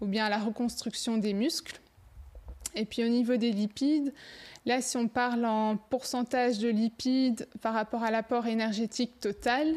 ou 0.01 0.07
bien 0.07 0.29
la 0.29 0.39
reconstruction 0.39 1.19
des 1.19 1.35
muscles. 1.35 1.79
Et 2.79 2.85
puis 2.85 3.05
au 3.05 3.09
niveau 3.09 3.37
des 3.37 3.51
lipides, 3.51 4.15
là 4.65 4.81
si 4.81 4.97
on 4.97 5.09
parle 5.09 5.45
en 5.45 5.77
pourcentage 5.77 6.59
de 6.59 6.69
lipides 6.69 7.49
par 7.61 7.75
rapport 7.75 8.05
à 8.05 8.13
l'apport 8.13 8.47
énergétique 8.47 9.19
total, 9.19 9.75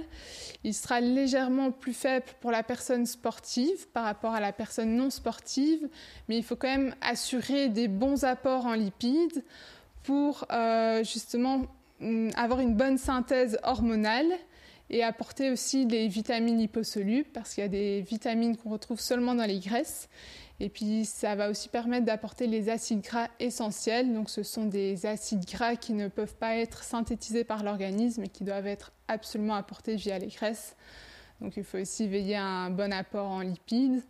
il 0.64 0.76
sera 0.76 1.02
légèrement 1.02 1.72
plus 1.72 1.94
faible 1.94 2.28
pour 2.42 2.52
la 2.52 2.62
personne 2.62 3.08
sportive 3.08 3.88
par 3.90 4.04
rapport 4.04 4.34
à 4.34 4.40
la 4.40 4.54
personne 4.54 4.96
non 4.96 5.10
sportive, 5.10 5.90
mais 6.30 6.38
il 6.38 6.44
faut 6.44 6.56
quand 6.56 6.68
même 6.68 6.94
assurer 7.02 7.70
des 7.70 7.88
bons 7.88 8.24
apports 8.24 8.68
en 8.68 8.74
lipides 8.74 9.44
pour 10.04 10.46
euh, 10.52 11.04
justement 11.04 11.66
mm, 12.02 12.30
avoir 12.36 12.60
une 12.60 12.76
bonne 12.76 13.00
synthèse 13.00 13.58
hormonale 13.64 14.32
et 14.92 15.04
apporter 15.04 15.50
aussi 15.50 15.88
des 15.88 16.08
vitamines 16.08 16.60
liposolubles 16.60 17.30
parce 17.34 17.56
qu'il 17.56 17.64
y 17.64 17.66
a 17.66 17.70
des 17.70 18.02
vitamines 18.02 18.58
qu'on 18.58 18.70
retrouve 18.70 19.00
seulement 19.00 19.34
dans 19.34 19.46
les 19.46 19.60
graisses 19.60 20.08
Et 20.64 20.70
puis 20.70 21.06
ça 21.06 21.34
va 21.34 21.50
aussi 21.50 21.70
permettre 21.70 22.06
d'apporter 22.06 22.46
les 22.46 22.70
acides 22.70 23.02
gras 23.02 23.30
essentiels. 23.40 24.14
Donc 24.14 24.30
ce 24.30 24.44
sont 24.44 24.68
des 24.68 25.08
acides 25.08 25.44
gras 25.44 25.76
qui 25.76 25.94
ne 25.94 26.08
peuvent 26.08 26.36
pas 26.36 26.56
être 26.56 26.84
synthétisés 26.84 27.44
par 27.44 27.64
l'organisme 27.64 28.26
et 28.26 28.28
qui 28.28 28.44
doivent 28.44 28.68
être 28.68 28.92
absolument 29.08 29.56
apportés 29.56 29.96
via 29.96 30.20
les 30.20 30.28
graisses. 30.28 30.76
Donc 31.42 31.58
il 31.58 31.64
faut 31.64 31.80
aussi 31.80 32.08
veiller 32.08 32.36
à 32.36 32.46
un 32.46 32.70
bon 32.70 32.94
apport 32.94 33.28
en 33.28 33.40
lipides. 33.40 34.04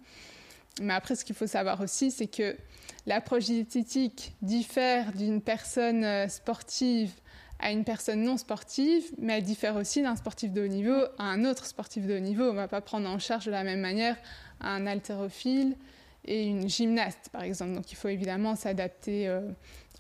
Mais 0.82 0.94
après, 0.94 1.16
ce 1.16 1.24
qu'il 1.24 1.38
faut 1.38 1.48
savoir 1.48 1.80
aussi, 1.80 2.12
c'est 2.12 2.28
que 2.28 2.58
l'approche 3.06 3.46
diététique 3.46 4.34
diffère 4.42 5.14
d'une 5.14 5.42
personne 5.42 6.04
euh, 6.04 6.28
sportive 6.28 7.14
à 7.60 7.72
une 7.72 7.86
personne 7.86 8.24
non 8.24 8.36
sportive, 8.36 9.06
mais 9.18 9.38
elle 9.38 9.44
diffère 9.44 9.78
aussi 9.78 10.02
d'un 10.02 10.18
sportif 10.18 10.52
de 10.52 10.66
haut 10.66 10.68
niveau 10.68 11.00
à 11.18 11.24
un 11.24 11.46
autre 11.46 11.66
sportif 11.66 12.06
de 12.06 12.18
haut 12.18 12.20
niveau. 12.20 12.44
On 12.44 12.52
ne 12.52 12.58
va 12.58 12.68
pas 12.68 12.82
prendre 12.82 13.08
en 13.08 13.20
charge 13.20 13.46
de 13.46 13.52
la 13.52 13.64
même 13.64 13.80
manière 13.80 14.18
un 14.60 14.86
haltérophile 14.86 15.78
et 16.26 16.46
une 16.46 16.70
gymnaste, 16.70 17.30
par 17.32 17.44
exemple. 17.44 17.74
Donc 17.74 17.92
il 17.92 17.96
faut 17.96 18.10
évidemment 18.10 18.56
s'adapter 18.56 19.28
euh, 19.28 19.42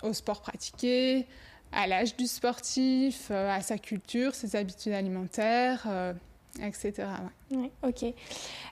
au 0.03 0.13
sport 0.13 0.41
pratiqué, 0.41 1.27
à 1.71 1.87
l'âge 1.87 2.15
du 2.15 2.27
sportif, 2.27 3.29
euh, 3.31 3.49
à 3.49 3.61
sa 3.61 3.77
culture, 3.77 4.35
ses 4.35 4.55
habitudes 4.55 4.93
alimentaires 4.93 5.87
etc. 6.59 7.07
ok. 7.83 8.03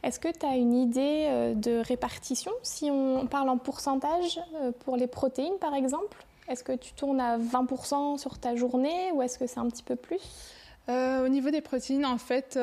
Est-ce 0.03 0.19
que 0.19 0.27
tu 0.27 0.45
as 0.45 0.55
une 0.55 0.73
idée 0.73 1.25
euh, 1.27 1.53
de 1.53 1.77
répartition? 1.77 2.51
Si 2.63 2.89
on 2.91 3.25
parle 3.27 3.49
en 3.49 3.57
pourcentage 3.57 4.39
euh, 4.55 4.71
pour 4.71 4.97
les 4.97 5.07
protéines 5.07 5.57
par 5.59 5.73
exemple 5.73 6.17
Est-ce 6.47 6.63
que 6.63 6.75
tu 6.75 6.93
tournes 6.93 7.21
à 7.21 7.38
20% 7.38 8.17
sur 8.17 8.38
ta 8.38 8.55
journée 8.55 9.12
ou 9.13 9.21
est-ce 9.21 9.39
que 9.39 9.47
c'est 9.47 9.59
un 9.59 9.69
petit 9.69 9.83
peu 9.83 9.95
plus? 9.95 10.19
Euh, 10.89 11.25
Au 11.25 11.29
niveau 11.29 11.51
des 11.51 11.62
protéines, 11.62 12.05
en 12.05 12.17
fait, 12.17 12.57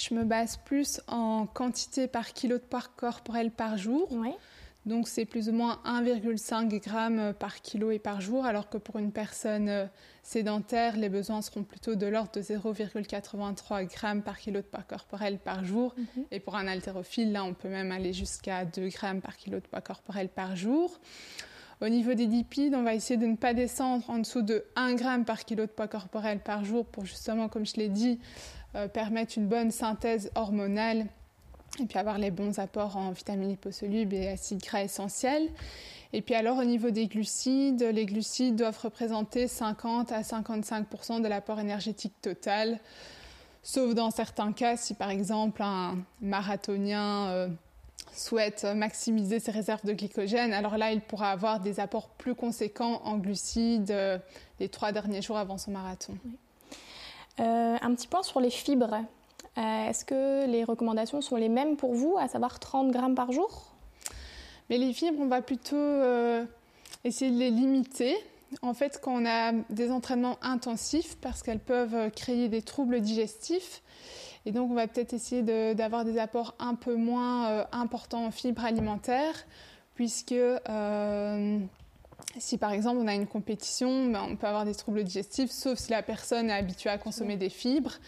je 0.00 0.14
me 0.14 0.24
base 0.24 0.56
plus 0.64 1.00
en 1.08 1.46
quantité 1.46 2.08
par 2.08 2.32
kilo 2.32 2.56
de 2.56 2.62
poids 2.62 2.82
corporel 2.96 3.50
par 3.50 3.76
jour. 3.76 4.08
Oui. 4.10 4.30
Donc 4.86 5.08
c'est 5.08 5.26
plus 5.26 5.50
ou 5.50 5.52
moins 5.52 5.78
1,5 5.84 6.70
g 6.70 7.34
par 7.38 7.60
kilo 7.60 7.90
et 7.90 7.98
par 7.98 8.22
jour, 8.22 8.46
alors 8.46 8.70
que 8.70 8.78
pour 8.78 8.98
une 8.98 9.12
personne 9.12 9.68
euh, 9.68 9.86
sédentaire, 10.22 10.96
les 10.96 11.10
besoins 11.10 11.42
seront 11.42 11.64
plutôt 11.64 11.96
de 11.96 12.06
l'ordre 12.06 12.30
de 12.32 12.40
0,83 12.40 13.90
g 13.90 14.22
par 14.22 14.38
kilo 14.38 14.60
de 14.60 14.66
poids 14.66 14.82
corporel 14.82 15.38
par 15.38 15.64
jour. 15.66 15.94
Mhm. 15.98 16.24
Et 16.30 16.40
pour 16.40 16.56
un 16.56 16.66
haltérophile, 16.66 17.30
là, 17.32 17.44
on 17.44 17.52
peut 17.52 17.68
même 17.68 17.92
aller 17.92 18.14
jusqu'à 18.14 18.64
2 18.64 18.88
g 18.88 18.96
par 19.22 19.36
kilo 19.36 19.60
de 19.60 19.66
poids 19.66 19.82
corporel 19.82 20.30
par 20.30 20.56
jour. 20.56 20.98
Au 21.82 21.88
niveau 21.88 22.12
des 22.12 22.26
lipides, 22.26 22.74
on 22.74 22.82
va 22.82 22.94
essayer 22.94 23.18
de 23.18 23.26
ne 23.26 23.36
pas 23.36 23.54
descendre 23.54 24.08
en 24.08 24.18
dessous 24.18 24.42
de 24.42 24.64
1 24.76 24.96
g 24.96 25.04
par 25.26 25.44
kilo 25.44 25.66
de 25.66 25.70
poids 25.70 25.88
corporel 25.88 26.40
par 26.40 26.64
jour 26.64 26.86
pour 26.86 27.04
justement, 27.04 27.48
comme 27.48 27.66
je 27.66 27.76
l'ai 27.76 27.88
dit, 27.88 28.18
euh, 28.76 28.88
permettre 28.88 29.36
une 29.36 29.46
bonne 29.46 29.70
synthèse 29.70 30.30
hormonale 30.34 31.06
et 31.80 31.86
puis 31.86 31.98
avoir 31.98 32.18
les 32.18 32.30
bons 32.30 32.58
apports 32.58 32.96
en 32.96 33.10
vitamines 33.10 33.50
liposolubles 33.50 34.14
et 34.14 34.28
acides 34.28 34.62
gras 34.62 34.82
essentiels. 34.82 35.48
Et 36.12 36.22
puis 36.22 36.34
alors 36.34 36.58
au 36.58 36.64
niveau 36.64 36.90
des 36.90 37.06
glucides, 37.06 37.82
les 37.82 38.06
glucides 38.06 38.56
doivent 38.56 38.78
représenter 38.82 39.46
50 39.46 40.12
à 40.12 40.22
55 40.22 41.20
de 41.20 41.28
l'apport 41.28 41.60
énergétique 41.60 42.14
total, 42.20 42.80
sauf 43.62 43.94
dans 43.94 44.10
certains 44.10 44.52
cas 44.52 44.76
si 44.76 44.94
par 44.94 45.10
exemple 45.10 45.62
un 45.62 45.98
marathonien 46.20 47.28
euh, 47.28 47.48
souhaite 48.12 48.64
maximiser 48.64 49.38
ses 49.38 49.52
réserves 49.52 49.84
de 49.84 49.92
glycogène, 49.92 50.52
alors 50.52 50.76
là 50.78 50.90
il 50.92 51.00
pourra 51.00 51.30
avoir 51.30 51.60
des 51.60 51.78
apports 51.78 52.08
plus 52.08 52.34
conséquents 52.34 53.00
en 53.04 53.18
glucides 53.18 53.92
euh, 53.92 54.18
les 54.58 54.68
trois 54.68 54.90
derniers 54.90 55.22
jours 55.22 55.38
avant 55.38 55.58
son 55.58 55.70
marathon. 55.70 56.14
Un 57.38 57.94
petit 57.94 58.08
point 58.08 58.22
sur 58.22 58.40
les 58.40 58.50
fibres. 58.50 59.04
Euh, 59.58 59.88
est-ce 59.88 60.04
que 60.04 60.46
les 60.46 60.64
recommandations 60.64 61.20
sont 61.20 61.36
les 61.36 61.48
mêmes 61.48 61.76
pour 61.76 61.94
vous, 61.94 62.16
à 62.18 62.28
savoir 62.28 62.60
30 62.60 62.90
grammes 62.92 63.14
par 63.14 63.32
jour? 63.32 63.74
Mais 64.68 64.78
les 64.78 64.92
fibres, 64.92 65.18
on 65.20 65.26
va 65.26 65.42
plutôt 65.42 65.76
euh, 65.76 66.44
essayer 67.04 67.30
de 67.30 67.36
les 67.36 67.50
limiter. 67.50 68.16
En 68.62 68.74
fait, 68.74 69.00
quand 69.02 69.12
on 69.12 69.26
a 69.26 69.52
des 69.70 69.90
entraînements 69.90 70.38
intensifs, 70.42 71.16
parce 71.20 71.42
qu'elles 71.42 71.60
peuvent 71.60 72.10
créer 72.12 72.48
des 72.48 72.62
troubles 72.62 73.00
digestifs, 73.00 73.82
et 74.46 74.52
donc 74.52 74.70
on 74.70 74.74
va 74.74 74.86
peut-être 74.86 75.12
essayer 75.12 75.42
d'avoir 75.74 76.04
des 76.04 76.18
apports 76.18 76.54
un 76.58 76.74
peu 76.74 76.94
moins 76.94 77.48
euh, 77.48 77.64
importants 77.72 78.24
en 78.24 78.30
fibres 78.30 78.64
alimentaires, 78.64 79.46
puisque 79.94 80.34
si 82.38 82.58
par 82.58 82.72
exemple 82.72 82.98
on 83.00 83.06
a 83.06 83.14
une 83.14 83.26
compétition, 83.26 84.06
ben, 84.06 84.26
on 84.28 84.36
peut 84.36 84.46
avoir 84.46 84.64
des 84.64 84.74
troubles 84.74 85.04
digestifs, 85.04 85.50
sauf 85.50 85.78
si 85.78 85.90
la 85.90 86.02
personne 86.02 86.50
est 86.50 86.54
habituée 86.54 86.90
à 86.90 86.98
consommer 86.98 87.36
des 87.36 87.48
fibres 87.50 87.98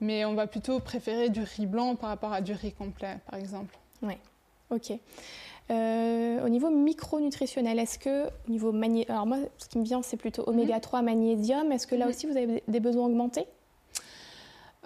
mais 0.00 0.24
on 0.24 0.34
va 0.34 0.46
plutôt 0.46 0.80
préférer 0.80 1.28
du 1.28 1.40
riz 1.40 1.66
blanc 1.66 1.96
par 1.96 2.10
rapport 2.10 2.32
à 2.32 2.40
du 2.40 2.52
riz 2.52 2.72
complet, 2.72 3.18
par 3.28 3.38
exemple. 3.38 3.76
Oui, 4.02 4.14
ok. 4.70 4.92
Euh, 5.70 6.44
au 6.44 6.48
niveau 6.48 6.70
micronutritionnel, 6.70 7.78
est-ce 7.78 7.98
que 7.98 8.26
au 8.26 8.50
niveau 8.50 8.72
magnésium, 8.72 9.10
alors 9.10 9.26
moi 9.26 9.38
ce 9.58 9.68
qui 9.68 9.78
me 9.78 9.84
vient 9.84 10.00
c'est 10.00 10.16
plutôt 10.16 10.48
oméga 10.48 10.80
3 10.80 11.02
magnésium, 11.02 11.70
est-ce 11.72 11.86
que 11.86 11.94
là 11.94 12.06
mhm. 12.06 12.10
aussi 12.10 12.26
vous 12.26 12.36
avez 12.36 12.62
des 12.66 12.80
besoins 12.80 13.06
augmentés? 13.06 13.44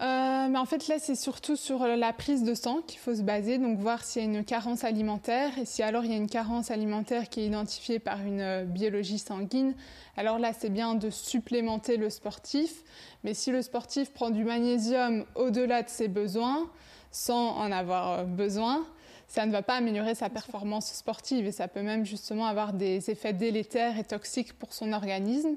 Euh, 0.03 0.49
mais 0.49 0.59
en 0.59 0.65
fait, 0.65 0.89
là, 0.89 0.97
c'est 0.99 1.15
surtout 1.15 1.55
sur 1.55 1.87
la 1.87 2.13
prise 2.13 2.43
de 2.43 2.55
sang 2.55 2.81
qu'il 2.85 2.99
faut 2.99 3.15
se 3.15 3.23
baser, 3.23 3.59
donc 3.59 3.79
voir 3.79 4.03
s'il 4.03 4.23
y 4.23 4.25
a 4.25 4.29
une 4.29 4.45
carence 4.45 4.83
alimentaire. 4.83 5.57
Et 5.59 5.65
si 5.65 5.81
alors 5.85 6.05
il 6.05 6.11
y 6.11 6.15
a 6.15 6.17
une 6.17 6.29
carence 6.29 6.73
alimentaire 6.73 7.29
qui 7.29 7.41
est 7.41 7.47
identifiée 7.47 8.01
par 8.01 8.21
une 8.21 8.41
euh, 8.41 8.65
biologie 8.65 9.19
sanguine, 9.19 9.75
alors 10.17 10.41
là, 10.41 10.53
c'est 10.53 10.71
bien 10.71 10.97
de 10.97 11.09
supplémenter 11.09 11.99
le 11.99 12.11
sportif. 12.11 12.83
Mais 13.23 13.33
si 13.33 13.53
le 13.53 13.63
sportif 13.63 14.13
prend 14.13 14.31
du 14.31 14.45
magnésium 14.45 15.25
au-delà 15.37 15.85
de 15.85 15.89
ses 15.89 16.09
besoins, 16.09 16.69
sans 17.13 17.51
en 17.57 17.71
avoir 17.71 18.11
euh, 18.11 18.25
besoin, 18.25 18.85
ça 19.33 19.47
ne 19.47 19.53
va 19.53 19.63
pas 19.63 19.77
améliorer 19.77 20.15
sa 20.15 20.29
performance 20.29 20.93
sportive 20.93 21.47
et 21.47 21.53
ça 21.53 21.67
peut 21.67 21.81
même 21.81 22.05
justement 22.05 22.45
avoir 22.45 22.75
des 22.75 23.09
effets 23.09 23.33
délétères 23.33 23.99
et 23.99 24.05
toxiques 24.05 24.53
pour 24.53 24.75
son 24.75 24.93
organisme. 24.93 25.57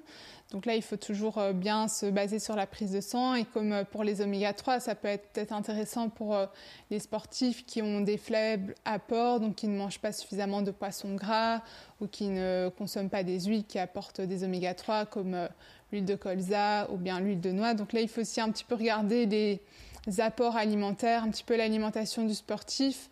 Donc 0.51 0.67
là, 0.67 0.75
il 0.75 0.83
faut 0.83 0.97
toujours 0.97 1.39
euh, 1.39 1.53
bien 1.53 1.87
se 1.87 2.05
baser 2.05 2.39
sur 2.39 2.55
la 2.55 2.67
prise 2.67 2.91
de 2.91 3.01
sang. 3.01 3.33
Et 3.33 3.45
comme 3.45 3.73
euh, 3.73 3.83
pour 3.83 4.03
les 4.03 4.21
oméga 4.21 4.53
3, 4.53 4.79
ça 4.79 4.93
peut 4.93 5.07
être 5.07 5.27
peut-être 5.29 5.51
intéressant 5.51 6.09
pour 6.09 6.35
euh, 6.35 6.45
les 6.91 6.99
sportifs 6.99 7.65
qui 7.65 7.81
ont 7.81 8.01
des 8.01 8.17
faibles 8.17 8.75
apports, 8.85 9.39
donc 9.39 9.55
qui 9.55 9.67
ne 9.67 9.75
mangent 9.75 9.99
pas 9.99 10.11
suffisamment 10.11 10.61
de 10.61 10.71
poissons 10.71 11.15
gras 11.15 11.61
ou 11.99 12.07
qui 12.07 12.27
ne 12.27 12.69
consomment 12.77 13.09
pas 13.09 13.23
des 13.23 13.41
huiles 13.41 13.65
qui 13.65 13.79
apportent 13.79 14.21
des 14.21 14.43
oméga 14.43 14.75
3 14.75 15.05
comme 15.05 15.49
l'huile 15.91 16.05
de 16.05 16.15
colza 16.15 16.89
ou 16.91 16.97
bien 16.97 17.19
l'huile 17.19 17.41
de 17.41 17.51
noix. 17.51 17.73
Donc 17.73 17.91
là, 17.91 18.01
il 18.01 18.07
faut 18.07 18.21
aussi 18.21 18.39
un 18.39 18.51
petit 18.51 18.65
peu 18.65 18.75
regarder 18.75 19.25
les 19.25 20.19
apports 20.19 20.57
alimentaires, 20.57 21.23
un 21.23 21.31
petit 21.31 21.43
peu 21.43 21.55
l'alimentation 21.55 22.23
du 22.23 22.35
sportif 22.35 23.09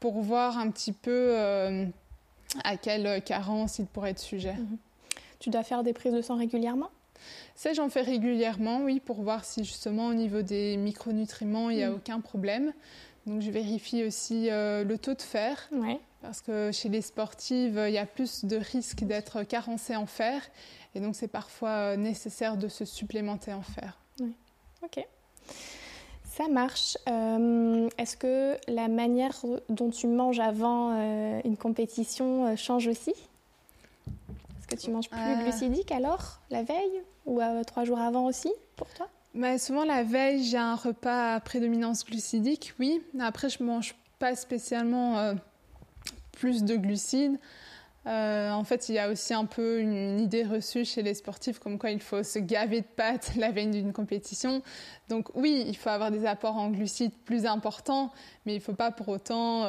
pour 0.00 0.22
voir 0.22 0.56
un 0.56 0.70
petit 0.70 0.92
peu 0.92 1.36
à 2.64 2.76
quelle 2.78 3.22
carence 3.22 3.78
il 3.78 3.86
pourrait 3.86 4.10
être 4.10 4.18
sujet. 4.18 4.54
Mhm. 4.54 4.78
Tu 5.40 5.50
dois 5.50 5.64
faire 5.64 5.82
des 5.82 5.92
prises 5.92 6.12
de 6.12 6.22
sang 6.22 6.36
régulièrement? 6.36 6.90
Ça, 7.54 7.72
j'en 7.72 7.88
fais 7.88 8.02
régulièrement, 8.02 8.82
oui, 8.82 9.00
pour 9.00 9.22
voir 9.22 9.44
si 9.44 9.64
justement 9.64 10.06
au 10.06 10.14
niveau 10.14 10.42
des 10.42 10.76
micronutriments, 10.76 11.70
il 11.70 11.76
n'y 11.76 11.82
a 11.82 11.90
mm. 11.90 11.94
aucun 11.94 12.20
problème. 12.20 12.72
Donc, 13.26 13.42
je 13.42 13.50
vérifie 13.50 14.04
aussi 14.04 14.50
euh, 14.50 14.84
le 14.84 14.98
taux 14.98 15.14
de 15.14 15.22
fer. 15.22 15.68
Parce 16.22 16.42
que 16.42 16.70
chez 16.72 16.90
les 16.90 17.00
sportives, 17.00 17.82
il 17.86 17.94
y 17.94 17.98
a 17.98 18.04
plus 18.04 18.44
de 18.44 18.56
risques 18.56 19.04
d'être 19.04 19.42
carencé 19.42 19.96
en 19.96 20.06
fer. 20.06 20.42
Et 20.94 21.00
donc, 21.00 21.16
c'est 21.16 21.28
parfois 21.28 21.70
euh, 21.70 21.96
nécessaire 21.96 22.56
de 22.56 22.68
se 22.68 22.84
supplémenter 22.84 23.52
en 23.52 23.62
fer. 23.62 23.98
Oui. 24.20 24.34
Ok. 24.82 25.06
Ça 26.24 26.48
marche. 26.48 26.98
Euh, 27.08 27.88
est-ce 27.98 28.16
que 28.16 28.56
la 28.68 28.88
manière 28.88 29.44
dont 29.68 29.90
tu 29.90 30.06
manges 30.06 30.40
avant 30.40 30.92
une 31.44 31.56
compétition 31.56 32.56
change 32.56 32.86
aussi? 32.86 33.14
Que 34.70 34.80
tu 34.80 34.90
manges 34.90 35.08
plus 35.10 35.20
euh. 35.20 35.42
glucidique 35.42 35.92
alors, 35.92 36.40
la 36.50 36.62
veille 36.62 37.02
Ou 37.26 37.40
euh, 37.40 37.62
trois 37.64 37.84
jours 37.84 37.98
avant 37.98 38.26
aussi, 38.26 38.52
pour 38.76 38.88
toi? 38.88 39.08
Bah, 39.34 39.58
Souvent, 39.58 39.84
la 39.84 40.02
veille, 40.02 40.42
j'ai 40.44 40.56
un 40.56 40.76
repas 40.76 41.34
à 41.34 41.40
prédominance 41.40 42.04
glucidique, 42.04 42.74
oui. 42.78 43.02
Après, 43.20 43.48
je 43.48 43.62
mange 43.62 43.94
pas 44.18 44.34
spécialement 44.34 45.18
euh, 45.18 45.34
plus 46.32 46.64
de 46.64 46.76
glucides. 46.76 47.38
en 48.06 48.64
fait, 48.64 48.88
il 48.88 48.94
y 48.94 48.98
a 48.98 49.10
aussi 49.10 49.34
un 49.34 49.44
peu 49.44 49.80
une, 49.80 50.20
idée 50.20 50.44
reçue 50.44 50.84
chez 50.84 51.02
les 51.02 51.14
sportifs 51.14 51.58
comme 51.58 51.78
quoi 51.78 51.90
il 51.90 52.00
faut 52.00 52.22
se 52.22 52.38
gaver 52.38 52.80
de 52.80 52.86
pâtes 52.86 53.32
la 53.36 53.50
veille 53.50 53.70
d'une 53.70 53.92
compétition. 53.92 54.62
Donc 55.08 55.28
oui, 55.34 55.64
il 55.66 55.76
faut 55.76 55.90
avoir 55.90 56.10
des 56.10 56.26
apports 56.26 56.56
en 56.56 56.70
glucides 56.70 57.14
plus 57.24 57.46
importants, 57.46 58.12
mais 58.46 58.54
il 58.54 58.58
ne 58.58 58.62
faut 58.62 58.74
pas 58.74 58.90
pour 58.90 59.08
autant 59.08 59.64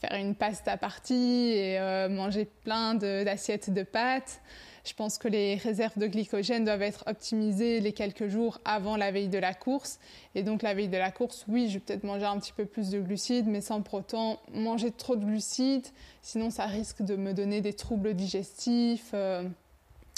faire 0.00 0.14
une 0.14 0.34
pasta 0.34 0.76
partie 0.76 1.52
et 1.54 1.78
euh, 1.78 2.08
manger 2.08 2.44
plein 2.44 2.94
d'assiettes 2.94 3.70
de, 3.70 3.82
pâtes. 3.82 4.40
Je 4.84 4.94
pense 4.94 5.18
que 5.18 5.28
les 5.28 5.56
réserves 5.56 5.98
de 5.98 6.06
glycogène 6.06 6.64
doivent 6.64 6.82
être 6.82 7.04
optimisées 7.06 7.80
les 7.80 7.92
quelques 7.92 8.28
jours 8.28 8.58
avant 8.64 8.96
la 8.96 9.10
veille 9.10 9.28
de 9.28 9.38
la 9.38 9.52
course. 9.52 9.98
Et 10.34 10.42
donc 10.42 10.62
la 10.62 10.72
veille 10.72 10.88
de 10.88 10.96
la 10.96 11.10
course, 11.10 11.44
oui, 11.48 11.68
je 11.68 11.74
vais 11.74 11.80
peut-être 11.80 12.04
manger 12.04 12.24
un 12.24 12.38
petit 12.38 12.52
peu 12.52 12.64
plus 12.64 12.90
de 12.90 13.00
glucides, 13.00 13.46
mais 13.46 13.60
sans 13.60 13.82
pour 13.82 13.94
autant 13.94 14.38
manger 14.54 14.90
trop 14.90 15.16
de 15.16 15.24
glucides. 15.24 15.86
Sinon, 16.22 16.50
ça 16.50 16.66
risque 16.66 17.02
de 17.02 17.16
me 17.16 17.34
donner 17.34 17.60
des 17.60 17.74
troubles 17.74 18.14
digestifs 18.14 19.10
euh, 19.12 19.42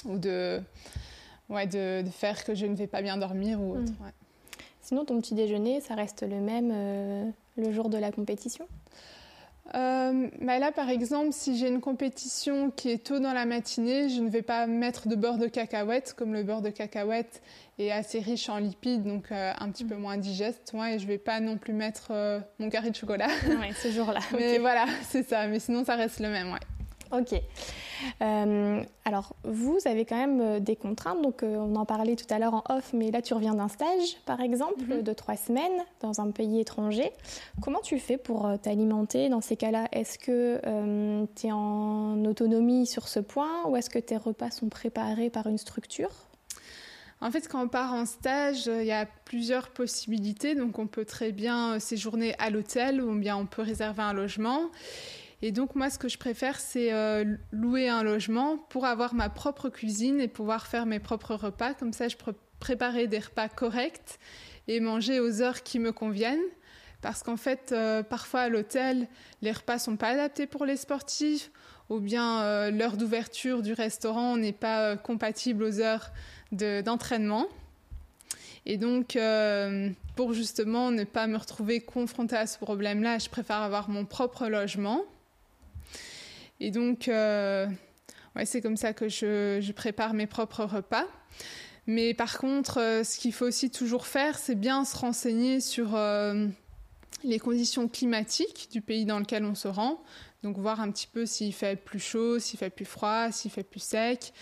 ou 0.04 0.18
de, 0.18 0.60
ouais, 1.48 1.66
de, 1.66 2.04
faire 2.12 2.44
que 2.44 2.54
je 2.54 2.66
ne 2.66 2.76
vais 2.76 2.86
pas 2.86 3.02
bien 3.02 3.16
dormir 3.16 3.60
ou 3.60 3.72
autre. 3.72 3.92
Mm. 3.92 4.12
Sinon, 4.82 5.04
ton 5.04 5.20
petit 5.20 5.34
déjeuner, 5.34 5.80
ça 5.80 5.94
reste 5.94 6.22
le 6.22 6.40
même 6.40 6.70
euh, 6.72 7.30
le 7.56 7.72
jour 7.72 7.88
de 7.88 7.98
la 7.98 8.12
compétition? 8.12 8.66
Euh, 9.74 10.28
bah 10.40 10.58
là, 10.58 10.72
par 10.72 10.88
exemple, 10.88 11.28
si 11.32 11.56
j'ai 11.56 11.68
une 11.68 11.80
compétition 11.80 12.70
qui 12.70 12.90
est 12.90 13.04
tôt 13.04 13.20
dans 13.20 13.32
la 13.32 13.46
matinée, 13.46 14.08
je 14.08 14.20
ne 14.20 14.28
vais 14.28 14.42
pas 14.42 14.66
mettre 14.66 15.06
de 15.06 15.14
beurre 15.14 15.38
de 15.38 15.46
cacahuète, 15.46 16.14
comme 16.16 16.32
le 16.32 16.42
beurre 16.42 16.62
de 16.62 16.70
cacahuète 16.70 17.40
est 17.78 17.92
assez 17.92 18.18
riche 18.20 18.48
en 18.48 18.58
lipides, 18.58 19.04
donc 19.04 19.30
euh, 19.30 19.52
un 19.58 19.70
petit 19.70 19.84
peu 19.84 19.96
moins 19.96 20.16
digeste. 20.16 20.72
et 20.74 20.98
je 20.98 21.04
ne 21.04 21.08
vais 21.08 21.18
pas 21.18 21.40
non 21.40 21.56
plus 21.56 21.72
mettre 21.72 22.08
euh, 22.10 22.40
mon 22.58 22.68
carré 22.68 22.90
de 22.90 22.96
chocolat. 22.96 23.28
Oui, 23.46 23.72
ce 23.80 23.90
jour-là. 23.90 24.20
Mais 24.36 24.58
voilà, 24.58 24.86
c'est 25.08 25.26
ça. 25.26 25.46
Mais 25.46 25.60
sinon, 25.60 25.84
ça 25.84 25.94
reste 25.94 26.20
le 26.20 26.28
même, 26.28 26.52
ouais. 26.52 26.58
Ok. 27.12 27.34
Euh, 28.22 28.82
alors, 29.04 29.34
vous 29.42 29.78
avez 29.84 30.04
quand 30.04 30.16
même 30.16 30.40
euh, 30.40 30.60
des 30.60 30.76
contraintes. 30.76 31.20
Donc, 31.22 31.42
euh, 31.42 31.56
on 31.56 31.74
en 31.74 31.84
parlait 31.84 32.14
tout 32.14 32.32
à 32.32 32.38
l'heure 32.38 32.54
en 32.54 32.62
off, 32.68 32.92
mais 32.92 33.10
là, 33.10 33.20
tu 33.20 33.34
reviens 33.34 33.54
d'un 33.54 33.68
stage, 33.68 34.16
par 34.26 34.40
exemple, 34.40 34.84
mhm. 34.84 35.02
de 35.02 35.12
trois 35.12 35.36
semaines 35.36 35.84
dans 36.00 36.20
un 36.20 36.30
pays 36.30 36.60
étranger. 36.60 37.10
Comment 37.60 37.80
tu 37.80 37.98
fais 37.98 38.16
pour 38.16 38.48
t'alimenter 38.62 39.28
dans 39.28 39.40
ces 39.40 39.56
cas-là? 39.56 39.88
Est-ce 39.92 40.18
que 40.18 40.60
tu 41.36 41.46
es 41.48 41.52
en 41.52 42.24
autonomie 42.24 42.86
sur 42.86 43.08
ce 43.08 43.20
point 43.20 43.66
ou 43.66 43.76
est-ce 43.76 43.90
que 43.90 43.98
tes 43.98 44.16
repas 44.16 44.50
sont 44.50 44.68
préparés 44.68 45.30
par 45.30 45.46
une 45.46 45.58
structure? 45.58 46.10
En 47.20 47.30
fait, 47.30 47.48
quand 47.48 47.62
on 47.62 47.68
part 47.68 47.92
en 47.92 48.06
stage, 48.06 48.66
il 48.66 48.86
y 48.86 48.92
a 48.92 49.06
plusieurs 49.24 49.68
possibilités. 49.70 50.54
Donc, 50.54 50.78
on 50.78 50.86
peut 50.86 51.04
très 51.04 51.32
bien 51.32 51.78
séjourner 51.78 52.34
à 52.38 52.48
l'hôtel 52.50 53.02
ou 53.02 53.14
bien 53.14 53.36
on 53.36 53.46
peut 53.46 53.62
réserver 53.62 54.02
un 54.02 54.14
logement. 54.14 54.70
Et 55.42 55.53
donc 55.53 55.74
moi, 55.74 55.88
ce 55.88 55.98
que 55.98 56.09
je 56.09 56.18
préfère, 56.18 56.61
c'est 56.61 56.92
euh, 56.92 57.24
louer 57.50 57.88
un 57.88 58.03
logement 58.03 58.59
pour 58.59 58.85
avoir 58.85 59.14
ma 59.14 59.31
propre 59.31 59.70
cuisine 59.70 60.20
et 60.20 60.29
pouvoir 60.29 60.66
faire 60.66 60.85
mes 60.85 60.98
propres 60.98 61.35
repas. 61.35 61.72
Comme 61.74 61.94
ça, 61.94 62.09
je 62.09 62.16
peux 62.16 62.35
préparer 62.59 63.07
des 63.07 63.20
repas 63.20 63.48
corrects 63.48 64.18
et 64.68 64.81
manger 64.81 65.18
aux 65.18 65.40
heures 65.40 65.62
qui 65.62 65.79
me 65.79 65.92
conviennent. 65.92 66.38
Parce 67.00 67.22
qu'en 67.22 67.38
fait, 67.38 67.72
euh, 67.72 68.03
parfois 68.03 68.40
à 68.40 68.48
l'hôtel, 68.50 69.09
les 69.40 69.53
repas 69.53 69.79
sont 69.79 69.96
pas 69.96 70.09
adaptés 70.09 70.46
pour 70.46 70.66
les 70.66 70.76
sportifs, 70.76 71.50
ou 71.88 71.98
bien 71.98 72.42
euh, 72.42 72.70
l'heure 72.70 72.98
d'ouverture 72.98 73.62
du 73.62 73.72
restaurant 73.72 74.37
n'est 74.37 74.53
pas 74.53 74.98
compatible 74.98 75.64
aux 75.64 75.81
heures 75.81 76.11
d'entraînement. 76.53 77.46
et 78.66 78.76
donc, 78.76 79.16
pour 80.16 80.35
justement 80.35 80.90
ne 80.90 81.05
pas 81.05 81.26
me 81.29 81.38
retrouver 81.38 81.81
confrontée 81.81 82.37
à 82.37 82.46
ce 82.46 82.59
problème-là, 82.59 83.18
je 83.18 83.31
préfère 83.31 83.62
avoir 83.62 83.88
mon 83.88 84.05
propre 84.05 84.46
logement. 84.48 85.07
Et 86.60 86.70
donc, 86.70 87.08
euh, 87.08 87.66
ouais, 88.36 88.44
c'est 88.44 88.60
comme 88.60 88.76
ça 88.76 88.92
que 88.92 89.08
je, 89.08 89.72
prépare 89.72 90.12
mes 90.14 90.26
propres 90.26 90.64
repas. 90.64 91.06
Mais 91.86 92.12
par 92.14 92.38
contre, 92.38 92.78
euh, 92.78 93.02
ce 93.02 93.18
qu'il 93.18 93.32
faut 93.32 93.46
aussi 93.46 93.70
toujours 93.70 94.06
faire, 94.06 94.38
c'est 94.38 94.54
bien 94.54 94.84
se 94.84 94.96
renseigner 94.96 95.60
sur 95.60 95.96
euh, 95.96 96.46
les 97.24 97.38
conditions 97.38 97.88
climatiques 97.88 98.68
du 98.70 98.82
pays 98.82 99.06
dans 99.06 99.18
lequel 99.18 99.44
on 99.44 99.54
se 99.54 99.68
rend. 99.68 100.02
Donc 100.42 100.56
voir 100.58 100.80
un 100.80 100.90
petit 100.90 101.06
peu 101.06 101.26
s'il 101.26 101.52
fait 101.52 101.76
plus 101.76 101.98
chaud, 101.98 102.38
s'il 102.38 102.58
fait 102.58 102.70
plus 102.70 102.84
froid, 102.84 103.32
s'il 103.32 103.50
fait 103.50 103.62
plus 103.62 103.82
sec. 103.82 104.32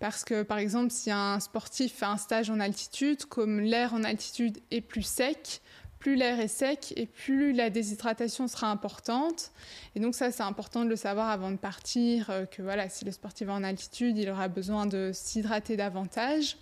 Parce 0.00 0.24
que 0.24 0.42
par 0.42 0.58
exemple, 0.58 0.90
si 0.90 1.10
un 1.10 1.40
sportif 1.40 1.94
fait 1.94 2.06
un 2.06 2.16
stage 2.16 2.50
en 2.50 2.60
altitude, 2.60 3.24
comme 3.24 3.60
l'air 3.60 3.94
en 3.94 4.04
altitude 4.04 4.58
est 4.70 4.80
plus 4.80 5.02
sec, 5.02 5.60
plus 5.98 6.14
l'air 6.14 6.38
est 6.40 6.48
sec 6.48 6.92
et 6.96 7.06
plus 7.06 7.52
la 7.52 7.70
déshydratation 7.70 8.48
sera 8.48 8.70
importante. 8.70 9.50
Et 9.94 10.00
donc 10.00 10.14
ça, 10.14 10.30
c'est 10.30 10.42
important 10.42 10.84
de 10.84 10.88
le 10.90 10.96
savoir 10.96 11.28
avant 11.28 11.50
de 11.50 11.56
partir, 11.56 12.30
euh, 12.30 12.46
que 12.46 12.62
voilà, 12.62 12.88
si 12.88 13.04
le 13.04 13.12
sportif 13.12 13.48
est 13.48 13.52
en 13.52 13.64
altitude, 13.64 14.16
il 14.18 14.30
aura 14.30 14.48
besoin 14.48 14.86
de 14.86 15.10
s'hydrater 15.12 15.76
davantage. 15.76 16.56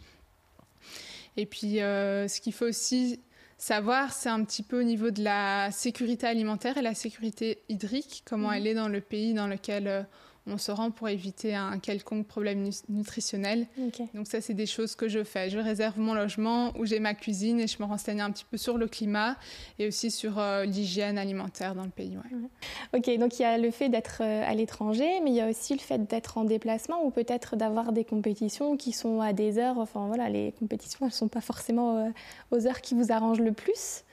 Et 1.36 1.46
puis, 1.46 1.80
euh, 1.82 2.28
ce 2.28 2.40
qu'il 2.40 2.54
faut 2.54 2.66
aussi 2.66 3.20
savoir, 3.58 4.12
c'est 4.12 4.28
un 4.28 4.42
petit 4.44 4.62
peu 4.62 4.80
au 4.80 4.84
niveau 4.84 5.10
de 5.10 5.22
la 5.22 5.70
sécurité 5.70 6.26
alimentaire 6.26 6.78
et 6.78 6.82
la 6.82 6.94
sécurité 6.94 7.58
hydrique, 7.68 8.22
comment 8.26 8.50
mmh. 8.50 8.54
elle 8.54 8.66
est 8.66 8.74
dans 8.74 8.88
le 8.88 9.00
pays 9.00 9.34
dans 9.34 9.46
lequel 9.46 9.86
euh, 9.86 10.02
on 10.46 10.58
se 10.58 10.70
rend 10.70 10.90
pour 10.90 11.08
éviter 11.08 11.54
un 11.54 11.78
quelconque 11.78 12.26
problème 12.26 12.68
nutritionnel. 12.88 13.66
Donc 14.14 14.26
ça, 14.26 14.40
c'est 14.40 14.54
des 14.54 14.66
choses 14.66 14.94
que 14.94 15.08
je 15.08 15.24
fais. 15.24 15.50
Je 15.50 15.58
réserve 15.58 15.98
mon 15.98 16.14
logement 16.14 16.72
où 16.78 16.86
j'ai 16.86 17.00
ma 17.00 17.14
cuisine 17.14 17.60
et 17.60 17.66
je 17.66 17.76
me 17.80 17.84
renseigne 17.84 18.20
un 18.20 18.30
petit 18.30 18.44
peu 18.44 18.56
sur 18.56 18.78
le 18.78 18.86
climat 18.86 19.36
et 19.78 19.88
aussi 19.88 20.10
sur 20.10 20.38
euh, 20.38 20.64
l'hygiène 20.64 21.18
alimentaire 21.18 21.74
dans 21.74 21.84
le 21.84 21.90
pays. 21.90 22.16
Ok, 22.94 23.10
donc 23.18 23.38
il 23.38 23.42
y 23.42 23.44
a 23.44 23.58
le 23.58 23.70
fait 23.70 23.88
d'être 23.88 24.18
euh, 24.20 24.42
à 24.46 24.54
l'étranger, 24.54 25.20
mais 25.22 25.30
il 25.30 25.36
y 25.36 25.40
a 25.40 25.48
aussi 25.48 25.74
le 25.74 25.80
fait 25.80 26.06
d'être 26.06 26.38
en 26.38 26.44
déplacement 26.44 27.04
ou 27.04 27.10
peut-être 27.10 27.56
d'avoir 27.56 27.92
des 27.92 28.04
compétitions 28.04 28.76
qui 28.76 28.92
sont 28.92 29.20
à 29.20 29.32
des 29.32 29.58
heures. 29.58 29.78
Enfin 29.78 30.06
voilà, 30.06 30.28
les 30.28 30.52
compétitions, 30.52 31.00
elles 31.02 31.08
ne 31.08 31.12
sont 31.12 31.28
pas 31.28 31.40
forcément 31.40 31.98
euh, 31.98 32.08
aux 32.50 32.66
heures 32.66 32.80
qui 32.80 32.94
vous 32.94 33.12
arrangent 33.12 33.40
le 33.40 33.52
plus. 33.52 34.04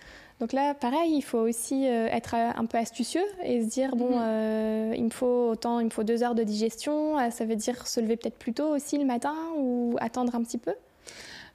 Donc 0.44 0.52
là, 0.52 0.74
pareil, 0.74 1.14
il 1.16 1.22
faut 1.22 1.38
aussi 1.38 1.88
euh, 1.88 2.08
être 2.08 2.36
euh, 2.36 2.52
un 2.58 2.66
peu 2.66 2.78
astucieux 2.78 3.24
et 3.46 3.64
se 3.64 3.70
dire 3.70 3.96
bon, 3.96 4.18
mhm. 4.18 4.24
euh, 4.26 4.94
il 4.94 5.06
me 5.06 5.10
faut 5.10 5.52
autant, 5.52 5.80
il 5.80 5.86
me 5.86 5.90
faut 5.90 6.04
deux 6.04 6.22
heures 6.22 6.36
de 6.36 6.44
digestion. 6.44 7.18
ça 7.32 7.46
veut 7.46 7.56
dire 7.56 7.88
se 7.88 8.02
lever 8.02 8.18
peut-être 8.18 8.38
plus 8.38 8.52
tôt 8.52 8.76
aussi 8.76 8.98
le 8.98 9.06
matin 9.06 9.34
ou 9.56 9.96
attendre 10.02 10.36
un 10.36 10.44
petit 10.44 10.58
peu? 10.58 10.74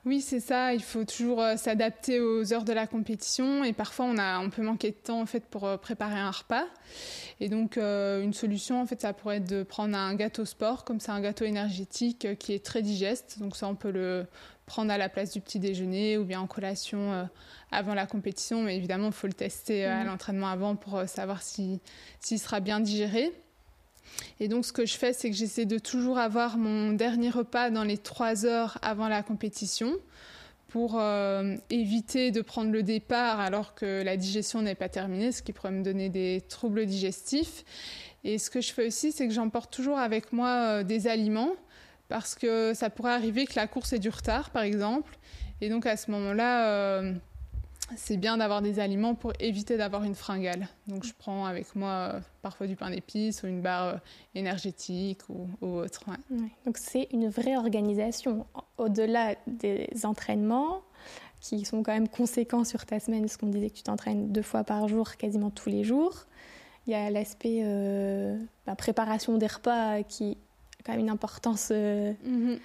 Oui, 0.06 0.22
c'est 0.22 0.40
ça. 0.40 0.72
Il 0.72 0.82
faut 0.82 1.04
toujours 1.04 1.44
s'adapter 1.58 2.18
aux 2.18 2.54
heures 2.54 2.64
de 2.64 2.72
la 2.72 2.86
compétition 2.86 3.62
et 3.62 3.74
parfois 3.74 4.06
on, 4.06 4.16
a, 4.16 4.40
on 4.40 4.48
peut 4.48 4.62
manquer 4.62 4.92
de 4.92 4.96
temps 4.96 5.20
en 5.20 5.26
fait 5.26 5.44
pour 5.44 5.68
préparer 5.80 6.18
un 6.18 6.30
repas. 6.30 6.64
Et 7.40 7.50
donc 7.50 7.76
une 7.76 8.32
solution 8.32 8.80
en 8.80 8.86
fait, 8.86 9.02
ça 9.02 9.12
pourrait 9.12 9.36
être 9.36 9.50
de 9.50 9.64
prendre 9.64 9.98
un 9.98 10.14
gâteau 10.14 10.46
sport, 10.46 10.86
comme 10.86 10.98
c'est 10.98 11.12
un 11.12 11.20
gâteau 11.20 11.44
énergétique 11.44 12.26
qui 12.38 12.54
est 12.54 12.64
très 12.64 12.80
digeste. 12.80 13.38
Donc 13.38 13.54
ça, 13.54 13.68
on 13.68 13.74
peut 13.74 13.90
le 13.90 14.24
prendre 14.68 14.92
à 14.92 14.98
la 14.98 15.08
place 15.08 15.32
du 15.32 15.40
petit 15.40 15.58
déjeuner 15.58 16.18
ou 16.18 16.24
bien 16.24 16.40
en 16.40 16.46
collation 16.46 17.12
euh, 17.12 17.24
avant 17.72 17.94
la 17.94 18.06
compétition. 18.06 18.62
Mais 18.62 18.76
évidemment, 18.76 19.08
il 19.08 19.12
faut 19.12 19.26
le 19.26 19.32
tester 19.32 19.84
euh, 19.84 19.92
à 19.92 20.00
mhm. 20.00 20.06
l'entraînement 20.06 20.46
avant 20.46 20.76
pour 20.76 20.96
euh, 20.96 21.06
savoir 21.06 21.42
s'il 21.42 21.80
sera 22.20 22.60
bien 22.60 22.78
digéré. 22.78 23.32
Et 24.38 24.48
donc, 24.48 24.64
ce 24.64 24.72
que 24.72 24.86
je 24.86 24.96
fais, 24.96 25.12
c'est 25.12 25.30
que 25.30 25.36
j'essaie 25.36 25.64
de 25.64 25.78
toujours 25.78 26.18
avoir 26.18 26.56
mon 26.56 26.92
dernier 26.92 27.30
repas 27.30 27.70
dans 27.70 27.84
les 27.84 27.98
trois 27.98 28.46
heures 28.46 28.78
avant 28.82 29.08
la 29.08 29.22
compétition 29.22 29.92
pour 30.68 31.00
éviter 31.70 32.30
de 32.30 32.42
prendre 32.42 32.70
le 32.70 32.82
départ 32.82 33.40
alors 33.40 33.74
que 33.74 34.02
la 34.02 34.18
digestion 34.18 34.60
n'est 34.60 34.74
pas 34.74 34.90
terminée, 34.90 35.32
ce 35.32 35.42
qui 35.42 35.54
pourrait 35.54 35.70
me 35.70 35.82
donner 35.82 36.10
des 36.10 36.42
troubles 36.46 36.84
digestifs. 36.84 37.64
Et 38.24 38.38
ce 38.38 38.50
que 38.50 38.60
je 38.60 38.72
fais 38.72 38.86
aussi, 38.86 39.12
c'est 39.12 39.26
que 39.26 39.32
j'emporte 39.32 39.72
toujours 39.72 39.98
avec 39.98 40.32
moi 40.32 40.82
des 40.84 41.06
aliments 41.06 41.54
parce 42.08 42.34
que 42.34 42.74
ça 42.74 42.90
pourrait 42.90 43.12
arriver 43.12 43.46
que 43.46 43.54
la 43.56 43.66
course 43.66 43.92
ait 43.92 43.98
du 43.98 44.08
retard, 44.08 44.50
par 44.50 44.62
exemple. 44.62 45.18
Et 45.60 45.68
donc 45.68 45.86
à 45.86 45.96
ce 45.96 46.10
moment-là, 46.10 46.68
euh, 46.68 47.12
c'est 47.96 48.16
bien 48.16 48.38
d'avoir 48.38 48.62
des 48.62 48.80
aliments 48.80 49.14
pour 49.14 49.32
éviter 49.40 49.76
d'avoir 49.76 50.04
une 50.04 50.14
fringale. 50.14 50.68
Donc 50.86 51.04
je 51.04 51.12
prends 51.16 51.46
avec 51.46 51.74
moi 51.74 52.12
euh, 52.14 52.20
parfois 52.42 52.66
du 52.66 52.76
pain 52.76 52.90
d'épices 52.90 53.42
ou 53.42 53.46
une 53.46 53.60
barre 53.60 53.86
euh, 53.86 53.96
énergétique 54.34 55.20
ou, 55.28 55.48
autre. 55.60 56.04
Donc 56.64 56.78
c'est 56.78 57.08
une 57.12 57.28
vraie 57.28 57.56
organisation. 57.56 58.46
Au-delà 58.78 59.34
des 59.46 59.88
entraînements, 60.04 60.82
qui 61.40 61.64
sont 61.64 61.84
quand 61.84 61.92
même 61.92 62.08
conséquents 62.08 62.64
sur 62.64 62.84
ta 62.84 62.98
semaine, 62.98 63.22
parce 63.22 63.36
qu'on 63.36 63.46
disait 63.46 63.70
que 63.70 63.76
tu 63.76 63.84
t'entraînes 63.84 64.32
deux 64.32 64.42
fois 64.42 64.64
par 64.64 64.88
jour, 64.88 65.16
quasiment 65.16 65.50
tous 65.50 65.68
les 65.68 65.84
jours. 65.84 66.26
Il 66.86 66.92
y 66.92 66.96
a 66.96 67.10
l'aspect 67.10 67.62
bah, 68.66 68.74
préparation 68.74 69.36
des 69.38 69.46
repas 69.46 70.02
qui 70.02 70.36
quand 70.84 70.92
même 70.92 71.00
une 71.00 71.10
importance 71.10 71.68
euh, 71.72 72.12
mhm. 72.24 72.58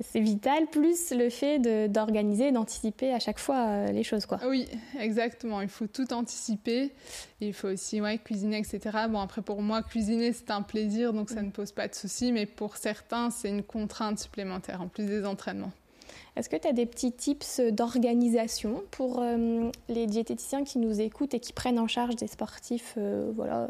c'est 0.00 0.20
vital, 0.20 0.66
plus 0.66 1.10
le 1.10 1.30
fait 1.30 1.58
d'organiser, 1.88 2.52
d'anticiper 2.52 3.12
à 3.12 3.18
chaque 3.18 3.38
fois 3.38 3.66
euh, 3.66 3.86
les 3.88 4.04
choses. 4.04 4.26
Quoi. 4.26 4.38
Oui, 4.46 4.68
exactement. 4.98 5.60
Il 5.60 5.68
faut 5.68 5.86
tout 5.86 6.12
anticiper. 6.12 6.92
Il 7.40 7.52
faut 7.52 7.68
aussi 7.68 8.00
ouais, 8.00 8.18
cuisiner, 8.18 8.58
etc. 8.58 8.80
Bon, 9.08 9.20
après, 9.20 9.42
pour 9.42 9.62
moi, 9.62 9.82
cuisiner, 9.82 10.32
c'est 10.32 10.50
un 10.50 10.62
plaisir, 10.62 11.12
donc 11.12 11.30
ça 11.30 11.42
ne 11.42 11.50
pose 11.50 11.72
pas 11.72 11.88
de 11.88 11.94
souci. 11.94 12.32
Mais 12.32 12.46
pour 12.46 12.76
certains, 12.76 13.30
c'est 13.30 13.48
une 13.48 13.62
contrainte 13.62 14.18
supplémentaire, 14.18 14.80
en 14.82 14.88
plus 14.88 15.04
des 15.04 15.24
entraînements. 15.24 15.72
Est-ce 16.36 16.48
que 16.48 16.56
tu 16.56 16.68
as 16.68 16.72
des 16.72 16.86
petits 16.86 17.10
tips 17.10 17.60
d'organisation 17.72 18.84
pour 18.92 19.20
euh, 19.20 19.70
les 19.88 20.06
diététiciens 20.06 20.62
qui 20.62 20.78
nous 20.78 21.00
écoutent 21.00 21.34
et 21.34 21.40
qui 21.40 21.52
prennent 21.52 21.80
en 21.80 21.88
charge 21.88 22.14
des 22.14 22.28
sportifs 22.28 22.96
voilà, 23.34 23.68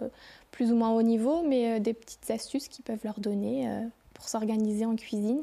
plus 0.58 0.72
ou 0.72 0.74
moins 0.74 0.90
haut 0.90 1.02
niveau, 1.02 1.44
mais 1.46 1.76
euh, 1.76 1.78
des 1.78 1.94
petites 1.94 2.28
astuces 2.32 2.66
qu'ils 2.66 2.84
peuvent 2.84 3.04
leur 3.04 3.20
donner 3.20 3.68
euh, 3.68 3.80
pour 4.12 4.28
s'organiser 4.28 4.84
en 4.84 4.96
cuisine 4.96 5.42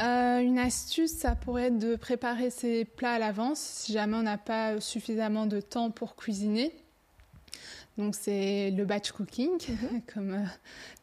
euh, 0.00 0.38
une 0.38 0.58
astuce, 0.58 1.10
ça 1.10 1.34
pourrait 1.34 1.64
être 1.64 1.78
de 1.78 1.96
préparer 1.96 2.48
ses 2.48 2.86
plats 2.86 3.12
à 3.12 3.18
l'avance 3.18 3.58
si 3.58 3.92
jamais 3.92 4.16
on 4.16 4.22
n'a 4.22 4.38
pas 4.38 4.80
suffisamment 4.80 5.44
de 5.44 5.60
temps 5.60 5.90
pour 5.90 6.16
cuisiner. 6.16 6.72
Donc 7.98 8.14
c'est 8.14 8.70
le 8.70 8.84
batch 8.84 9.12
cooking, 9.12 9.50
mhm. 9.68 10.02
comme 10.14 10.48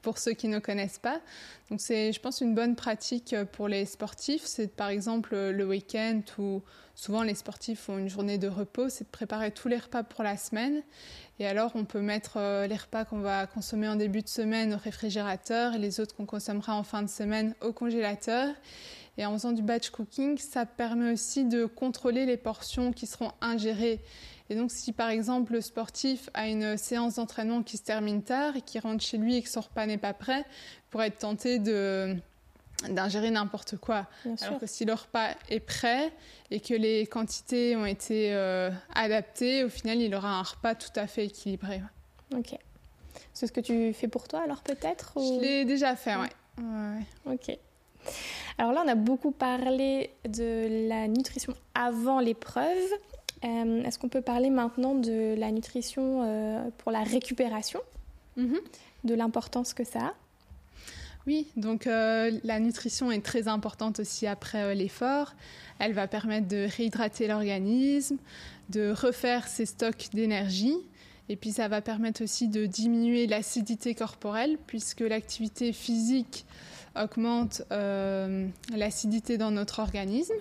pour 0.02 0.18
ceux 0.18 0.34
qui 0.34 0.48
ne 0.48 0.60
connaissent 0.60 1.00
pas. 1.00 1.22
Donc 1.70 1.82
c'est, 1.82 2.12
je 2.12 2.20
pense, 2.20 2.42
une 2.42 2.56
bonne 2.56 2.76
pratique 2.76 3.36
pour 3.54 3.68
les 3.68 3.86
sportifs. 3.86 4.44
C'est 4.46 4.76
par 4.76 4.90
exemple 4.90 5.36
le 5.36 5.68
week-end 5.68 6.22
où 6.38 6.62
souvent 6.96 7.24
les 7.24 7.36
sportifs 7.36 7.90
ont 7.90 7.98
une 7.98 8.10
journée 8.10 8.38
de 8.38 8.48
repos, 8.48 8.90
c'est 8.90 9.06
de 9.06 9.10
préparer 9.10 9.52
tous 9.52 9.68
les 9.68 9.78
repas 9.78 10.04
pour 10.04 10.24
la 10.24 10.36
semaine 10.36 10.82
et 11.40 11.48
alors, 11.48 11.72
on 11.76 11.86
peut 11.86 12.02
mettre 12.02 12.34
euh, 12.36 12.68
les 12.68 12.76
repas 12.76 13.06
qu'on 13.06 13.20
va 13.20 13.48
consommer 13.48 13.88
en 13.88 13.96
début 13.96 14.22
de 14.22 14.28
semaine 14.28 14.74
au 14.74 14.78
réfrigérateur 14.78 15.74
et 15.74 15.78
les 15.78 16.02
autres 16.02 16.14
qu'on 16.14 16.26
consommera 16.26 16.76
en 16.76 16.84
fin 16.84 17.02
de 17.02 17.08
semaine 17.08 17.56
au 17.62 17.72
congélateur. 17.72 18.54
Et 19.18 19.26
en 19.26 19.32
faisant 19.34 19.54
du 19.54 19.62
batch 19.62 19.90
cooking, 19.90 20.38
ça 20.38 20.66
permet 20.66 21.14
aussi 21.14 21.46
de 21.46 21.66
contrôler 21.66 22.26
les 22.26 22.36
portions 22.36 22.92
qui 22.92 23.08
seront 23.08 23.32
ingérées. 23.40 24.02
Et 24.50 24.56
donc, 24.56 24.72
si 24.72 24.94
par 24.94 25.10
exemple 25.10 25.54
le 25.54 25.62
sportif 25.62 26.30
a 26.34 26.48
une 26.48 26.78
séance 26.78 27.16
d'entraînement 27.16 27.62
qui 27.62 27.78
se 27.78 27.84
termine 27.84 28.24
tard 28.24 28.56
et 28.56 28.62
qui 28.62 28.80
rentre 28.80 29.04
chez 29.04 29.18
lui 29.18 29.36
et 29.36 29.42
que 29.42 29.50
son 29.50 29.62
repas 29.62 29.86
n'est 29.86 29.98
pas 29.98 30.14
prêt, 30.14 30.46
pour 30.90 31.02
être 31.02 31.20
tenté 31.20 31.60
de 31.60 32.16
d'ingérer 32.88 33.30
n'importe 33.30 33.76
quoi. 33.76 34.08
Alors 34.42 34.58
que 34.58 34.66
si 34.66 34.86
le 34.86 34.94
repas 34.94 35.32
est 35.50 35.60
prêt 35.60 36.14
et 36.50 36.62
que 36.62 36.74
les 36.74 37.06
quantités 37.08 37.76
ont 37.76 37.86
été 37.86 38.34
euh, 38.34 38.72
adaptées, 38.96 39.66
au 39.66 39.70
final, 39.70 40.00
il 40.00 40.16
aura 40.16 40.30
un 40.30 40.44
repas 40.44 40.76
tout 40.76 40.92
à 40.96 41.06
fait 41.06 41.26
équilibré. 41.26 41.82
Ok. 42.34 42.58
C'est 43.34 43.48
ce 43.48 43.52
que 43.52 43.60
tu 43.60 43.94
fais 43.94 44.08
pour 44.08 44.28
toi 44.28 44.42
alors 44.44 44.62
peut-être 44.62 45.14
Je 45.18 45.42
l'ai 45.42 45.66
déjà 45.66 45.96
fait, 45.96 46.16
oui. 46.16 46.28
Ouais. 46.64 47.34
Ok. 47.34 47.58
Alors 48.58 48.72
là, 48.72 48.84
on 48.86 48.88
a 48.88 48.96
beaucoup 48.96 49.32
parlé 49.32 50.12
de 50.28 50.88
la 50.88 51.08
nutrition 51.08 51.54
avant 51.74 52.20
l'épreuve. 52.20 52.90
Euh, 53.44 53.84
est-ce 53.84 53.98
qu'on 53.98 54.10
peut 54.10 54.22
parler 54.22 54.50
maintenant 54.50 54.96
de 54.96 55.36
la 55.38 55.52
nutrition 55.52 56.24
euh, 56.24 56.70
pour 56.80 56.92
la 56.92 57.04
récupération, 57.04 57.80
mm-hmm. 58.38 58.60
de 59.06 59.14
l'importance 59.14 59.74
que 59.74 59.84
ça 59.84 60.00
a? 60.00 60.14
Oui, 61.28 61.48
donc 61.56 61.88
euh, 61.88 62.38
la 62.44 62.60
nutrition 62.60 63.12
est 63.12 63.24
très 63.24 63.48
importante 63.48 64.00
aussi 64.00 64.28
après 64.28 64.74
l'effort. 64.76 65.36
Elle 65.78 65.94
va 65.94 66.08
permettre 66.08 66.48
de 66.48 66.68
réhydrater 66.76 67.28
l'organisme, 67.28 68.18
de 68.70 68.92
refaire 68.92 69.48
ses 69.48 69.66
stocks 69.66 70.10
d'énergie. 70.14 70.76
Et 71.30 71.36
puis 71.36 71.52
ça 71.52 71.68
va 71.68 71.82
permettre 71.82 72.24
aussi 72.24 72.48
de 72.48 72.66
diminuer 72.66 73.28
l'acidité 73.28 73.94
corporelle 73.94 74.58
puisque 74.66 75.02
l'activité 75.02 75.72
physique 75.74 76.46
augmente 76.96 77.62
l'acidité 77.70 79.38
dans 79.38 79.52
notre 79.52 79.80
organisme. 79.80 80.34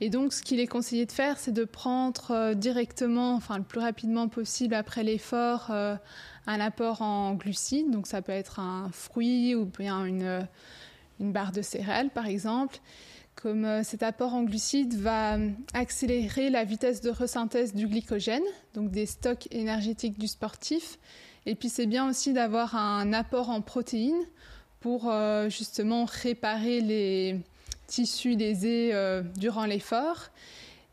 Et 0.00 0.10
donc, 0.10 0.32
ce 0.32 0.42
qu'il 0.42 0.60
est 0.60 0.68
conseillé 0.68 1.06
de 1.06 1.12
faire, 1.12 1.38
c'est 1.38 1.52
de 1.52 1.64
prendre 1.64 2.30
euh, 2.30 2.54
directement, 2.54 3.34
enfin 3.34 3.58
le 3.58 3.64
plus 3.64 3.80
rapidement 3.80 4.28
possible 4.28 4.74
après 4.74 5.02
l'effort, 5.02 5.68
euh, 5.70 5.96
un 6.46 6.60
apport 6.60 7.02
en 7.02 7.34
glucides. 7.34 7.90
Donc, 7.90 8.06
ça 8.06 8.22
peut 8.22 8.32
être 8.32 8.60
un 8.60 8.90
fruit 8.92 9.56
ou 9.56 9.64
bien 9.64 10.04
une, 10.04 10.22
euh, 10.22 10.42
une 11.18 11.32
barre 11.32 11.50
de 11.50 11.62
céréales, 11.62 12.10
par 12.10 12.26
exemple. 12.26 12.78
Comme 13.34 13.84
cet 13.84 14.02
apport 14.02 14.34
en 14.34 14.42
glucides 14.42 14.94
va 14.94 15.38
accélérer 15.72 16.50
la 16.50 16.64
vitesse 16.64 17.00
de 17.00 17.10
resynthèse 17.10 17.72
du 17.72 17.86
glycogène, 17.86 18.42
donc 18.74 18.90
des 18.90 19.06
stocks 19.06 19.46
énergétiques 19.52 20.18
du 20.18 20.26
sportif. 20.26 20.98
Et 21.46 21.54
puis, 21.54 21.68
c'est 21.68 21.86
bien 21.86 22.08
aussi 22.08 22.32
d'avoir 22.32 22.74
un 22.74 23.12
apport 23.12 23.50
en 23.50 23.60
protéines 23.60 24.24
pour 24.80 25.12
justement 25.48 26.04
réparer 26.04 26.80
les 26.80 27.40
tissus 27.88 28.36
lésés 28.36 28.90
euh, 28.92 29.22
durant 29.36 29.64
l'effort 29.64 30.28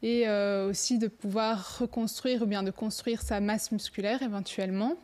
et 0.01 0.27
euh, 0.27 0.69
aussi 0.69 0.97
de 0.97 1.07
pouvoir 1.07 1.79
reconstruire 1.79 2.41
ou 2.41 2.45
bien 2.47 2.63
de 2.63 2.71
construire 2.71 3.21
sa 3.21 3.39
masse 3.39 3.71
musculaire 3.71 4.23
éventuellement. 4.23 4.95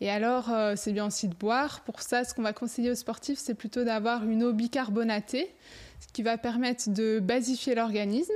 Et 0.00 0.08
alors, 0.08 0.50
euh, 0.50 0.74
c'est 0.76 0.92
bien 0.92 1.06
aussi 1.06 1.26
de 1.26 1.34
boire. 1.34 1.80
Pour 1.80 2.00
ça, 2.00 2.24
ce 2.24 2.32
qu'on 2.32 2.42
va 2.42 2.52
conseiller 2.52 2.90
aux 2.90 2.94
sportifs, 2.94 3.38
c'est 3.38 3.54
plutôt 3.54 3.84
d'avoir 3.84 4.24
une 4.24 4.44
eau 4.44 4.52
bicarbonatée, 4.52 5.52
ce 6.00 6.06
qui 6.12 6.22
va 6.22 6.38
permettre 6.38 6.88
de 6.90 7.18
basifier 7.18 7.74
l'organisme. 7.74 8.32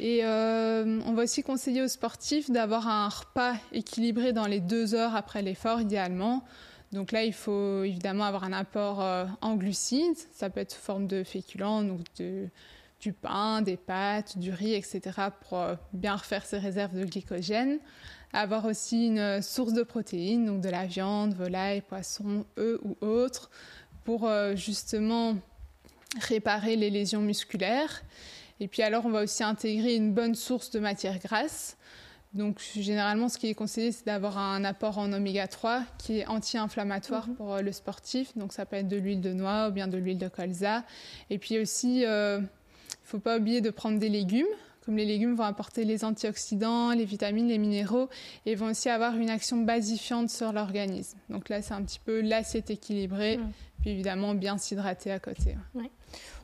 Et 0.00 0.24
on 0.24 1.12
va 1.14 1.24
aussi 1.24 1.42
conseiller 1.42 1.82
aux 1.82 1.88
sportifs 1.88 2.52
d'avoir 2.52 2.86
un 2.86 3.08
repas 3.08 3.54
équilibré 3.72 4.32
dans 4.32 4.46
les 4.46 4.60
deux 4.60 4.94
heures 4.94 5.16
après 5.16 5.42
l'effort, 5.42 5.80
idéalement. 5.80 6.44
Donc 6.92 7.12
là, 7.12 7.24
il 7.24 7.34
faut 7.34 7.84
évidemment 7.84 8.24
avoir 8.24 8.44
un 8.44 8.52
apport 8.52 9.02
euh, 9.02 9.26
en 9.42 9.56
glucides. 9.56 10.16
Ça 10.32 10.48
peut 10.48 10.60
être 10.60 10.72
sous 10.72 10.80
forme 10.80 11.06
de 11.06 11.22
féculents, 11.22 11.82
donc 11.82 12.00
du 13.00 13.12
pain, 13.12 13.62
des 13.62 13.76
pâtes, 13.76 14.38
du 14.38 14.50
riz, 14.50 14.74
etc. 14.74 15.00
pour 15.42 15.58
euh, 15.58 15.74
bien 15.92 16.16
refaire 16.16 16.46
ses 16.46 16.58
réserves 16.58 16.94
de 16.94 17.04
glycogène. 17.04 17.78
Avoir 18.32 18.64
aussi 18.64 19.06
une 19.06 19.42
source 19.42 19.72
de 19.72 19.82
protéines, 19.82 20.46
donc 20.46 20.60
de 20.60 20.68
la 20.68 20.86
viande, 20.86 21.34
volaille, 21.34 21.82
poisson, 21.82 22.44
œufs 22.58 22.80
ou 22.82 22.96
autres, 23.04 23.50
pour 24.04 24.26
euh, 24.26 24.56
justement 24.56 25.36
réparer 26.20 26.76
les 26.76 26.88
lésions 26.88 27.20
musculaires. 27.20 28.02
Et 28.60 28.68
puis 28.68 28.82
alors, 28.82 29.04
on 29.04 29.10
va 29.10 29.22
aussi 29.22 29.44
intégrer 29.44 29.94
une 29.94 30.12
bonne 30.12 30.34
source 30.34 30.70
de 30.70 30.80
matière 30.80 31.18
grasse. 31.18 31.76
Donc 32.34 32.60
généralement, 32.76 33.28
ce 33.28 33.38
qui 33.38 33.48
est 33.48 33.54
conseillé, 33.54 33.90
c'est 33.90 34.06
d'avoir 34.06 34.38
un 34.38 34.64
apport 34.64 34.98
en 34.98 35.12
oméga 35.12 35.48
3 35.48 35.82
qui 35.96 36.18
est 36.18 36.26
anti-inflammatoire 36.26 37.28
mhm. 37.28 37.34
pour 37.36 37.54
euh, 37.54 37.62
le 37.62 37.72
sportif. 37.72 38.36
Donc 38.36 38.52
ça 38.52 38.66
peut 38.66 38.76
être 38.76 38.88
de 38.88 38.96
l'huile 38.96 39.20
de 39.20 39.32
noix 39.32 39.68
ou 39.68 39.72
bien 39.72 39.88
de 39.88 39.96
l'huile 39.96 40.18
de 40.18 40.28
colza. 40.28 40.84
Et 41.30 41.38
puis 41.38 41.58
aussi, 41.58 42.00
il 42.00 42.04
euh, 42.04 42.40
ne 42.40 42.46
faut 43.04 43.18
pas 43.18 43.38
oublier 43.38 43.60
de 43.60 43.70
prendre 43.70 43.98
des 43.98 44.08
légumes. 44.08 44.46
Comme 44.84 44.96
les 44.96 45.04
légumes 45.04 45.34
vont 45.34 45.44
apporter 45.44 45.84
les 45.84 46.02
antioxydants, 46.02 46.92
les 46.92 47.04
vitamines, 47.04 47.48
les 47.48 47.58
minéraux, 47.58 48.08
et 48.46 48.54
vont 48.54 48.70
aussi 48.70 48.88
avoir 48.88 49.16
une 49.16 49.28
action 49.28 49.58
basifiante 49.58 50.30
sur 50.30 50.50
l'organisme. 50.50 51.18
Donc 51.28 51.50
là, 51.50 51.60
c'est 51.60 51.74
un 51.74 51.82
petit 51.82 52.00
peu 52.02 52.22
l'assiette 52.22 52.70
équilibrée, 52.70 53.38
puis 53.82 53.90
évidemment 53.90 54.34
bien 54.34 54.56
s'hydrater 54.56 55.12
à 55.12 55.18
côté. 55.18 55.58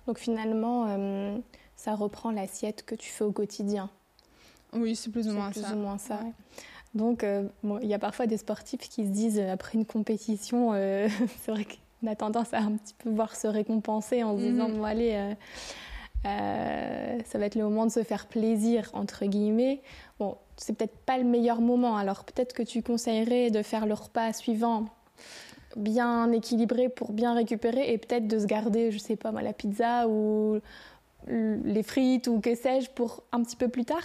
Donc 0.06 0.18
finalement, 0.18 0.88
euh, 0.88 1.38
ça 1.74 1.94
reprend 1.94 2.32
l'assiette 2.32 2.84
que 2.84 2.94
tu 2.94 3.08
fais 3.08 3.24
au 3.24 3.32
quotidien. 3.32 3.88
Oui, 4.74 4.96
c'est 4.96 5.10
plus 5.10 5.28
ou 5.28 5.32
moins 5.32 5.50
plus 5.50 5.62
ça. 5.62 5.74
Ou 5.74 5.78
moins 5.78 5.98
ça. 5.98 6.20
Donc, 6.94 7.24
euh, 7.24 7.48
il 7.82 7.88
y 7.88 7.94
a 7.94 7.98
parfois 7.98 8.26
des 8.26 8.37
sportifs 8.37 8.88
qui 8.88 9.04
se 9.04 9.10
disent 9.10 9.40
euh, 9.40 9.52
après 9.52 9.76
une 9.76 9.84
compétition, 9.84 10.72
euh, 10.74 11.08
c'est 11.42 11.50
vrai 11.50 11.64
qu'on 11.64 12.06
a 12.06 12.14
tendance 12.14 12.54
à 12.54 12.58
un 12.58 12.72
petit 12.72 12.94
peu 12.94 13.10
voir 13.10 13.34
se 13.34 13.48
récompenser 13.48 14.22
en 14.22 14.37
se 14.37 14.42
disant 14.42 14.68
mhm. 14.68 14.76
bon 14.76 14.84
allez, 14.84 15.34
ça 16.24 17.38
va 17.38 17.46
être 17.46 17.56
le 17.56 17.64
moment 17.64 17.87
de 17.87 17.90
se 17.90 18.02
faire 18.02 18.26
plaisir 18.26 18.90
entre 18.92 19.26
guillemets. 19.26 19.82
Bon, 20.18 20.37
c'est 20.56 20.76
peut-être 20.76 20.96
pas 21.04 21.18
le 21.18 21.24
meilleur 21.24 21.60
moment. 21.60 21.96
Alors 21.96 22.24
peut-être 22.24 22.52
que 22.52 22.62
tu 22.62 22.82
conseillerais 22.82 23.50
de 23.50 23.62
faire 23.62 23.87
le 23.87 23.94
repas 23.94 24.32
suivant 24.32 24.87
bien 25.76 26.30
équilibré 26.30 26.88
pour 26.88 27.12
bien 27.12 27.34
récupérer 27.34 27.92
et 27.92 27.98
peut-être 27.98 28.28
de 28.28 28.38
se 28.38 28.46
garder, 28.46 28.92
je 28.92 28.98
sais 28.98 29.16
pas 29.16 29.32
moi, 29.32 29.42
la 29.42 29.52
pizza 29.52 30.06
ou 30.08 30.60
les 31.26 31.82
frites 31.82 32.28
ou 32.28 32.40
que 32.40 32.54
sais-je 32.54 32.90
pour 32.90 33.24
un 33.32 33.42
petit 33.42 33.56
peu 33.56 33.68
plus 33.68 33.84
tard? 33.84 34.04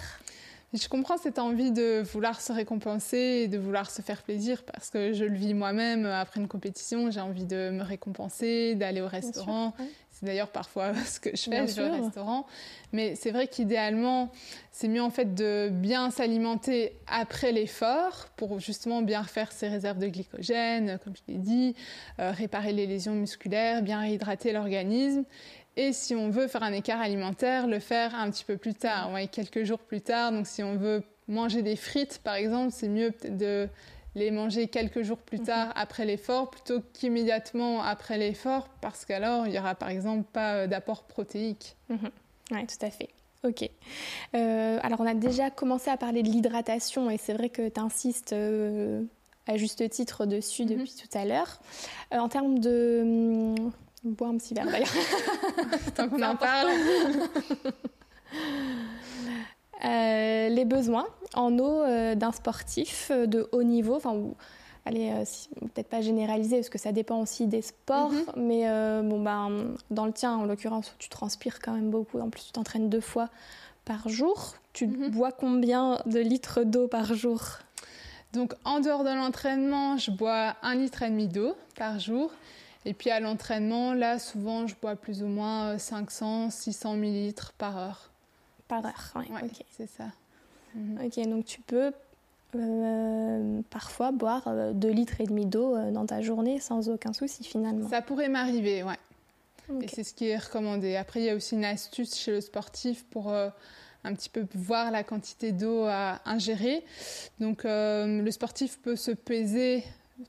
Je 0.74 0.88
comprends 0.88 1.18
cette 1.18 1.40
envie 1.40 1.72
de 1.72 2.02
vouloir 2.02 2.40
se 2.40 2.54
récompenser 2.54 3.18
et 3.18 3.48
de 3.48 3.58
vouloir 3.58 3.90
se 3.90 4.04
faire 4.04 4.22
plaisir 4.22 4.64
parce 4.64 4.92
que 4.92 5.14
je 5.14 5.26
le 5.26 5.36
vis 5.36 5.56
moi-même 5.56 6.06
après 6.06 6.40
une 6.40 6.48
compétition. 6.48 7.10
J'ai 7.10 7.22
envie 7.22 7.46
de 7.46 7.72
me 7.72 7.82
récompenser, 7.82 8.76
d'aller 8.76 9.02
au 9.02 9.08
restaurant. 9.08 9.74
C'est 10.12 10.26
d'ailleurs 10.26 10.52
parfois 10.52 10.94
ce 11.06 11.20
que 11.20 11.32
je 11.32 11.50
fais, 11.50 11.68
je 11.68 11.82
vais 11.82 11.90
au 11.90 12.04
restaurant. 12.04 12.46
Mais 12.94 13.16
c'est 13.16 13.32
vrai 13.32 13.48
qu'idéalement, 13.48 14.32
c'est 14.72 14.88
mieux 14.88 15.02
en 15.02 15.10
fait 15.10 15.34
de 15.34 15.70
bien 15.72 16.12
s'alimenter 16.12 16.94
après 17.08 17.52
l'effort 17.52 18.28
pour 18.36 18.60
justement 18.60 19.02
bien 19.02 19.22
refaire 19.22 19.52
ses 19.52 19.70
réserves 19.70 19.98
de 19.98 20.08
glycogène, 20.08 21.00
comme 21.04 21.16
je 21.16 21.34
l'ai 21.34 21.40
dit, 21.40 21.76
euh, 22.20 22.32
réparer 22.32 22.74
les 22.74 22.86
lésions 22.86 23.16
musculaires, 23.16 23.82
bien 23.82 24.02
réhydrater 24.02 24.52
l'organisme 24.52 25.24
et 25.80 25.94
si 25.94 26.14
on 26.14 26.30
veut 26.30 26.50
faire 26.50 26.64
un 26.64 26.74
écart 26.74 27.00
alimentaire, 27.00 27.66
le 27.66 27.80
faire 27.80 28.14
un 28.14 28.30
petit 28.30 28.44
peu 28.44 28.58
plus 28.58 28.74
tard, 28.74 29.10
quelques 29.32 29.64
jours 29.64 29.80
plus 29.80 30.02
tard. 30.02 30.34
Donc 30.34 30.46
si 30.46 30.62
on 30.62 30.76
veut 30.76 31.04
manger 31.30 31.62
des 31.62 31.78
frites, 31.78 32.20
par 32.22 32.36
exemple, 32.36 32.74
c'est 32.74 32.90
mieux 32.90 33.14
de 33.30 33.70
les 34.14 34.30
manger 34.30 34.68
quelques 34.68 35.04
jours 35.04 35.20
plus 35.20 35.40
tard 35.40 35.68
mhm. 35.68 35.74
après 35.78 36.06
l'effort 36.06 36.50
plutôt 36.50 36.82
qu'immédiatement 36.94 37.82
après 37.82 38.18
l'effort 38.18 38.68
parce 38.82 39.06
qu'alors 39.06 39.46
il 39.46 39.52
n'y 39.52 39.60
aura 39.60 39.76
par 39.76 39.90
exemple 39.90 40.24
pas 40.34 40.56
euh, 40.56 40.68
d'apport 40.68 41.04
protéique. 41.04 41.78
Mhm. 41.88 42.10
Oui, 42.52 42.66
tout 42.66 42.86
à 42.86 42.90
fait. 42.90 43.10
Ok. 43.46 43.70
Euh, 44.36 44.80
alors 44.82 45.00
on 45.00 45.06
a 45.06 45.14
déjà 45.14 45.50
commencé 45.50 45.90
à 45.90 45.96
parler 45.96 46.24
de 46.24 46.28
l'hydratation 46.28 47.10
et 47.10 47.18
c'est 47.18 47.34
vrai 47.34 47.50
que 47.50 47.70
tu 47.70 47.80
insistes 47.80 48.34
euh, 48.34 49.04
à 49.48 49.56
juste 49.56 49.88
titre 49.92 50.26
dessus 50.26 50.64
mhm. 50.64 50.70
depuis 50.70 50.92
tout 50.96 51.18
à 51.18 51.24
l'heure. 51.24 51.62
en 52.12 52.28
termes 52.28 52.60
de 52.60 53.56
hum, 53.58 53.72
bois 54.04 54.28
un 54.28 54.38
petit 54.38 54.54
verre 54.54 54.66
d'ailleurs. 54.66 54.90
Tant 55.96 56.10
qu'on 56.10 56.22
en 56.22 56.36
parle. 56.36 56.70
Euh, 59.86 60.50
les 60.50 60.66
besoins 60.66 61.08
en 61.36 61.58
eau 61.58 61.84
euh, 61.84 62.14
d'un 62.14 62.34
sportif 62.34 63.12
euh, 63.12 63.28
de 63.28 63.48
haut 63.54 63.64
niveau, 63.64 63.96
enfin, 63.96 64.14
allez, 64.86 65.14
peut-être 65.74 65.88
pas 65.88 66.02
généraliser 66.02 66.58
parce 66.58 66.68
que 66.68 66.78
ça 66.78 66.92
dépend 66.92 67.22
aussi 67.22 67.48
des 67.48 67.62
sports, 67.62 68.12
mhm. 68.12 68.26
mais 68.36 68.64
bon, 69.04 69.22
ben, 69.22 69.76
dans 69.90 70.06
le 70.06 70.12
tien, 70.12 70.36
en 70.36 70.44
l'occurrence, 70.44 70.94
tu 71.00 71.08
transpires 71.08 71.60
quand 71.60 71.74
même 71.74 71.92
beaucoup. 71.92 72.20
En 72.20 72.30
plus, 72.30 72.48
tu 72.48 72.52
t'entraînes 72.52 72.90
deux 72.90 73.00
fois 73.00 73.30
par 73.86 74.10
jour. 74.10 74.56
Tu 74.74 74.88
mhm. 74.88 75.12
bois 75.12 75.32
combien 75.32 76.00
de 76.06 76.20
litres 76.20 76.64
d'eau 76.64 76.88
par 76.88 77.14
jour? 77.14 77.42
Donc, 78.34 78.54
en 78.66 78.80
dehors 78.80 79.04
de 79.04 79.10
l'entraînement, 79.10 79.98
je 79.98 80.12
bois 80.12 80.56
un 80.62 80.76
litre 80.76 81.04
et 81.04 81.10
demi 81.10 81.28
d'eau 81.28 81.56
par 81.76 82.00
jour. 82.00 82.32
Et 82.90 82.94
puis 82.96 83.12
à 83.12 83.20
l'entraînement, 83.20 83.94
là, 83.94 84.18
souvent, 84.18 84.66
je 84.66 84.74
bois 84.82 84.96
plus 84.96 85.22
ou 85.22 85.28
moins 85.28 85.78
500, 85.78 86.50
600 86.50 86.96
millilitres 86.96 87.54
par 87.54 87.78
heure. 87.78 88.10
Par 88.68 88.84
heure, 88.84 89.14
oui. 89.16 89.26
Ouais, 89.32 89.48
c'est 89.78 89.88
ça. 89.88 90.06
Mhm. 90.74 91.00
Ok, 91.06 91.28
donc 91.30 91.46
tu 91.46 91.62
peux 91.62 91.92
euh, 92.56 93.62
parfois 93.70 94.12
boire 94.12 94.50
2 94.74 94.88
euh, 94.88 94.92
litres 94.92 95.22
et 95.22 95.26
demi 95.26 95.46
d'eau 95.46 95.76
euh, 95.76 95.92
dans 95.92 96.08
ta 96.08 96.24
journée 96.24 96.60
sans 96.60 96.90
aucun 96.90 97.14
souci 97.14 97.44
finalement. 97.44 97.88
Ça 97.90 98.02
pourrait 98.02 98.28
m'arriver, 98.28 98.82
ouais. 98.82 98.98
Et 99.84 99.88
c'est 99.88 100.04
ce 100.04 100.16
qui 100.16 100.28
est 100.28 100.38
recommandé. 100.38 100.96
Après, 100.96 101.20
il 101.20 101.26
y 101.26 101.30
a 101.30 101.36
aussi 101.36 101.54
une 101.54 101.66
astuce 101.66 102.16
chez 102.16 102.32
le 102.32 102.42
sportif 102.42 103.06
pour 103.12 103.32
euh, 103.32 103.50
un 104.04 104.16
petit 104.16 104.30
peu 104.30 104.48
voir 104.56 104.90
la 104.90 105.04
quantité 105.04 105.52
d'eau 105.52 105.84
à 105.86 106.22
ingérer. 106.26 106.84
Donc, 107.40 107.66
euh, 107.66 108.24
le 108.24 108.32
sportif 108.32 108.80
peut 108.80 108.96
se 108.96 109.12
peser 109.12 109.84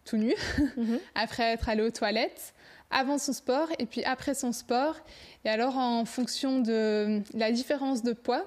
tout 0.05 0.17
nu 0.17 0.35
mhm. 0.77 0.99
après 1.15 1.53
être 1.53 1.69
allé 1.69 1.83
aux 1.83 1.91
toilettes 1.91 2.55
avant 2.91 3.19
son 3.19 3.33
sport 3.33 3.69
et 3.79 3.87
puis 3.87 4.05
après 4.05 4.35
son 4.35 4.53
sport. 4.53 4.97
Et 5.45 5.49
alors, 5.49 5.77
en 5.77 6.05
fonction 6.05 6.61
de 6.61 7.23
la 7.35 7.53
différence 7.53 8.03
de 8.03 8.13
poids, 8.13 8.45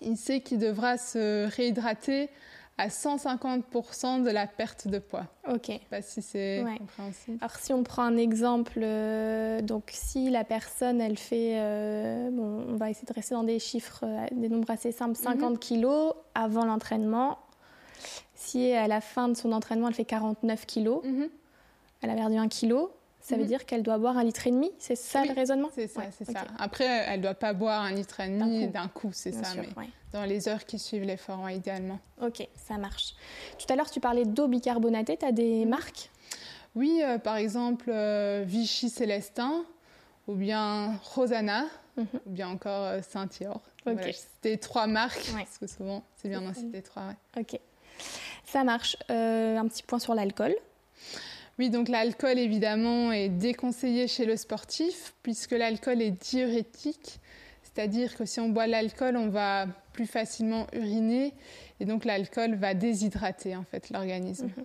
il 0.00 0.16
sait 0.16 0.40
qu'il 0.40 0.58
devra 0.58 0.98
se 0.98 1.46
réhydrater 1.46 2.30
à 2.78 2.88
150% 2.88 4.22
de 4.22 4.30
la 4.30 4.46
perte 4.46 4.86
de 4.86 4.98
poids. 4.98 5.26
Ok. 5.48 5.68
Je 5.68 5.72
sais 5.72 5.80
pas 5.88 6.02
si 6.02 6.20
c'est 6.20 6.64
compréhensible. 6.78 7.38
Alors 7.40 7.56
si 7.56 7.72
on 7.72 7.82
prend 7.82 8.02
un 8.02 8.18
exemple, 8.18 8.80
euh, 8.82 9.62
donc 9.62 9.90
si 9.92 10.28
la 10.28 10.44
personne 10.44 11.00
elle 11.00 11.16
fait, 11.16 11.54
euh, 11.54 12.30
bon, 12.30 12.66
on 12.68 12.76
va 12.76 12.90
essayer 12.90 13.06
de 13.06 13.12
rester 13.14 13.34
dans 13.34 13.44
des 13.44 13.58
chiffres, 13.58 14.00
euh, 14.02 14.26
des 14.30 14.50
nombres 14.50 14.70
assez 14.70 14.92
simples, 14.92 15.16
50 15.16 15.52
mhm. 15.52 15.58
kilos 15.58 16.12
avant 16.34 16.66
l'entraînement. 16.66 17.38
Si 18.46 18.72
à 18.72 18.88
la 18.88 19.00
fin 19.00 19.28
de 19.28 19.34
son 19.34 19.52
entraînement 19.52 19.88
elle 19.88 19.94
fait 19.94 20.04
49 20.04 20.66
kilos, 20.66 21.04
mhm. 21.04 21.28
elle 22.02 22.10
a 22.10 22.14
perdu 22.14 22.36
un 22.36 22.48
kilo, 22.48 22.92
ça 23.20 23.34
veut 23.34 23.42
mhm. 23.42 23.48
dire 23.48 23.66
qu'elle 23.66 23.82
doit 23.82 23.98
boire 23.98 24.16
un 24.16 24.22
litre 24.22 24.46
et 24.46 24.52
demi 24.52 24.70
C'est 24.78 24.94
ça 24.94 25.24
le 25.24 25.32
raisonnement 25.32 25.68
C'est 25.74 25.88
ça, 25.88 26.02
c'est 26.16 26.30
ça. 26.30 26.44
Après, 26.60 26.84
elle 26.84 27.18
ne 27.18 27.24
doit 27.24 27.34
pas 27.34 27.54
boire 27.54 27.82
un 27.82 27.90
litre 27.90 28.20
et 28.20 28.28
demi 28.28 28.68
d'un 28.68 28.86
coup, 28.86 29.10
c'est 29.12 29.32
ça. 29.32 29.48
mais 29.56 29.88
dans 30.12 30.24
les 30.24 30.48
heures 30.48 30.64
qui 30.64 30.78
suivent 30.78 31.02
l'effort, 31.02 31.50
idéalement. 31.50 31.98
Ok, 32.22 32.46
ça 32.54 32.78
marche. 32.78 33.14
Tout 33.58 33.66
à 33.70 33.76
l'heure, 33.76 33.90
tu 33.90 33.98
parlais 33.98 34.24
d'eau 34.24 34.46
bicarbonatée. 34.46 35.16
Tu 35.16 35.26
as 35.26 35.32
des 35.32 35.64
mhm. 35.64 35.70
marques? 35.70 36.10
Oui, 36.76 37.00
euh, 37.02 37.18
par 37.18 37.36
exemple, 37.36 37.86
euh, 37.88 38.44
Vichy 38.46 38.90
Célestin, 38.90 39.64
ou 40.28 40.34
bien 40.34 40.96
Rosanna, 41.14 41.64
ou 41.98 42.04
bien 42.26 42.48
encore 42.48 42.84
euh, 42.84 43.00
Saint-Yor. 43.02 43.60
Okay. 43.86 44.12
C'était 44.12 44.58
trois 44.58 44.86
marques, 44.86 45.32
parce 45.32 45.58
que 45.58 45.66
souvent, 45.66 46.04
c'est 46.16 46.28
bien 46.28 46.42
d'en 46.42 46.54
citer 46.54 46.82
trois. 46.82 47.14
Ok, 47.36 47.58
ça 48.46 48.64
marche. 48.64 48.96
un 49.08 49.66
petit 49.68 49.82
point 49.82 49.98
sur 49.98 50.14
l'alcool. 50.14 50.54
Oui, 51.58 51.70
donc 51.70 51.88
l'alcool 51.88 52.38
évidemment 52.38 53.12
est 53.12 53.28
déconseillé 53.28 54.08
chez 54.08 54.26
le 54.26 54.36
sportif 54.36 55.14
puisque 55.22 55.52
l'alcool 55.52 56.02
est 56.02 56.10
diurétique, 56.10 57.18
c'est-à-dire 57.62 58.16
que 58.16 58.24
si 58.24 58.40
on 58.40 58.50
boit 58.50 58.66
l'alcool, 58.66 59.16
on 59.16 59.28
va 59.28 59.66
plus 59.92 60.06
facilement 60.06 60.66
uriner 60.74 61.32
et 61.80 61.84
donc 61.84 62.04
l'alcool 62.04 62.54
va 62.56 62.74
déshydrater 62.74 63.56
en 63.56 63.64
fait 63.64 63.90
l'organisme. 63.90 64.46
Mhm. 64.46 64.64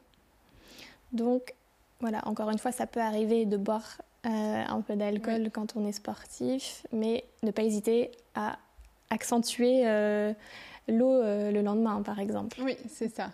Donc 1.13 1.53
voilà, 2.01 2.27
encore 2.27 2.49
une 2.49 2.57
fois, 2.57 2.71
ça 2.71 2.87
peut 2.87 2.99
arriver 2.99 3.45
de 3.45 3.57
boire 3.57 4.01
euh, 4.25 4.29
un 4.29 4.81
peu 4.81 4.95
d'alcool 4.95 5.49
quand 5.51 5.75
on 5.75 5.87
est 5.87 5.91
sportif, 5.91 6.85
mais 6.91 7.23
ne 7.43 7.51
pas 7.51 7.63
hésiter 7.63 8.11
à 8.35 8.57
accentuer 9.09 9.83
euh, 9.85 10.33
l'eau 10.87 11.11
euh, 11.11 11.51
le 11.51 11.61
lendemain, 11.61 12.01
par 12.01 12.19
exemple. 12.19 12.57
Oui, 12.61 12.75
c'est 12.89 13.13
ça. 13.13 13.31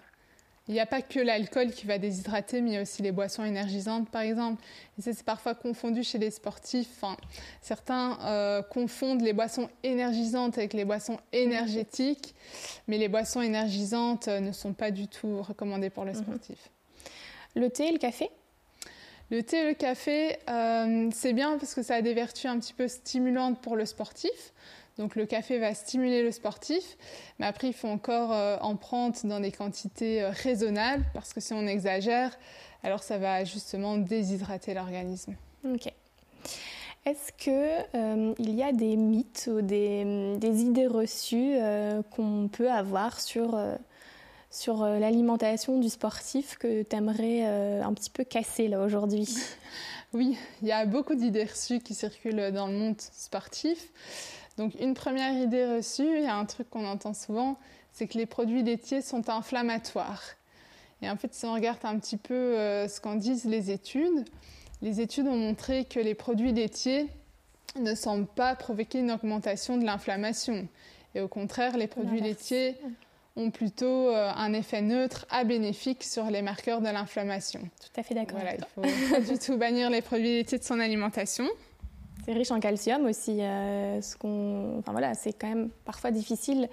Il 0.68 0.74
n'y 0.74 0.82
a 0.82 0.86
pas 0.86 1.02
que 1.02 1.20
l'alcool 1.20 1.72
qui 1.72 1.86
va 1.86 1.98
déshydrater, 1.98 2.60
mais 2.60 2.72
il 2.72 2.74
y 2.74 2.78
a 2.78 2.82
aussi 2.82 3.02
les 3.02 3.14
boissons 3.14 3.46
énergisantes, 3.46 4.10
par 4.10 4.22
exemple. 4.22 4.62
Et 5.00 5.02
ça, 5.02 5.14
c'est 5.14 5.26
parfois 5.26 5.56
confondu 5.56 6.04
chez 6.04 6.18
les 6.18 6.30
sportifs. 6.30 6.90
Enfin, 6.98 7.16
certains 7.62 8.20
euh, 8.26 8.62
confondent 8.62 9.22
les 9.22 9.32
boissons 9.32 9.70
énergisantes 9.84 10.58
avec 10.58 10.74
les 10.74 10.84
boissons 10.84 11.20
énergétiques, 11.32 12.36
mais 12.88 12.98
les 12.98 13.08
boissons 13.08 13.42
énergisantes 13.42 14.28
euh, 14.28 14.42
ne 14.42 14.52
sont 14.52 14.74
pas 14.74 14.92
du 14.92 15.08
tout 15.08 15.42
recommandées 15.42 15.90
pour 15.90 16.04
le 16.04 16.12
mhm. 16.12 16.18
sportif. 16.18 16.70
Le 17.56 17.70
thé 17.70 17.88
et 17.88 17.92
le 17.94 17.98
café? 17.98 18.30
Le 19.30 19.44
thé 19.44 19.58
et 19.58 19.68
le 19.68 19.74
café, 19.74 20.38
euh, 20.50 21.10
c'est 21.14 21.34
bien 21.34 21.58
parce 21.58 21.76
que 21.76 21.84
ça 21.84 21.96
a 21.96 22.02
des 22.02 22.14
vertus 22.14 22.46
un 22.46 22.60
petit 22.60 22.74
peu 22.74 22.88
stimulantes 22.88 23.62
pour 23.62 23.76
le 23.76 23.86
sportif. 23.86 24.54
Donc 24.98 25.16
le 25.16 25.26
café 25.26 25.60
va 25.60 25.74
stimuler 25.76 26.24
le 26.24 26.32
sportif, 26.32 26.98
mais 27.40 27.46
après 27.46 27.68
il 27.68 27.74
faut 27.74 27.88
encore 27.88 28.34
euh, 28.34 28.58
en 28.62 28.76
prendre 28.76 29.16
dans 29.26 29.40
des 29.40 29.52
quantités 29.52 30.24
euh, 30.24 30.32
raisonnables 30.32 31.06
parce 31.14 31.34
que 31.34 31.40
si 31.40 31.54
on 31.54 31.68
exagère, 31.68 32.38
alors 32.84 33.04
ça 33.04 33.20
va 33.20 33.44
justement 33.44 33.98
déshydrater 33.98 34.74
l'organisme. 34.74 35.36
Ok. 35.66 35.92
Est-ce 37.06 37.32
qu'il 37.38 37.54
euh, 37.54 38.34
y 38.40 38.64
a 38.64 38.72
des 38.72 38.96
mythes 38.96 39.50
ou 39.52 39.62
des, 39.62 40.04
idées 40.42 40.88
reçues 40.88 41.56
qu'on 42.12 42.50
peut 42.52 42.70
avoir 42.70 43.22
sur, 43.22 43.58
sur 44.52 44.84
l'alimentation 44.86 45.80
du 45.80 45.88
sportif 45.88 46.58
que 46.58 46.84
tu 46.84 46.96
aimerais 46.96 47.44
un 47.46 47.94
petit 47.94 48.10
peu 48.10 48.26
casser 48.26 48.68
là 48.68 48.82
aujourd'hui? 48.82 49.30
Oui, 50.14 50.38
il 50.62 50.70
y 50.70 50.72
a 50.72 50.86
beaucoup 50.86 51.16
d'idées 51.16 51.44
reçues 51.44 51.80
qui 51.80 51.94
circulent 51.94 52.52
dans 52.54 52.68
le 52.68 52.74
monde 52.74 52.96
sportif. 53.00 53.92
Donc 54.58 54.74
une 54.80 54.94
première 54.94 55.34
idée 55.34 55.66
reçue, 55.66 56.18
il 56.18 56.24
y 56.24 56.28
a 56.28 56.36
un 56.36 56.46
truc 56.46 56.70
qu'on 56.70 56.86
entend 56.86 57.14
souvent, 57.14 57.58
c'est 57.92 58.08
que 58.08 58.18
les 58.18 58.26
produits 58.26 58.64
laitiers 58.64 59.02
sont 59.02 59.30
inflammatoires. 59.30 60.24
Et 61.02 61.10
en 61.10 61.16
fait, 61.16 61.34
si 61.34 61.46
on 61.46 61.54
regarde 61.54 61.80
un 61.84 62.00
petit 62.00 62.18
peu 62.18 62.34
euh, 62.34 62.88
ce 62.88 63.00
qu'en 63.00 63.16
disent 63.16 63.46
les 63.46 63.72
études, 63.72 64.26
les 64.82 65.00
études 65.02 65.28
ont 65.28 65.38
montré 65.38 65.86
que 65.86 66.00
les 66.00 66.16
produits 66.16 66.52
laitiers 66.52 67.08
ne 67.80 67.94
semblent 67.94 68.28
pas 68.28 68.56
provoquer 68.56 69.00
une 69.00 69.12
augmentation 69.12 69.78
de 69.78 69.86
l'inflammation. 69.86 70.68
Et 71.14 71.22
au 71.22 71.28
contraire, 71.28 71.78
les 71.78 71.88
produits 71.88 72.22
laitiers 72.22 72.76
ont 73.36 73.52
plutôt 73.52 74.10
euh, 74.10 74.32
un 74.36 74.54
effet 74.54 74.82
neutre 74.82 75.26
à 75.30 75.44
bénéfique 75.44 76.04
sur 76.04 76.26
les 76.26 76.42
marqueurs 76.42 76.82
de 76.82 76.90
l'inflammation. 76.90 77.62
Tout 77.62 78.00
à 78.00 78.04
fait 78.04 78.16
d'accord. 78.16 78.40
Voilà, 78.40 78.56
il 78.56 78.66
faut 78.66 78.82
pas 79.14 79.22
du 79.22 79.38
tout 79.38 79.58
bannir 79.58 79.90
les 79.92 80.02
produits 80.02 80.38
laitiers 80.38 80.58
de 80.58 80.64
son 80.64 80.80
alimentation. 80.80 81.48
C'est 82.28 82.34
riche 82.34 82.52
en 82.52 82.60
calcium 82.60 83.06
aussi. 83.06 83.42
Euh, 83.42 84.02
ce 84.02 84.18
qu'on, 84.18 84.80
enfin 84.80 84.92
voilà, 84.92 85.14
c'est 85.14 85.32
quand 85.32 85.48
même 85.48 85.70
parfois 85.86 86.12
difficile, 86.12 86.68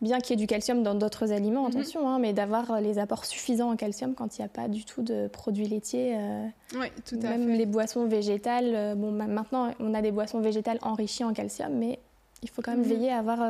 bien 0.00 0.18
qu'il 0.18 0.30
y 0.30 0.32
ait 0.32 0.42
du 0.42 0.46
calcium 0.46 0.82
dans 0.82 0.94
d'autres 0.94 1.30
aliments, 1.30 1.68
mhm. 1.68 1.76
attention, 1.76 2.08
hein, 2.08 2.18
mais 2.18 2.32
d'avoir 2.32 2.80
les 2.80 2.98
apports 2.98 3.26
suffisants 3.26 3.70
en 3.70 3.76
calcium 3.76 4.14
quand 4.14 4.38
il 4.38 4.40
n'y 4.40 4.46
a 4.46 4.48
pas 4.48 4.66
du 4.66 4.86
tout 4.86 5.02
de 5.02 5.28
produits 5.28 5.68
laitiers. 5.68 6.14
Euh, 6.16 6.46
oui, 6.76 6.86
tout 7.04 7.18
à 7.22 7.28
même 7.28 7.50
les 7.50 7.66
boissons 7.66 8.06
végétales. 8.06 8.72
Euh, 8.74 8.94
bon, 8.94 9.10
maintenant, 9.10 9.72
on 9.78 9.92
a 9.92 10.00
des 10.00 10.10
boissons 10.10 10.40
végétales 10.40 10.78
enrichies 10.80 11.24
en 11.24 11.34
calcium, 11.34 11.74
mais 11.74 11.98
il 12.42 12.48
faut 12.48 12.62
quand 12.62 12.72
même 12.72 12.80
mhm. 12.80 12.88
veiller 12.88 13.12
à 13.12 13.18
avoir 13.18 13.40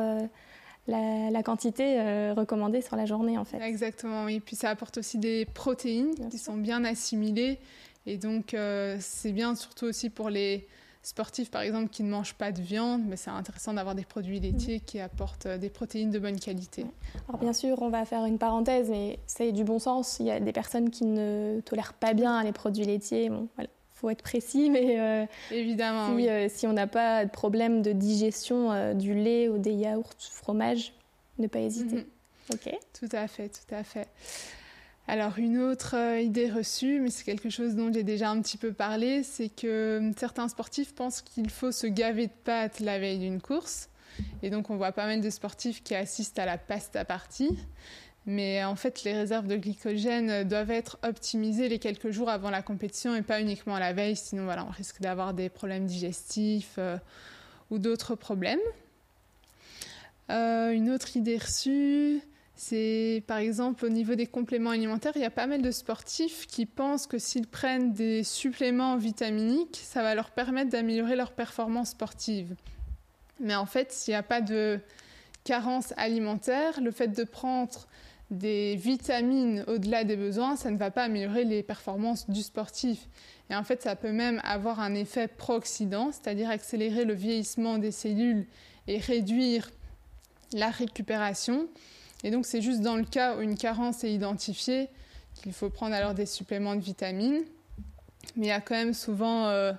la, 0.87 1.43
quantité 1.43 2.01
recommandée 2.33 2.81
sur 2.81 2.97
la 2.97 3.05
journée, 3.05 3.37
en 3.37 3.45
fait. 3.45 3.61
Exactement, 3.61 4.25
oui. 4.25 4.41
Puis 4.41 4.57
ça 4.57 4.71
apporte 4.71 4.97
aussi 4.97 5.19
des 5.19 5.45
protéines 5.45 6.15
qui 6.29 6.37
sont 6.37 6.57
bien 6.57 6.83
assimilées. 6.83 7.59
Et 8.05 8.17
donc, 8.17 8.55
c'est 8.99 9.31
bien 9.31 9.55
surtout 9.55 9.85
aussi 9.85 10.09
pour 10.09 10.29
les 10.29 10.67
sportifs, 11.05 11.51
par 11.51 11.61
exemple, 11.61 11.89
qui 11.89 12.03
ne 12.03 12.09
mangent 12.09 12.33
pas 12.33 12.51
de 12.51 12.61
viande, 12.61 13.03
mais 13.07 13.15
c'est 13.15 13.29
intéressant 13.29 13.73
d'avoir 13.73 13.95
des 13.95 14.05
produits 14.05 14.39
laitiers 14.39 14.79
qui 14.79 14.99
apportent 14.99 15.45
euh, 15.45 15.57
des 15.57 15.69
protéines 15.69 16.09
de 16.09 16.19
bonne 16.19 16.39
qualité. 16.39 16.85
Alors 17.29 17.39
bien 17.39 17.53
sûr, 17.53 17.81
on 17.81 17.89
va 17.89 18.05
faire 18.05 18.25
une 18.25 18.39
parenthèse, 18.39 18.89
mais 18.89 19.19
c'est 19.27 19.51
du 19.51 19.63
bon 19.63 19.79
sens. 19.79 20.17
Il 20.19 20.25
y 20.25 20.31
a 20.31 20.39
des 20.39 20.51
personnes 20.51 20.89
qui 20.89 21.05
ne 21.05 21.61
tolèrent 21.63 21.93
pas 21.93 22.13
bien 22.13 22.43
les 22.43 22.51
produits 22.51 22.85
laitiers. 22.85 23.29
Bon, 23.29 23.47
voilà 23.55 23.69
faut 23.93 24.09
être 24.09 24.23
précis, 24.23 24.69
mais 24.71 24.99
euh, 24.99 25.25
évidemment, 25.51 26.09
si, 26.09 26.13
oui. 26.15 26.29
Euh, 26.29 26.47
si 26.49 26.67
on 26.67 26.73
n'a 26.73 26.85
pas 26.87 27.23
de 27.23 27.29
problème 27.29 27.81
de 27.81 27.93
digestion 27.93 28.93
du 28.93 29.13
lait 29.13 29.47
ou 29.47 29.57
des 29.57 29.71
yaourts, 29.71 30.13
du 30.19 30.27
fromage, 30.31 30.91
ne 31.39 31.47
pas 31.47 31.59
hésiter. 31.59 31.95
Mhm. 31.95 32.05
Ok. 32.53 32.77
Tout 32.99 33.09
à 33.13 33.27
fait, 33.27 33.49
tout 33.49 33.73
à 33.73 33.83
fait. 33.83 34.07
Alors 35.07 35.37
une 35.37 35.59
autre 35.59 35.95
euh, 35.95 36.19
idée 36.19 36.49
reçue, 36.49 36.99
mais 36.99 37.11
c'est 37.11 37.23
quelque 37.23 37.49
chose 37.49 37.75
dont 37.75 37.93
j'ai 37.93 38.03
déjà 38.03 38.29
un 38.29 38.41
petit 38.41 38.57
peu 38.57 38.73
parlé, 38.73 39.21
c'est 39.23 39.49
que 39.49 39.99
hum, 39.99 40.13
certains 40.17 40.47
sportifs 40.47 40.95
pensent 40.95 41.21
qu'il 41.21 41.49
faut 41.49 41.71
se 41.71 41.85
gaver 41.85 42.27
de 42.27 42.33
pâtes 42.43 42.79
la 42.79 42.97
veille 42.97 43.19
d'une 43.19 43.41
course. 43.41 43.89
Et 44.41 44.49
donc 44.49 44.69
on 44.69 44.77
voit 44.77 44.93
pas 44.93 45.05
mal 45.05 45.21
de 45.21 45.29
sportifs 45.29 45.83
qui 45.83 45.93
assistent 45.93 46.39
à 46.39 46.45
la 46.45 46.57
pasta 46.57 47.05
partie. 47.05 47.57
Mais 48.25 48.63
en 48.63 48.75
fait, 48.75 49.03
les 49.03 49.13
réserves 49.13 49.45
de 49.45 49.55
glycogène 49.55 50.43
doivent 50.45 50.71
être 50.71 50.97
optimisées 51.03 51.69
les 51.69 51.77
quelques 51.77 52.09
jours 52.09 52.29
avant 52.29 52.49
la 52.49 52.63
compétition 52.63 53.15
et 53.15 53.21
pas 53.21 53.39
uniquement 53.39 53.77
la 53.77 53.93
veille, 53.93 54.15
sinon 54.15 54.45
voilà, 54.45 54.65
on 54.65 54.71
risque 54.71 54.99
d'avoir 54.99 55.35
des 55.35 55.49
problèmes 55.49 55.85
digestifs 55.85 56.75
euh, 56.79 56.97
ou 57.69 57.77
d'autres 57.77 58.15
problèmes. 58.15 58.59
Euh, 60.31 60.71
une 60.71 60.89
autre 60.89 61.15
idée 61.15 61.37
reçue, 61.37 62.19
c'est 62.55 63.23
par 63.27 63.37
exemple 63.37 63.85
au 63.85 63.89
niveau 63.89 64.15
des 64.15 64.27
compléments 64.27 64.69
alimentaires, 64.69 65.11
il 65.15 65.21
y 65.21 65.25
a 65.25 65.29
pas 65.29 65.47
mal 65.47 65.61
de 65.61 65.71
sportifs 65.71 66.47
qui 66.47 66.65
pensent 66.65 67.05
que 67.05 67.17
s'ils 67.17 67.47
prennent 67.47 67.93
des 67.93 68.23
suppléments 68.23 68.95
vitaminiques, 68.95 69.81
ça 69.83 70.01
va 70.01 70.15
leur 70.15 70.31
permettre 70.31 70.71
d'améliorer 70.71 71.15
leur 71.15 71.33
performance 71.33 71.89
sportive. 71.89 72.55
Mais 73.39 73.55
en 73.55 73.65
fait, 73.65 73.91
s'il 73.91 74.13
n'y 74.13 74.17
a 74.17 74.23
pas 74.23 74.41
de 74.41 74.79
carence 75.43 75.93
alimentaire, 75.97 76.79
le 76.81 76.91
fait 76.91 77.09
de 77.09 77.23
prendre 77.23 77.87
des 78.31 78.75
vitamines 78.75 79.63
au-delà 79.67 80.03
des 80.03 80.15
besoins, 80.15 80.55
ça 80.55 80.71
ne 80.71 80.77
va 80.77 80.91
pas 80.91 81.03
améliorer 81.03 81.43
les 81.43 81.61
performances 81.61 82.29
du 82.29 82.41
sportif. 82.41 83.07
Et 83.49 83.55
en 83.55 83.63
fait, 83.63 83.83
ça 83.83 83.95
peut 83.95 84.11
même 84.11 84.41
avoir 84.43 84.79
un 84.79 84.95
effet 84.95 85.27
pro-oxydant, 85.27 86.11
c'est-à-dire 86.11 86.49
accélérer 86.49 87.05
le 87.05 87.13
vieillissement 87.13 87.77
des 87.77 87.91
cellules 87.91 88.47
et 88.87 88.97
réduire 88.97 89.69
la 90.53 90.69
récupération. 90.69 91.67
Et 92.25 92.31
donc 92.31 92.47
c'est 92.47 92.61
juste 92.61 92.81
dans 92.81 92.95
le 92.95 93.05
cas 93.05 93.37
où 93.37 93.41
une 93.41 93.55
carence 93.55 94.03
est 94.03 94.11
identifiée 94.11 94.89
qu'il 95.35 95.53
faut 95.53 95.69
prendre 95.69 95.93
alors 95.93 96.15
des 96.15 96.25
suppléments 96.25 96.75
de 96.75 96.81
vitamines. 96.81 97.43
Mais 98.35 98.47
il 98.47 98.49
y 98.49 98.51
a 98.51 98.61
quand 98.61 98.73
même 98.73 98.95
souvent 98.95 99.45
euh, 99.45 99.73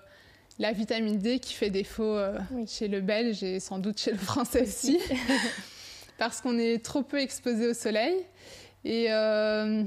la 0.61 0.71
vitamine 0.71 1.19
D 1.19 1.41
qui 1.41 1.55
fait 1.55 1.71
défaut 1.71 2.05
euh, 2.05 2.39
chez 2.69 2.87
le 2.87 3.01
belge 3.01 3.43
et 3.43 3.59
sans 3.59 3.81
doute 3.81 3.99
chez 3.99 4.13
le 4.13 4.19
français 4.19 4.63
aussi, 4.63 4.97
parce 6.19 6.41
qu'on 6.41 6.57
est 6.57 6.85
trop 6.85 7.03
peu 7.03 7.19
exposé 7.19 7.67
au 7.67 7.75
soleil. 7.75 8.15
Et 8.85 9.07
euh, 9.11 9.83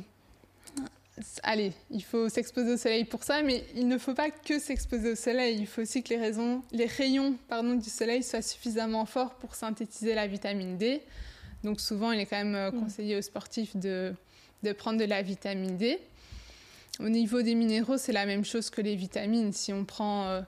allez, 1.44 1.72
il 1.92 2.04
faut 2.04 2.28
s'exposer 2.28 2.74
au 2.74 2.78
soleil 2.78 3.06
pour 3.06 3.24
ça, 3.24 3.42
mais 3.42 3.64
il 3.74 3.88
ne 3.88 3.98
faut 3.98 4.14
pas 4.14 4.32
que 4.32 4.60
s'exposer 4.60 5.14
au 5.14 5.16
soleil. 5.16 5.60
Il 5.62 5.68
faut 5.68 5.84
aussi 5.84 6.04
que 6.04 6.14
les, 6.14 6.34
les 6.74 6.86
rayons 6.88 7.36
pardon, 7.48 7.76
du 7.76 7.90
soleil 7.90 8.22
soient 8.22 8.42
suffisamment 8.42 9.06
forts 9.06 9.36
pour 9.36 9.56
synthétiser 9.56 10.14
la 10.14 10.28
vitamine 10.28 10.78
D. 10.78 11.02
Donc 11.64 11.82
souvent, 11.82 12.12
il 12.12 12.20
est 12.20 12.26
quand 12.26 12.38
même 12.38 12.56
euh, 12.56 12.72
mm. 12.72 12.80
conseillé 12.80 13.18
aux 13.18 13.22
sportifs 13.22 13.76
de, 13.76 14.14
de 14.64 14.72
prendre 14.72 15.00
de 15.00 15.06
la 15.06 15.22
vitamine 15.22 15.78
D. 15.78 16.00
Au 17.00 17.10
niveau 17.10 17.42
des 17.42 17.56
minéraux, 17.56 17.98
c'est 17.98 18.12
la 18.12 18.26
même 18.26 18.46
chose 18.46 18.70
que 18.70 18.82
les 18.82 18.96
vitamines. 18.96 19.54
Si 19.54 19.72
on 19.72 19.86
prend 19.86 20.28
euh, 20.28 20.42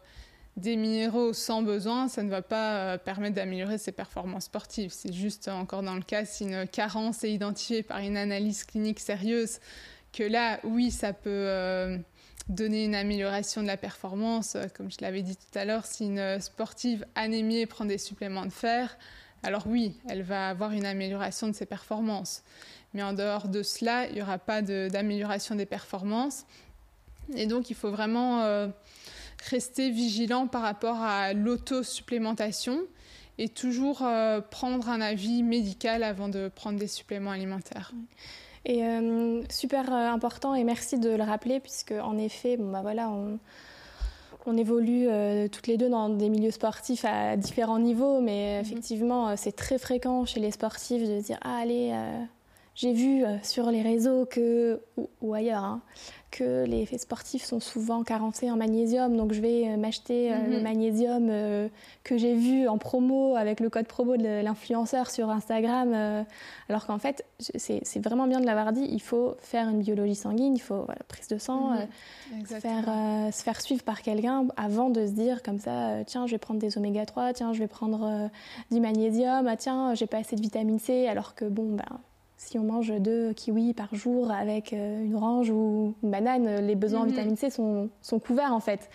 des 0.58 0.76
minéraux 0.76 1.34
sans 1.34 1.62
besoin, 1.62 2.08
ça 2.08 2.24
ne 2.24 2.30
va 2.30 2.42
pas 2.42 2.78
euh, 2.78 2.98
permettre 2.98 3.36
d'améliorer 3.36 3.78
ses 3.78 3.92
performances 3.92 4.46
sportives. 4.46 4.92
C'est 4.92 5.14
juste 5.14 5.48
encore 5.48 5.82
dans 5.82 5.96
le 5.96 6.02
cas 6.02 6.26
si 6.26 6.44
une 6.44 6.68
carence 6.68 7.24
est 7.24 7.32
identifiée 7.32 7.84
par 7.84 8.00
une 8.00 8.18
analyse 8.18 8.64
clinique 8.64 9.00
sérieuse 9.00 9.60
que 10.12 10.24
là, 10.24 10.60
oui, 10.66 10.92
ça 10.92 11.14
peut 11.14 11.98
donner 12.50 12.84
une 12.84 12.96
amélioration 12.96 13.62
de 13.62 13.68
la 13.68 13.78
performance. 13.78 14.58
Comme 14.76 14.92
je 14.92 14.98
l'avais 15.00 15.22
dit 15.22 15.38
tout 15.38 15.58
à 15.58 15.64
l'heure, 15.64 15.86
si 15.86 16.04
une 16.04 16.42
sportive 16.42 17.06
anémiée 17.16 17.66
prend 17.66 17.86
des 17.86 17.98
suppléments 17.98 18.46
de 18.46 18.52
fer, 18.52 18.98
alors 19.44 19.64
oui, 19.68 19.96
elle 20.08 20.22
va 20.22 20.50
avoir 20.50 20.72
une 20.72 20.86
amélioration 20.86 21.48
de 21.48 21.54
ses 21.54 21.66
performances. 21.66 22.44
Mais 22.94 23.04
en 23.04 23.14
dehors 23.14 23.48
de 23.48 23.64
cela, 23.64 24.08
il 24.08 24.16
n'y 24.16 24.22
aura 24.22 24.38
pas 24.38 24.62
d'amélioration 24.62 25.56
des 25.56 25.66
performances. 25.66 26.46
Et 27.36 27.46
donc, 27.46 27.70
il 27.70 27.76
faut 27.76 27.92
vraiment 27.92 28.42
euh, 28.42 28.68
rester 29.50 29.90
vigilant 29.90 30.48
par 30.48 30.62
rapport 30.62 31.02
à 31.02 31.34
l'auto-supplémentation 31.34 32.80
et 33.38 33.48
toujours 33.48 34.02
euh, 34.02 34.42
prendre 34.42 34.90
un 34.90 35.00
avis 35.00 35.42
médical 35.42 36.04
avant 36.04 36.28
de 36.28 36.50
prendre 36.54 36.78
des 36.78 36.88
suppléments 36.88 37.32
alimentaires. 37.32 37.94
Et 38.66 38.84
euh, 38.86 39.42
super 39.50 39.92
important, 39.92 40.54
et 40.54 40.64
merci 40.64 41.00
de 41.00 41.10
le 41.10 41.24
rappeler, 41.24 41.60
puisque 41.60 41.94
en 41.94 42.18
effet, 42.18 42.58
bah 42.58 42.82
voilà, 42.82 43.10
évolue 44.58 45.08
toutes 45.52 45.68
les 45.68 45.78
deux 45.78 45.90
dans 45.90 46.10
des 46.10 46.30
milieux 46.30 46.52
sportifs 46.52 47.06
à 47.06 47.38
différents 47.38 47.80
niveaux, 47.80 48.22
mais 48.22 48.56
mhm. 48.56 48.62
effectivement, 48.62 49.38
c'est 49.38 49.56
très 49.56 49.78
fréquent 49.78 50.26
chez 50.26 50.40
les 50.40 50.52
sportifs 50.52 51.08
de 51.08 51.22
dire 51.22 51.38
ah, 51.42 51.58
allez, 51.62 51.94
j'ai 52.76 52.94
vu 52.94 53.24
euh, 53.24 53.38
sur 53.44 53.70
les 53.70 53.82
réseaux 53.82 54.26
que, 54.26 54.82
ou, 55.22 55.34
ailleurs 55.34 55.64
hein, 55.64 55.82
que 56.32 56.66
les 56.66 56.86
faits 56.86 57.02
sportifs 57.02 57.44
sont 57.44 57.60
souvent 57.60 58.04
carencés 58.04 58.50
en 58.50 58.56
magnésium, 58.56 59.16
donc 59.16 59.34
je 59.34 59.42
vais 59.42 59.68
euh, 59.68 59.78
m'acheter 59.78 60.32
euh, 60.32 60.38
le 60.48 60.58
mhm. 60.58 60.64
magnésium 60.64 61.70
que 62.04 62.18
j'ai 62.18 62.34
vu 62.34 62.68
en 62.68 62.78
promo 62.78 63.36
avec 63.36 63.60
le 63.60 63.70
code 63.70 63.88
promo 63.88 64.18
de 64.18 64.42
l'influenceur 64.42 65.12
sur 65.12 65.30
Instagram, 65.30 66.26
alors 66.70 66.86
qu'en 66.86 66.98
fait 66.98 67.26
c'est 67.40 68.00
vraiment 68.00 68.28
bien 68.28 68.40
de 68.40 68.46
l'avoir 68.46 68.72
dit, 68.72 68.88
il 68.90 69.02
faut 69.02 69.36
faire 69.40 69.70
une 69.70 69.80
biologie 69.82 70.16
sanguine, 70.16 70.56
il 70.56 70.62
faut 70.62 70.84
voilà, 70.86 71.02
prise 71.08 71.28
de 71.28 71.38
sang, 71.38 71.72
mhm. 72.32 72.46
faire, 72.46 73.34
se 73.34 73.44
faire 73.44 73.62
suivre 73.62 73.84
par 73.84 74.02
quelqu'un 74.02 74.48
avant 74.58 74.90
de 74.90 75.06
se 75.06 75.12
dire 75.12 75.44
comme 75.44 75.60
ça, 75.60 76.04
tiens 76.06 76.26
je 76.26 76.32
vais 76.32 76.40
prendre 76.40 76.60
des 76.60 76.78
oméga 76.78 77.06
3, 77.06 77.34
tiens 77.34 77.54
je 77.54 77.60
vais 77.60 77.68
prendre 77.68 78.30
du 78.72 78.80
magnésium, 78.80 79.48
ah 79.48 79.58
tiens 79.58 79.94
j'ai 79.94 80.08
pas 80.08 80.18
assez 80.18 80.36
de 80.36 80.42
vitamine 80.42 80.80
C, 80.80 81.08
alors 81.08 81.36
que 81.36 81.46
bon 81.46 81.76
ben 81.76 82.00
si 82.42 82.58
on 82.58 82.64
mange 82.64 82.92
deux 83.00 83.34
kiwis 83.34 83.74
par 83.76 83.94
jour 83.94 84.32
avec 84.32 84.74
euh, 84.74 85.04
une 85.04 85.14
orange 85.14 85.52
ou 85.52 85.94
une 86.02 86.10
banane, 86.10 86.66
les 86.66 86.76
besoins 86.76 87.02
en 87.02 87.04
mhm. 87.04 87.12
vitamine 87.12 87.38
C 87.38 87.52
sont, 87.52 87.90
sont, 88.02 88.20
couverts 88.20 88.54
en 88.54 88.60
fait. 88.60 88.90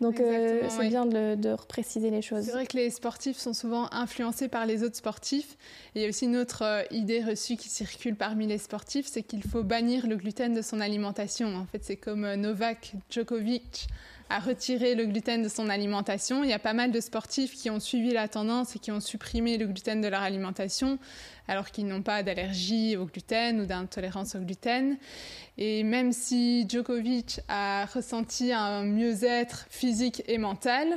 Donc 0.00 0.20
euh, 0.20 0.62
c'est 0.68 0.88
bien 0.88 1.04
de, 1.04 1.34
de 1.34 1.50
repréciser 1.50 2.10
les 2.10 2.22
choses. 2.22 2.44
C'est 2.44 2.52
vrai 2.52 2.66
que 2.66 2.76
les 2.76 2.90
sportifs 2.90 3.36
sont 3.36 3.52
souvent 3.52 3.88
influencés 3.92 4.48
par 4.48 4.64
les 4.64 4.84
autres 4.84 4.96
sportifs. 4.96 5.56
il 5.94 6.02
y 6.02 6.04
a 6.04 6.08
aussi 6.08 6.26
une 6.26 6.36
autre 6.36 6.62
euh, 6.62 6.82
idée 6.92 7.22
reçue 7.22 7.56
qui 7.56 7.68
circule 7.68 8.14
parmi 8.14 8.46
les 8.46 8.58
sportifs, 8.58 9.06
c'est 9.06 9.22
qu'il 9.22 9.42
faut 9.42 9.64
bannir 9.64 10.06
le 10.06 10.14
gluten 10.14 10.54
de 10.54 10.62
son 10.62 10.80
alimentation. 10.80 11.56
En 11.56 11.66
fait, 11.66 11.82
c'est 11.82 11.96
comme 11.96 12.32
Novak 12.34 12.92
Djokovic 13.10 13.88
a 14.30 14.38
retiré 14.38 14.94
le 14.94 15.06
gluten 15.06 15.42
de 15.42 15.48
son 15.48 15.68
alimentation. 15.68 16.44
Il 16.44 16.50
y 16.50 16.54
a 16.54 16.58
pas 16.58 16.72
mal 16.72 16.90
de 16.90 17.00
sportifs 17.00 17.54
qui 17.54 17.70
ont 17.70 17.80
suivi 17.80 18.12
la 18.12 18.28
tendance 18.28 18.74
et 18.74 18.78
qui 18.78 18.90
ont 18.90 19.00
supprimé 19.00 19.58
le 19.58 19.66
gluten 19.66 20.00
de 20.00 20.08
leur 20.08 20.22
alimentation 20.22 20.98
alors 21.48 21.70
qu'ils 21.70 21.86
n'ont 21.86 22.02
pas 22.02 22.22
d'allergie 22.22 22.96
au 22.96 23.06
gluten 23.06 23.60
ou 23.60 23.66
d'intolérance 23.66 24.34
au 24.34 24.40
gluten. 24.40 24.96
Et 25.58 25.82
même 25.82 26.12
si 26.12 26.66
Djokovic 26.68 27.40
a 27.48 27.86
ressenti 27.86 28.52
un 28.52 28.82
mieux-être 28.84 29.66
physique 29.70 30.22
et 30.26 30.38
mental, 30.38 30.88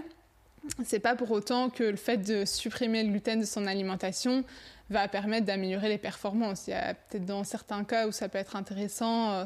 c'est 0.84 1.00
pas 1.00 1.16
pour 1.16 1.32
autant 1.32 1.70
que 1.70 1.84
le 1.84 1.96
fait 1.96 2.18
de 2.18 2.46
supprimer 2.46 3.04
le 3.04 3.10
gluten 3.10 3.40
de 3.40 3.46
son 3.46 3.66
alimentation 3.68 4.44
va 4.90 5.08
permettre 5.08 5.46
d'améliorer 5.46 5.90
les 5.90 5.98
performances. 5.98 6.68
Il 6.68 6.72
y 6.72 6.74
a 6.74 6.94
peut-être 6.94 7.26
dans 7.26 7.44
certains 7.44 7.84
cas 7.84 8.08
où 8.08 8.12
ça 8.12 8.30
peut 8.30 8.38
être 8.38 8.56
intéressant, 8.56 9.32
euh, 9.32 9.46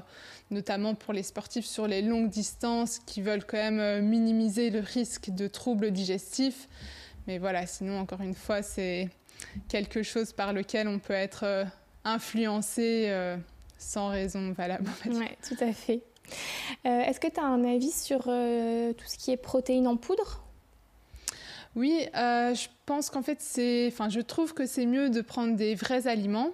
notamment 0.52 0.93
pour 0.93 1.14
les 1.14 1.24
sportifs 1.24 1.66
sur 1.66 1.88
les 1.88 2.02
longues 2.02 2.30
distances 2.30 2.99
qui 2.99 3.22
veulent 3.22 3.45
quand 3.45 3.58
même 3.58 3.80
euh, 3.80 4.02
minimiser 4.02 4.70
le 4.70 4.80
risque 4.80 5.32
de 5.32 5.47
troubles 5.47 5.91
digestifs. 5.91 6.68
Mais 7.28 7.38
voilà, 7.38 7.66
sinon, 7.66 7.99
encore 7.99 8.22
une 8.22 8.36
fois, 8.36 8.62
c'est 8.62 9.10
quelque 9.68 10.04
chose 10.04 10.34
par 10.34 10.54
lequel 10.54 10.88
on 10.88 11.00
peut 11.00 11.14
être 11.14 11.44
euh, 11.44 11.66
influencé 12.04 13.06
euh, 13.10 13.38
sans 13.78 14.10
raison 14.10 14.52
valable. 14.52 14.89
Oui, 15.06 15.28
tout 15.48 15.62
à 15.64 15.74
fait. 15.74 16.02
Euh, 16.86 17.02
est-ce 17.02 17.20
que 17.20 17.28
tu 17.28 17.39
as 17.39 17.46
un 17.46 17.64
avis 17.64 17.92
sur 17.92 18.24
tout 18.24 19.06
ce 19.08 19.18
qui 19.18 19.32
est 19.32 19.38
protéines 19.38 19.88
en 19.88 19.98
poudre? 19.98 20.44
Oui, 21.76 22.06
je 22.14 22.68
pense 22.86 23.10
qu'en 23.10 23.22
fait, 23.22 23.38
c'est, 23.39 23.88
enfin, 23.88 24.10
je 24.10 24.20
trouve 24.20 24.54
que 24.54 24.66
c'est 24.66 24.86
mieux 24.86 25.10
de 25.10 25.22
prendre 25.22 25.56
des 25.56 25.76
vrais 25.76 26.08
aliments 26.08 26.52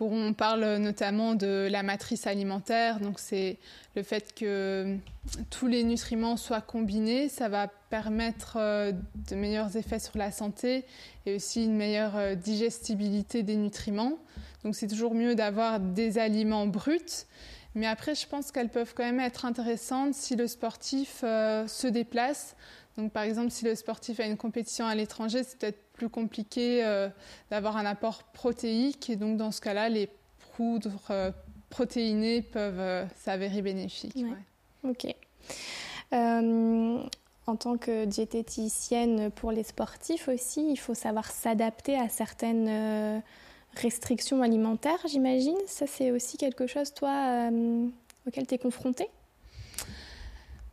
on 0.00 0.32
parle 0.32 0.76
notamment 0.76 1.34
de 1.34 1.68
la 1.70 1.82
matrice 1.82 2.26
alimentaire, 2.26 2.98
donc 2.98 3.20
c'est 3.20 3.58
le 3.94 4.02
fait 4.02 4.34
que 4.34 4.96
tous 5.50 5.68
les 5.68 5.84
nutriments 5.84 6.36
soient 6.36 6.60
combinés, 6.60 7.28
ça 7.28 7.48
va 7.48 7.68
permettre 7.90 8.56
euh, 8.58 8.92
de 9.30 9.36
meilleurs 9.36 9.76
effets 9.76 10.00
sur 10.00 10.18
la 10.18 10.32
santé 10.32 10.84
et 11.26 11.36
aussi 11.36 11.64
une 11.64 11.76
meilleure 11.76 12.16
euh, 12.16 12.34
digestibilité 12.34 13.42
des 13.42 13.56
nutriments. 13.56 14.18
Donc 14.64 14.74
c'est 14.74 14.88
toujours 14.88 15.14
mieux 15.14 15.34
d'avoir 15.34 15.78
des 15.78 16.18
aliments 16.18 16.66
bruts, 16.66 17.26
mais 17.74 17.86
après 17.86 18.14
je 18.14 18.26
pense 18.26 18.50
qu'elles 18.50 18.70
peuvent 18.70 18.94
quand 18.96 19.04
même 19.04 19.20
être 19.20 19.44
intéressantes 19.44 20.14
si 20.14 20.34
le 20.34 20.48
sportif 20.48 21.20
euh, 21.22 21.68
se 21.68 21.86
déplace. 21.86 22.56
Donc 22.96 23.12
par 23.12 23.24
exemple 23.24 23.50
si 23.50 23.64
le 23.64 23.74
sportif 23.74 24.20
a 24.20 24.24
une 24.24 24.36
compétition 24.36 24.86
à 24.86 24.94
l'étranger, 24.94 25.42
c'est 25.42 25.58
peut-être 25.58 25.84
plus 25.94 26.08
compliqué 26.08 26.84
euh, 26.84 27.08
d'avoir 27.50 27.76
un 27.76 27.86
apport 27.86 28.22
protéique. 28.24 29.08
Et 29.10 29.16
donc, 29.16 29.36
dans 29.36 29.50
ce 29.50 29.60
cas-là, 29.60 29.88
les 29.88 30.08
poudres 30.56 31.00
euh, 31.10 31.32
protéinées 31.70 32.42
peuvent 32.42 32.80
euh, 32.80 33.04
s'avérer 33.16 33.62
bénéfiques. 33.62 34.14
Ok. 34.82 35.06
en 36.12 37.56
tant 37.56 37.76
que 37.78 38.04
diététicienne 38.04 39.30
pour 39.30 39.50
les 39.50 39.62
sportifs 39.62 40.28
aussi, 40.28 40.66
il 40.70 40.76
faut 40.76 40.94
savoir 40.94 41.30
s'adapter 41.30 41.98
à 41.98 42.08
certaines 42.08 43.22
restrictions 43.74 44.42
alimentaires, 44.42 45.00
j'imagine. 45.06 45.56
Ça, 45.66 45.86
c'est 45.86 46.10
aussi 46.10 46.36
quelque 46.36 46.66
chose, 46.66 46.92
toi, 46.92 47.48
auquel 48.26 48.46
tu 48.46 48.54
es 48.54 48.58
confrontée? 48.58 49.08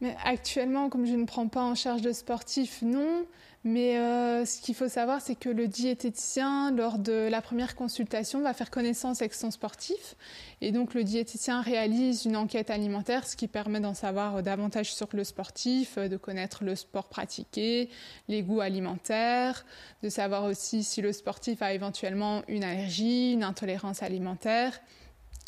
Mais 0.01 0.15
actuellement, 0.23 0.89
comme 0.89 1.05
je 1.05 1.13
ne 1.13 1.25
prends 1.25 1.47
pas 1.47 1.61
en 1.61 1.75
charge 1.75 2.01
de 2.01 2.11
sportifs, 2.11 2.81
non. 2.81 3.25
Mais 3.63 3.99
euh, 3.99 4.43
ce 4.43 4.59
qu'il 4.59 4.73
faut 4.73 4.87
savoir, 4.87 5.21
c'est 5.21 5.35
que 5.35 5.47
le 5.47 5.67
diététicien, 5.67 6.71
lors 6.71 6.97
de 6.97 7.27
la 7.29 7.43
première 7.43 7.75
consultation, 7.75 8.41
va 8.41 8.55
faire 8.55 8.71
connaissance 8.71 9.21
avec 9.21 9.35
son 9.35 9.51
sportif. 9.51 10.15
Et 10.61 10.71
donc, 10.71 10.95
le 10.95 11.03
diététicien 11.03 11.61
réalise 11.61 12.25
une 12.25 12.35
enquête 12.35 12.71
alimentaire, 12.71 13.27
ce 13.27 13.35
qui 13.35 13.47
permet 13.47 13.79
d'en 13.79 13.93
savoir 13.93 14.41
davantage 14.41 14.95
sur 14.95 15.09
le 15.13 15.23
sportif, 15.23 15.99
de 15.99 16.17
connaître 16.17 16.63
le 16.63 16.75
sport 16.75 17.07
pratiqué, 17.07 17.89
les 18.27 18.41
goûts 18.41 18.61
alimentaires, 18.61 19.63
de 20.01 20.09
savoir 20.09 20.45
aussi 20.45 20.83
si 20.83 21.03
le 21.03 21.13
sportif 21.13 21.61
a 21.61 21.73
éventuellement 21.73 22.41
une 22.47 22.63
allergie, 22.63 23.33
une 23.33 23.43
intolérance 23.43 24.01
alimentaire. 24.01 24.81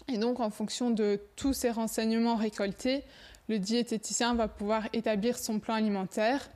Et 0.07 0.19
donc, 0.19 0.39
en 0.39 0.51
fonction 0.51 0.91
de 0.91 1.19
tous 1.35 1.53
ces 1.53 1.71
renseignements 1.71 2.35
récoltés, 2.35 3.03
le 3.49 3.59
diététicien 3.59 4.35
va 4.35 4.47
pouvoir 4.47 4.87
établir 4.93 5.37
son 5.37 5.59
plan 5.59 5.75
alimentaire 5.75 6.49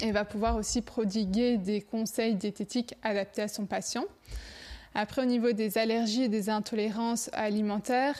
et 0.00 0.12
va 0.12 0.24
pouvoir 0.24 0.56
aussi 0.56 0.82
prodiguer 0.82 1.56
des 1.56 1.80
conseils 1.80 2.34
diététiques 2.34 2.94
adaptés 3.02 3.42
à 3.42 3.48
son 3.48 3.66
patient. 3.66 4.04
Après, 4.94 5.22
au 5.22 5.24
niveau 5.24 5.52
des 5.52 5.78
allergies 5.78 6.24
et 6.24 6.28
des 6.28 6.50
intolérances 6.50 7.30
alimentaires, 7.32 8.16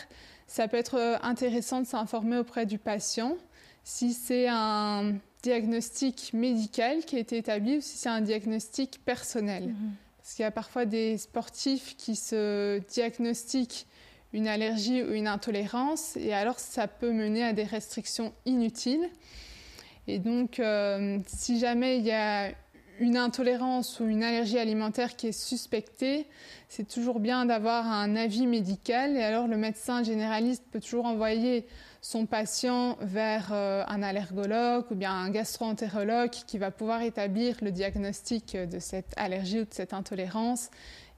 ça 0.46 0.68
peut 0.68 0.76
être 0.76 1.18
intéressant 1.22 1.80
de 1.80 1.86
s'informer 1.86 2.38
auprès 2.38 2.66
du 2.66 2.78
patient 2.78 3.36
si 3.84 4.12
c'est 4.12 4.46
un 4.48 5.14
diagnostic 5.42 6.32
médical 6.32 7.04
qui 7.04 7.16
a 7.16 7.18
été 7.18 7.38
établi 7.38 7.78
ou 7.78 7.80
si 7.80 7.96
c'est 7.96 8.08
un 8.08 8.20
diagnostic 8.20 9.04
personnel. 9.04 9.68
Mhm. 9.68 9.92
Parce 10.18 10.34
qu'il 10.34 10.42
y 10.42 10.46
a 10.46 10.50
parfois 10.50 10.84
des 10.84 11.18
sportifs 11.18 11.96
qui 11.96 12.14
se 12.14 12.78
diagnostiquent 12.92 13.86
une 14.32 14.48
allergie 14.48 15.02
ou 15.02 15.12
une 15.12 15.26
intolérance 15.26 16.16
et 16.16 16.32
alors 16.32 16.58
ça 16.58 16.86
peut 16.88 17.12
mener 17.12 17.42
à 17.44 17.52
des 17.52 17.64
restrictions 17.64 18.32
inutiles. 18.46 19.08
Et 20.06 20.18
donc, 20.18 20.60
si 21.26 21.58
jamais 21.60 21.98
il 21.98 22.04
y 22.04 22.10
a 22.10 22.50
une 23.00 23.16
intolérance 23.16 23.98
ou 23.98 24.06
une 24.06 24.22
allergie 24.22 24.58
alimentaire 24.58 25.16
qui 25.16 25.28
est 25.28 25.32
suspectée, 25.32 26.26
c'est 26.68 26.86
toujours 26.86 27.18
bien 27.18 27.46
d'avoir 27.46 27.86
un 27.86 28.14
avis 28.14 28.46
médical. 28.46 29.16
Et 29.16 29.22
alors, 29.22 29.48
le 29.48 29.56
médecin 29.56 30.02
généraliste 30.02 30.62
peut 30.70 30.80
toujours 30.80 31.06
envoyer 31.06 31.66
son 32.02 32.26
patient 32.26 32.96
vers 33.00 33.50
euh, 33.52 33.84
un 33.88 34.02
allergologue 34.02 34.84
ou 34.90 34.94
bien 34.94 35.12
un 35.12 35.30
gastroentérologue 35.30 36.30
qui 36.30 36.58
va 36.58 36.70
pouvoir 36.70 37.02
établir 37.02 37.56
le 37.62 37.72
diagnostic 37.72 38.56
de 38.56 38.78
cette 38.78 39.12
allergie 39.16 39.60
ou 39.60 39.64
de 39.64 39.74
cette 39.74 39.94
intolérance. 39.94 40.70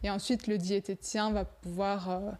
Et 0.05 0.11
ensuite, 0.11 0.47
le 0.47 0.59
diététicien 0.59 1.31
va 1.31 1.45
pouvoir 1.45 2.11
euh, 2.11 2.31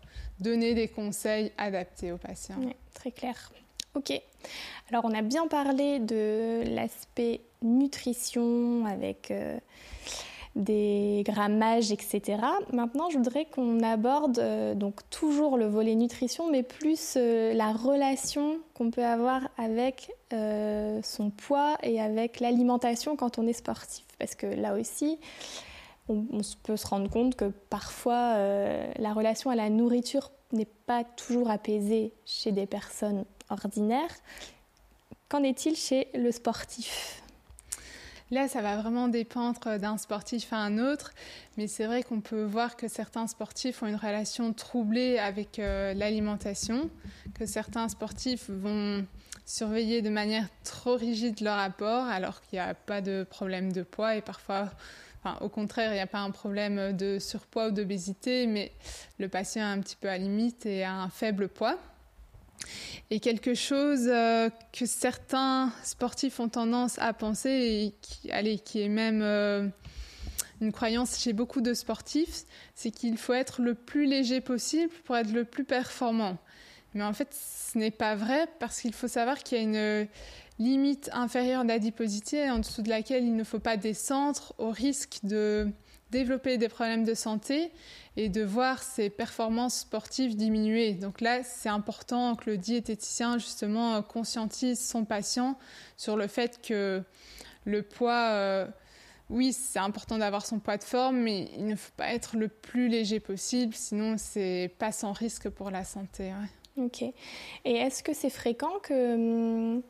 donner 0.41 0.75
des 0.75 0.89
conseils 0.89 1.53
adaptés 1.59 2.13
aux 2.13 2.19
patients. 2.19 2.57
très 2.95 3.13
clair. 3.13 3.53
Ok. 3.95 4.13
Alors, 4.91 5.05
on 5.05 5.15
a 5.15 5.23
bien 5.23 5.47
parlé 5.47 5.99
de 5.99 6.63
l'aspect 6.67 7.43
nutrition 7.63 8.85
avec 8.87 9.31
euh, 9.31 9.59
des 10.57 11.23
grammages, 11.25 11.93
etc. 11.93 12.39
Maintenant, 12.73 13.11
je 13.11 13.19
voudrais 13.19 13.45
qu'on 13.45 13.81
aborde 13.83 14.39
euh, 14.39 14.75
donc 14.75 15.09
toujours 15.11 15.57
le 15.57 15.67
volet 15.67 15.95
nutrition, 15.95 16.51
mais 16.51 16.63
plus 16.63 17.17
la 17.17 17.73
relation 17.73 18.59
qu'on 18.75 18.91
peut 18.91 19.05
avoir 19.05 19.49
avec 19.57 20.11
son 21.03 21.29
poids 21.29 21.77
et 21.83 22.01
avec 22.01 22.41
l'alimentation 22.41 23.17
quand 23.17 23.39
on 23.39 23.47
est 23.47 23.53
sportif. 23.53 24.07
Parce 24.19 24.35
que 24.35 24.47
là 24.47 24.75
aussi, 24.75 25.19
on, 26.09 26.41
peut 26.63 26.77
se 26.77 26.87
rendre 26.87 27.09
compte 27.09 27.37
que 27.37 27.53
parfois 27.71 28.37
la 28.97 29.13
relation 29.13 29.51
à 29.51 29.55
la 29.55 29.71
nourriture 29.71 30.31
n'est 30.53 30.65
pas 30.65 31.05
toujours 31.05 31.51
apaisée 31.51 32.13
chez 32.25 32.53
des 32.53 32.67
personnes 32.67 33.25
ordinaires. 33.51 34.15
Qu'en 35.29 35.43
est-il 35.43 35.77
chez 35.77 36.09
le 36.15 36.31
sportif? 36.31 37.23
Là, 38.33 38.49
ça 38.49 38.63
va 38.63 38.77
vraiment 38.77 39.09
dépendre 39.09 39.79
d'un 39.79 39.99
sportif 39.99 40.55
à 40.55 40.57
un 40.57 40.79
autre, 40.79 41.13
mais 41.59 41.67
c'est 41.67 41.85
vrai 41.85 42.03
qu'on 42.03 42.23
peut 42.23 42.45
voir 42.45 42.77
que 42.77 42.89
certains 42.89 43.27
sportifs 43.27 43.83
ont 43.83 43.87
une 43.87 43.97
relation 43.97 44.55
troublée 44.55 45.19
avec 45.19 45.59
euh, 45.59 45.93
l'alimentation, 45.93 46.89
que 47.35 47.45
certains 47.45 47.91
sportifs 47.91 48.49
vont 48.49 49.07
surveiller 49.45 50.01
de 50.01 50.09
manière 50.09 50.49
trop 50.65 50.97
rigide 50.97 51.41
leur 51.43 51.59
apport, 51.59 52.07
alors 52.07 52.41
qu'il 52.41 52.59
n'y 52.59 52.65
a 52.65 52.73
pas 52.73 53.03
de 53.03 53.27
problème 53.29 53.71
de 53.71 53.83
poids 53.83 54.17
et 54.17 54.23
parfois, 54.23 54.71
au 55.41 55.49
contraire, 55.49 55.93
il 55.93 55.95
n'y 55.95 56.01
a 56.01 56.07
pas 56.07 56.21
un 56.21 56.31
problème 56.31 56.97
de 56.97 57.19
surpoids 57.19 57.69
ou 57.69 57.71
d'obésité, 57.71 58.47
mais 58.47 58.73
le 59.19 59.29
patient 59.29 59.63
est 59.63 59.73
un 59.73 59.81
petit 59.81 59.97
peu 59.97 60.09
à 60.09 60.19
limite 60.19 60.67
et 60.67 60.85
a 60.85 60.95
un 60.95 61.09
faible 61.11 61.49
poids. 61.49 61.79
Et 63.11 63.21
quelque 63.21 63.55
chose 63.55 64.07
euh, 64.09 64.49
que 64.73 64.87
certains 64.87 65.73
sportifs 65.83 66.41
ont 66.41 66.49
tendance 66.49 66.99
à 66.99 67.13
penser 67.13 67.51
et 67.51 67.95
qui, 68.01 68.81
est 68.81 68.89
même 68.89 69.21
euh, 69.23 69.69
une 70.61 70.73
croyance 70.73 71.19
chez 71.19 71.33
beaucoup 71.33 71.61
de 71.61 71.75
sportifs, 71.75 72.45
c'est 72.75 72.91
qu'il 72.91 73.19
faut 73.19 73.35
être 73.35 73.61
le 73.61 73.75
plus 73.75 74.07
léger 74.07 74.41
possible 74.41 74.93
pour 75.05 75.17
être 75.17 75.33
le 75.33 75.45
plus 75.45 75.65
performant. 75.65 76.39
Mais 76.95 77.03
en 77.03 77.13
fait, 77.13 77.35
ce 77.35 77.79
n'est 77.79 77.91
pas 77.91 78.15
vrai 78.15 78.47
parce 78.61 78.81
qu'il 78.81 78.93
faut 78.93 79.09
savoir 79.09 79.39
qu'il 79.43 79.59
y 79.59 79.61
a 79.61 79.65
une 79.65 80.09
limite 80.59 81.11
inférieure 81.13 81.65
d'adiposité 81.65 82.51
en 82.51 82.59
dessous 82.59 82.83
de 82.83 82.89
laquelle 82.89 83.25
il 83.25 83.37
ne 83.37 83.45
faut 83.45 83.59
pas 83.59 83.77
descendre 83.77 84.55
au 84.59 84.71
risque 84.71 85.21
de 85.23 85.69
développer 86.11 86.59
des 86.59 86.69
problèmes 86.69 87.05
de 87.05 87.15
santé 87.15 87.73
et 88.17 88.29
de 88.29 88.43
voir 88.43 88.83
ses 88.83 89.09
performances 89.09 89.81
sportives 89.81 90.37
diminuer. 90.37 90.93
Donc 90.93 91.21
là, 91.21 91.43
c'est 91.43 91.71
important 91.71 92.37
que 92.37 92.51
le 92.51 92.59
diététicien 92.59 93.39
justement 93.39 94.03
conscientise 94.03 94.79
son 94.79 95.05
patient 95.05 95.59
sur 95.97 96.17
le 96.17 96.27
fait 96.27 96.61
que 96.63 97.03
le 97.65 97.83
poids, 97.83 98.29
euh, 98.33 98.67
oui, 99.31 99.53
c'est 99.53 99.79
important 99.79 100.19
d'avoir 100.19 100.45
son 100.45 100.59
poids 100.59 100.77
de 100.77 100.85
forme, 100.85 101.17
mais 101.17 101.49
il 101.57 101.67
ne 101.67 101.77
faut 101.77 101.93
pas 101.97 102.13
être 102.13 102.37
le 102.37 102.49
plus 102.49 102.89
léger 102.89 103.19
possible, 103.19 103.75
sinon 103.75 104.17
c'est 104.19 104.75
pas 104.79 104.93
sans 104.93 105.13
risque 105.13 105.49
pour 105.49 105.71
la 105.71 105.85
santé. 105.85 106.33
Ok. 106.77 107.03
Et 107.03 107.15
est-ce 107.65 108.03
que 108.03 108.13
c'est 108.13 108.31
fréquent 108.31 108.79
que 108.83 109.15
hum, 109.15 109.83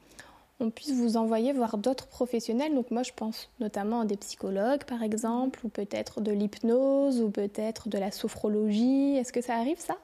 on 0.63 0.71
puisse 0.71 0.93
vous 0.93 1.17
envoyer 1.17 1.53
voir 1.53 1.77
d'autres 1.77 2.07
professionnels. 2.07 2.75
Donc 2.75 2.91
moi, 2.91 3.03
je 3.03 3.13
pense 3.15 3.51
notamment 3.61 4.01
à 4.01 4.05
des 4.05 4.17
psychologues, 4.17 4.85
par 4.85 5.03
exemple, 5.03 5.61
ou 5.65 5.69
peut-être 5.69 6.21
de 6.21 6.31
l'hypnose, 6.31 7.21
ou 7.21 7.31
peut-être 7.31 7.89
de 7.89 7.99
la 7.99 8.11
sophrologie. 8.11 9.17
Est-ce 9.17 9.33
que 9.33 9.41
ça 9.43 9.57
arrive, 9.57 9.79
ça? 9.79 9.97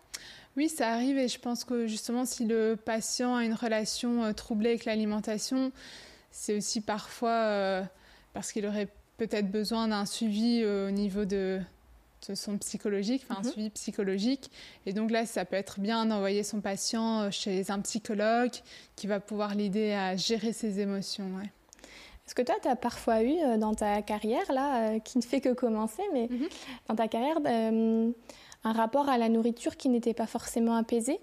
Oui, 0.56 0.68
ça 0.68 0.90
arrive 0.92 1.18
et 1.18 1.28
je 1.28 1.38
pense 1.38 1.62
que 1.62 1.86
justement 1.86 2.24
si 2.24 2.44
le 2.44 2.74
patient 2.74 3.36
a 3.36 3.44
une 3.44 3.54
relation 3.54 4.24
euh, 4.24 4.32
troublée 4.32 4.70
avec 4.70 4.86
l'alimentation, 4.86 5.70
c'est 6.32 6.56
aussi 6.56 6.80
parfois 6.80 7.30
euh, 7.30 7.82
parce 8.34 8.50
qu'il 8.50 8.66
aurait 8.66 8.88
peut-être 9.18 9.52
besoin 9.52 9.86
d'un 9.86 10.04
suivi 10.04 10.62
euh, 10.64 10.88
au 10.88 10.90
niveau 10.90 11.24
de, 11.24 11.60
de 12.26 12.34
son 12.34 12.58
psychologique, 12.58 13.24
enfin 13.28 13.40
un 13.40 13.44
mhm. 13.44 13.52
suivi 13.52 13.70
psychologique. 13.70 14.50
Et 14.86 14.92
donc 14.92 15.10
là, 15.10 15.26
ça 15.26 15.44
peut 15.44 15.56
être 15.56 15.80
bien 15.80 16.06
d'envoyer 16.06 16.42
son 16.42 16.60
patient 16.60 17.22
euh, 17.22 17.30
chez 17.30 17.70
un 17.70 17.80
psychologue 17.80 18.52
qui 18.96 19.06
va 19.06 19.20
pouvoir 19.20 19.54
l'aider 19.54 19.92
à 19.92 20.16
gérer 20.16 20.52
ses 20.52 20.80
émotions. 20.80 21.28
Est-ce 22.26 22.34
que 22.34 22.42
toi, 22.42 22.56
tu 22.60 22.68
as 22.68 22.76
parfois 22.76 23.22
eu 23.22 23.36
euh, 23.38 23.56
dans 23.56 23.74
ta 23.74 24.02
carrière, 24.02 24.52
là, 24.52 24.90
euh, 24.90 24.98
qui 24.98 25.18
ne 25.18 25.22
fait 25.22 25.40
que 25.40 25.52
commencer, 25.52 26.02
mais 26.12 26.28
mhm. 26.30 26.48
dans 26.88 26.96
ta 26.96 27.08
carrière, 27.08 27.38
un 28.64 28.72
rapport 28.72 29.08
à 29.08 29.18
la 29.18 29.28
nourriture 29.28 29.76
qui 29.76 29.88
n'était 29.88 30.14
pas 30.14 30.26
forcément 30.26 30.76
apaisé? 30.76 31.20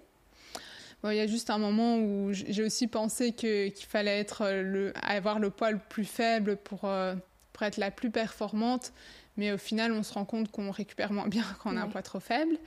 Il 1.03 1.13
y 1.13 1.19
a 1.19 1.27
juste 1.27 1.51
un 1.51 1.59
moment 1.59 1.97
où 1.97 2.33
j'ai 2.33 2.63
aussi 2.63 2.87
pensé 2.87 3.31
qu'il 3.31 3.71
fallait 3.87 4.17
être 4.17 4.49
le, 4.49 4.91
avoir 5.03 5.37
le 5.37 5.51
poids 5.51 5.69
le 5.69 5.77
plus 5.77 6.05
faible 6.05 6.57
pour, 6.57 6.79
pour 6.79 7.63
être 7.63 7.77
la 7.77 7.91
plus 7.91 8.09
performante. 8.09 8.91
Mais 9.37 9.51
au 9.51 9.57
final, 9.57 9.91
on 9.91 10.03
se 10.03 10.13
rend 10.13 10.25
compte 10.25 10.51
qu'on 10.51 10.71
récupère 10.71 11.11
moins 11.11 11.27
bien 11.27 11.43
quand 11.63 11.73
on 11.73 11.77
a 11.77 11.81
un 11.81 11.87
poids 11.87 12.01
trop 12.01 12.19
faible. 12.19 12.57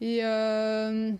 Et 0.00 0.24
euh, 0.24 1.12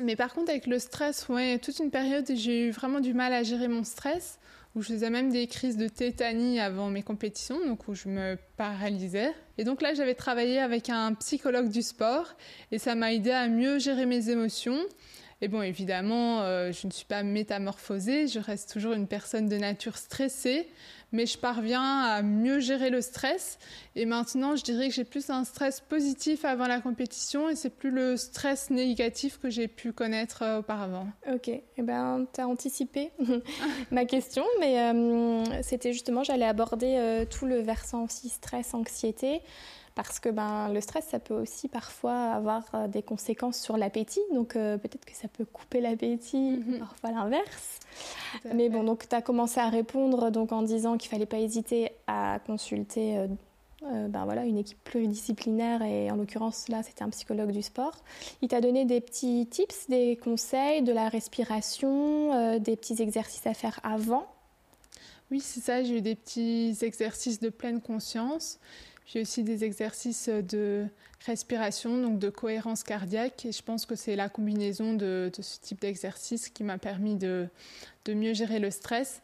mais 0.00 0.14
par 0.14 0.32
contre, 0.32 0.50
avec 0.50 0.66
le 0.66 0.78
stress, 0.78 1.28
ouais, 1.28 1.58
toute 1.58 1.78
une 1.80 1.90
période, 1.90 2.24
j'ai 2.34 2.66
eu 2.66 2.70
vraiment 2.70 3.00
du 3.00 3.14
mal 3.14 3.32
à 3.32 3.42
gérer 3.42 3.66
mon 3.66 3.82
stress, 3.82 4.38
où 4.76 4.82
je 4.82 4.88
faisais 4.92 5.10
même 5.10 5.30
des 5.30 5.48
crises 5.48 5.76
de 5.76 5.88
tétanie 5.88 6.60
avant 6.60 6.88
mes 6.88 7.02
compétitions, 7.02 7.58
donc 7.66 7.88
où 7.88 7.94
je 7.94 8.08
me 8.08 8.38
paralysais. 8.56 9.32
Et 9.56 9.64
donc 9.64 9.82
là, 9.82 9.94
j'avais 9.94 10.14
travaillé 10.14 10.60
avec 10.60 10.88
un 10.88 11.14
psychologue 11.14 11.68
du 11.68 11.82
sport, 11.82 12.34
et 12.70 12.78
ça 12.78 12.94
m'a 12.94 13.12
aidé 13.12 13.32
à 13.32 13.48
mieux 13.48 13.80
gérer 13.80 14.06
mes 14.06 14.30
émotions. 14.30 14.78
Et 15.40 15.48
bon, 15.48 15.62
évidemment, 15.62 16.42
euh, 16.42 16.72
je 16.72 16.86
ne 16.86 16.92
suis 16.92 17.06
pas 17.06 17.22
métamorphosée, 17.24 18.28
je 18.28 18.38
reste 18.38 18.72
toujours 18.72 18.92
une 18.92 19.06
personne 19.06 19.48
de 19.48 19.56
nature 19.56 19.96
stressée, 19.96 20.68
mais 21.12 21.26
je 21.26 21.38
parviens 21.38 22.02
à 22.02 22.22
mieux 22.22 22.60
gérer 22.60 22.90
le 22.90 23.00
stress. 23.00 23.58
Et 23.98 24.04
maintenant, 24.04 24.54
je 24.54 24.62
dirais 24.62 24.88
que 24.88 24.94
j'ai 24.94 25.02
plus 25.02 25.28
un 25.28 25.42
stress 25.42 25.80
positif 25.80 26.44
avant 26.44 26.68
la 26.68 26.80
compétition 26.80 27.48
et 27.48 27.56
c'est 27.56 27.68
plus 27.68 27.90
le 27.90 28.16
stress 28.16 28.70
négatif 28.70 29.40
que 29.40 29.50
j'ai 29.50 29.66
pu 29.66 29.92
connaître 29.92 30.42
euh, 30.44 30.60
auparavant. 30.60 31.08
Ok, 31.28 31.48
eh 31.48 31.82
ben, 31.82 32.24
tu 32.32 32.40
as 32.40 32.46
anticipé 32.46 33.10
ma 33.90 34.04
question, 34.04 34.44
mais 34.60 34.78
euh, 34.78 35.44
c'était 35.62 35.92
justement, 35.92 36.22
j'allais 36.22 36.46
aborder 36.46 36.94
euh, 36.96 37.24
tout 37.24 37.44
le 37.44 37.58
versant 37.58 38.04
aussi 38.04 38.28
stress, 38.28 38.72
anxiété 38.72 39.40
parce 39.96 40.20
que 40.20 40.28
ben, 40.28 40.72
le 40.72 40.80
stress, 40.80 41.06
ça 41.06 41.18
peut 41.18 41.34
aussi 41.34 41.66
parfois 41.66 42.30
avoir 42.30 42.88
des 42.88 43.02
conséquences 43.02 43.58
sur 43.58 43.76
l'appétit. 43.76 44.20
Donc 44.32 44.52
peut-être 44.52 45.04
que 45.04 45.16
ça 45.16 45.26
peut 45.26 45.44
couper 45.44 45.80
l'appétit, 45.80 46.52
mhm. 46.52 46.78
parfois 46.78 47.10
l'inverse. 47.10 47.80
Mais 48.54 48.68
bon, 48.68 48.84
donc 48.84 49.08
tu 49.08 49.14
as 49.14 49.22
commencé 49.22 49.60
à 49.60 49.68
répondre 49.68 50.30
donc, 50.30 50.52
en 50.52 50.62
disant 50.62 50.96
qu'il 50.96 51.10
fallait 51.10 51.26
pas 51.26 51.38
hésiter 51.38 51.90
à 52.06 52.38
consulter 52.46 53.18
euh, 53.18 53.26
euh, 53.84 54.08
ben 54.08 54.24
voilà, 54.24 54.44
une 54.44 54.58
équipe 54.58 54.82
pluridisciplinaire 54.82 55.82
et 55.82 56.10
en 56.10 56.16
l'occurrence 56.16 56.68
là 56.68 56.82
c'était 56.82 57.04
un 57.04 57.10
psychologue 57.10 57.52
du 57.52 57.62
sport. 57.62 57.96
Il 58.42 58.48
t'a 58.48 58.60
donné 58.60 58.84
des 58.84 59.00
petits 59.00 59.46
tips, 59.46 59.88
des 59.88 60.16
conseils, 60.16 60.82
de 60.82 60.92
la 60.92 61.08
respiration, 61.08 62.34
euh, 62.34 62.58
des 62.58 62.76
petits 62.76 63.00
exercices 63.00 63.46
à 63.46 63.54
faire 63.54 63.78
avant? 63.84 64.26
Oui, 65.30 65.40
c'est 65.40 65.60
ça, 65.60 65.84
j'ai 65.84 65.98
eu 65.98 66.00
des 66.00 66.16
petits 66.16 66.76
exercices 66.82 67.38
de 67.38 67.50
pleine 67.50 67.80
conscience. 67.80 68.58
J'ai 69.08 69.22
aussi 69.22 69.42
des 69.42 69.64
exercices 69.64 70.28
de 70.28 70.86
respiration, 71.24 72.00
donc 72.02 72.18
de 72.18 72.28
cohérence 72.28 72.82
cardiaque. 72.82 73.46
Et 73.46 73.52
je 73.52 73.62
pense 73.62 73.86
que 73.86 73.94
c'est 73.94 74.16
la 74.16 74.28
combinaison 74.28 74.92
de, 74.92 75.30
ce 75.40 75.58
type 75.60 75.80
d'exercice 75.80 76.50
qui 76.50 76.62
m'a 76.62 76.76
permis 76.76 77.16
de, 77.16 77.48
mieux 78.06 78.34
gérer 78.34 78.58
le 78.58 78.70
stress. 78.70 79.22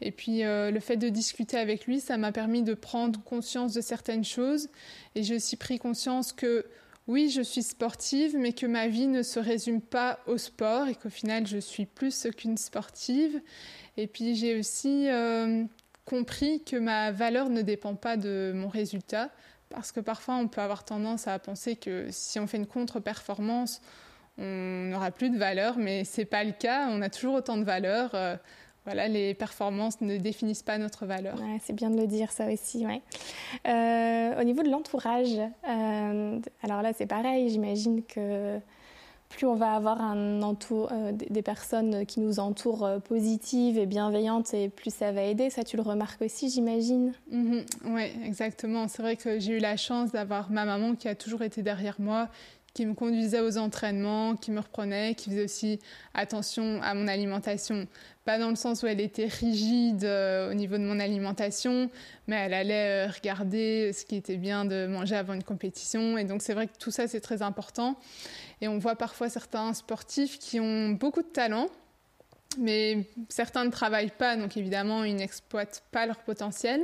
Et 0.00 0.10
puis 0.10 0.44
euh, 0.44 0.70
le 0.70 0.80
fait 0.80 0.96
de 0.96 1.08
discuter 1.10 1.58
avec 1.58 1.86
lui, 1.86 2.00
ça 2.00 2.16
m'a 2.16 2.32
permis 2.32 2.62
de 2.62 2.74
prendre 2.74 3.22
conscience 3.24 3.74
de 3.74 3.82
certaines 3.82 4.24
choses. 4.24 4.68
Et 5.14 5.22
j'ai 5.22 5.36
aussi 5.36 5.56
pris 5.56 5.78
conscience 5.78 6.32
que 6.32 6.64
oui, 7.06 7.30
je 7.30 7.40
suis 7.42 7.62
sportive, 7.62 8.36
mais 8.36 8.52
que 8.52 8.66
ma 8.66 8.88
vie 8.88 9.06
ne 9.06 9.22
se 9.22 9.38
résume 9.38 9.80
pas 9.80 10.18
au 10.26 10.38
sport 10.38 10.88
et 10.88 10.94
qu'au 10.94 11.08
final, 11.08 11.46
je 11.46 11.58
suis 11.58 11.86
plus 11.86 12.26
qu'une 12.36 12.56
sportive. 12.56 13.40
Et 13.96 14.06
puis 14.06 14.34
j'ai 14.34 14.58
aussi 14.58 15.08
euh, 15.08 15.64
compris 16.06 16.64
que 16.64 16.76
ma 16.76 17.10
valeur 17.10 17.50
ne 17.50 17.60
dépend 17.60 17.94
pas 17.94 18.16
de 18.16 18.52
mon 18.54 18.68
résultat, 18.68 19.28
parce 19.68 19.92
que 19.92 20.00
parfois 20.00 20.36
on 20.36 20.48
peut 20.48 20.62
avoir 20.62 20.84
tendance 20.84 21.26
à 21.26 21.38
penser 21.38 21.76
que 21.76 22.06
si 22.10 22.38
on 22.40 22.46
fait 22.46 22.56
une 22.56 22.66
contre-performance, 22.66 23.82
on 24.38 24.88
n'aura 24.90 25.10
plus 25.10 25.30
de 25.30 25.36
valeur, 25.36 25.76
mais 25.78 26.04
c'est 26.04 26.24
pas 26.24 26.44
le 26.44 26.52
cas. 26.52 26.88
On 26.90 27.02
a 27.02 27.08
toujours 27.08 27.34
autant 27.34 27.56
de 27.56 27.64
valeur. 27.64 28.10
Euh, 28.14 28.36
voilà, 28.84 29.08
les 29.08 29.34
performances 29.34 30.00
ne 30.00 30.16
définissent 30.16 30.62
pas 30.62 30.78
notre 30.78 31.06
valeur. 31.06 31.36
c'est 31.60 31.72
bien 31.72 31.90
de 31.90 31.96
le 31.96 32.06
dire, 32.06 32.30
ça 32.30 32.46
aussi. 32.46 32.86
Euh, 32.86 34.40
au 34.40 34.44
niveau 34.44 34.62
de 34.62 34.70
l'entourage, 34.70 35.36
euh, 35.68 36.38
alors 36.62 36.82
là, 36.82 36.92
c'est 36.92 37.06
pareil. 37.06 37.48
J'imagine 37.48 38.04
que 38.04 38.60
plus 39.28 39.46
on 39.46 39.54
va 39.54 39.72
avoir 39.74 40.00
un 40.00 40.42
entour, 40.42 40.90
euh, 40.92 41.12
des 41.12 41.42
personnes 41.42 42.06
qui 42.06 42.20
nous 42.20 42.38
entourent 42.38 42.88
positives 43.04 43.78
et 43.78 43.86
bienveillantes, 43.86 44.54
et 44.54 44.68
plus 44.68 44.94
ça 44.94 45.12
va 45.12 45.22
aider. 45.22 45.50
Ça, 45.50 45.64
tu 45.64 45.76
le 45.76 45.82
remarques 45.82 46.22
aussi, 46.22 46.50
j'imagine. 46.50 47.12
Mm-hmm. 47.32 47.64
oui, 47.86 48.12
exactement. 48.24 48.88
C'est 48.88 49.02
vrai 49.02 49.16
que 49.16 49.38
j'ai 49.38 49.54
eu 49.54 49.58
la 49.58 49.76
chance 49.76 50.12
d'avoir 50.12 50.50
ma 50.50 50.64
maman 50.64 50.94
qui 50.94 51.08
a 51.08 51.14
toujours 51.14 51.42
été 51.42 51.62
derrière 51.62 51.96
moi, 51.98 52.28
qui 52.76 52.84
me 52.84 52.92
conduisait 52.92 53.40
aux 53.40 53.56
entraînements, 53.56 54.36
qui 54.36 54.50
me 54.50 54.60
reprenait, 54.60 55.14
qui 55.14 55.30
faisait 55.30 55.44
aussi 55.44 55.78
attention 56.12 56.80
à 56.82 56.92
mon 56.92 57.08
alimentation. 57.08 57.86
Pas 58.26 58.40
dans 58.40 58.50
le 58.50 58.56
sens 58.56 58.82
où 58.82 58.88
elle 58.88 59.00
était 59.00 59.26
rigide 59.26 60.02
euh, 60.02 60.50
au 60.50 60.54
niveau 60.54 60.78
de 60.78 60.82
mon 60.82 60.98
alimentation, 60.98 61.88
mais 62.26 62.34
elle 62.34 62.54
allait 62.54 63.06
euh, 63.06 63.10
regarder 63.10 63.92
ce 63.92 64.04
qui 64.04 64.16
était 64.16 64.36
bien 64.36 64.64
de 64.64 64.88
manger 64.88 65.14
avant 65.14 65.32
une 65.32 65.44
compétition. 65.44 66.18
Et 66.18 66.24
donc 66.24 66.42
c'est 66.42 66.52
vrai 66.52 66.66
que 66.66 66.76
tout 66.76 66.90
ça 66.90 67.06
c'est 67.06 67.20
très 67.20 67.40
important. 67.40 67.96
Et 68.60 68.66
on 68.66 68.78
voit 68.78 68.96
parfois 68.96 69.28
certains 69.28 69.72
sportifs 69.74 70.40
qui 70.40 70.58
ont 70.58 70.90
beaucoup 70.90 71.22
de 71.22 71.28
talent, 71.28 71.68
mais 72.58 73.06
certains 73.28 73.64
ne 73.64 73.70
travaillent 73.70 74.10
pas, 74.10 74.36
donc 74.36 74.56
évidemment 74.56 75.04
ils 75.04 75.14
n'exploitent 75.14 75.84
pas 75.92 76.04
leur 76.04 76.18
potentiel 76.18 76.82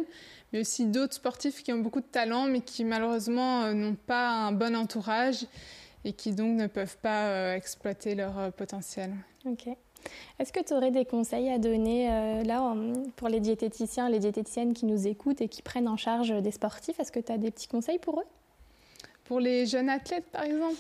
mais 0.52 0.60
aussi 0.60 0.84
d'autres 0.84 1.14
sportifs 1.14 1.62
qui 1.62 1.72
ont 1.72 1.78
beaucoup 1.78 2.02
de 2.02 2.06
talent, 2.06 2.44
mais 2.44 2.60
qui 2.60 2.84
malheureusement 2.84 3.62
euh, 3.62 3.72
n'ont 3.72 3.96
pas 3.96 4.28
un 4.28 4.52
bon 4.52 4.76
entourage 4.76 5.46
et 6.04 6.12
qui 6.12 6.32
donc 6.32 6.56
ne 6.56 6.68
peuvent 6.68 6.98
pas 6.98 7.56
exploiter 7.56 8.14
leur 8.14 8.52
potentiel. 8.52 9.12
Ok. 9.44 9.66
Est-ce 10.38 10.52
que 10.52 10.60
tu 10.60 10.74
aurais 10.74 10.90
des 10.90 11.04
conseils 11.04 11.50
à 11.50 11.58
donner 11.58 12.10
euh, 12.10 12.42
là 12.42 12.74
pour 13.16 13.28
les 13.28 13.40
diététiciens, 13.40 14.08
les 14.08 14.18
diététiciennes 14.18 14.74
qui 14.74 14.86
nous 14.86 15.06
écoutent 15.06 15.40
et 15.40 15.48
qui 15.48 15.62
prennent 15.62 15.88
en 15.88 15.96
charge 15.96 16.30
des 16.42 16.50
sportifs 16.50 16.98
Est-ce 17.00 17.12
que 17.12 17.20
tu 17.20 17.32
as 17.32 17.38
des 17.38 17.50
petits 17.50 17.68
conseils 17.68 17.98
pour 17.98 18.20
eux? 18.20 18.26
Pour 19.24 19.40
les 19.40 19.66
jeunes 19.66 19.88
athlètes 19.88 20.26
par 20.32 20.44
exemple 20.44 20.76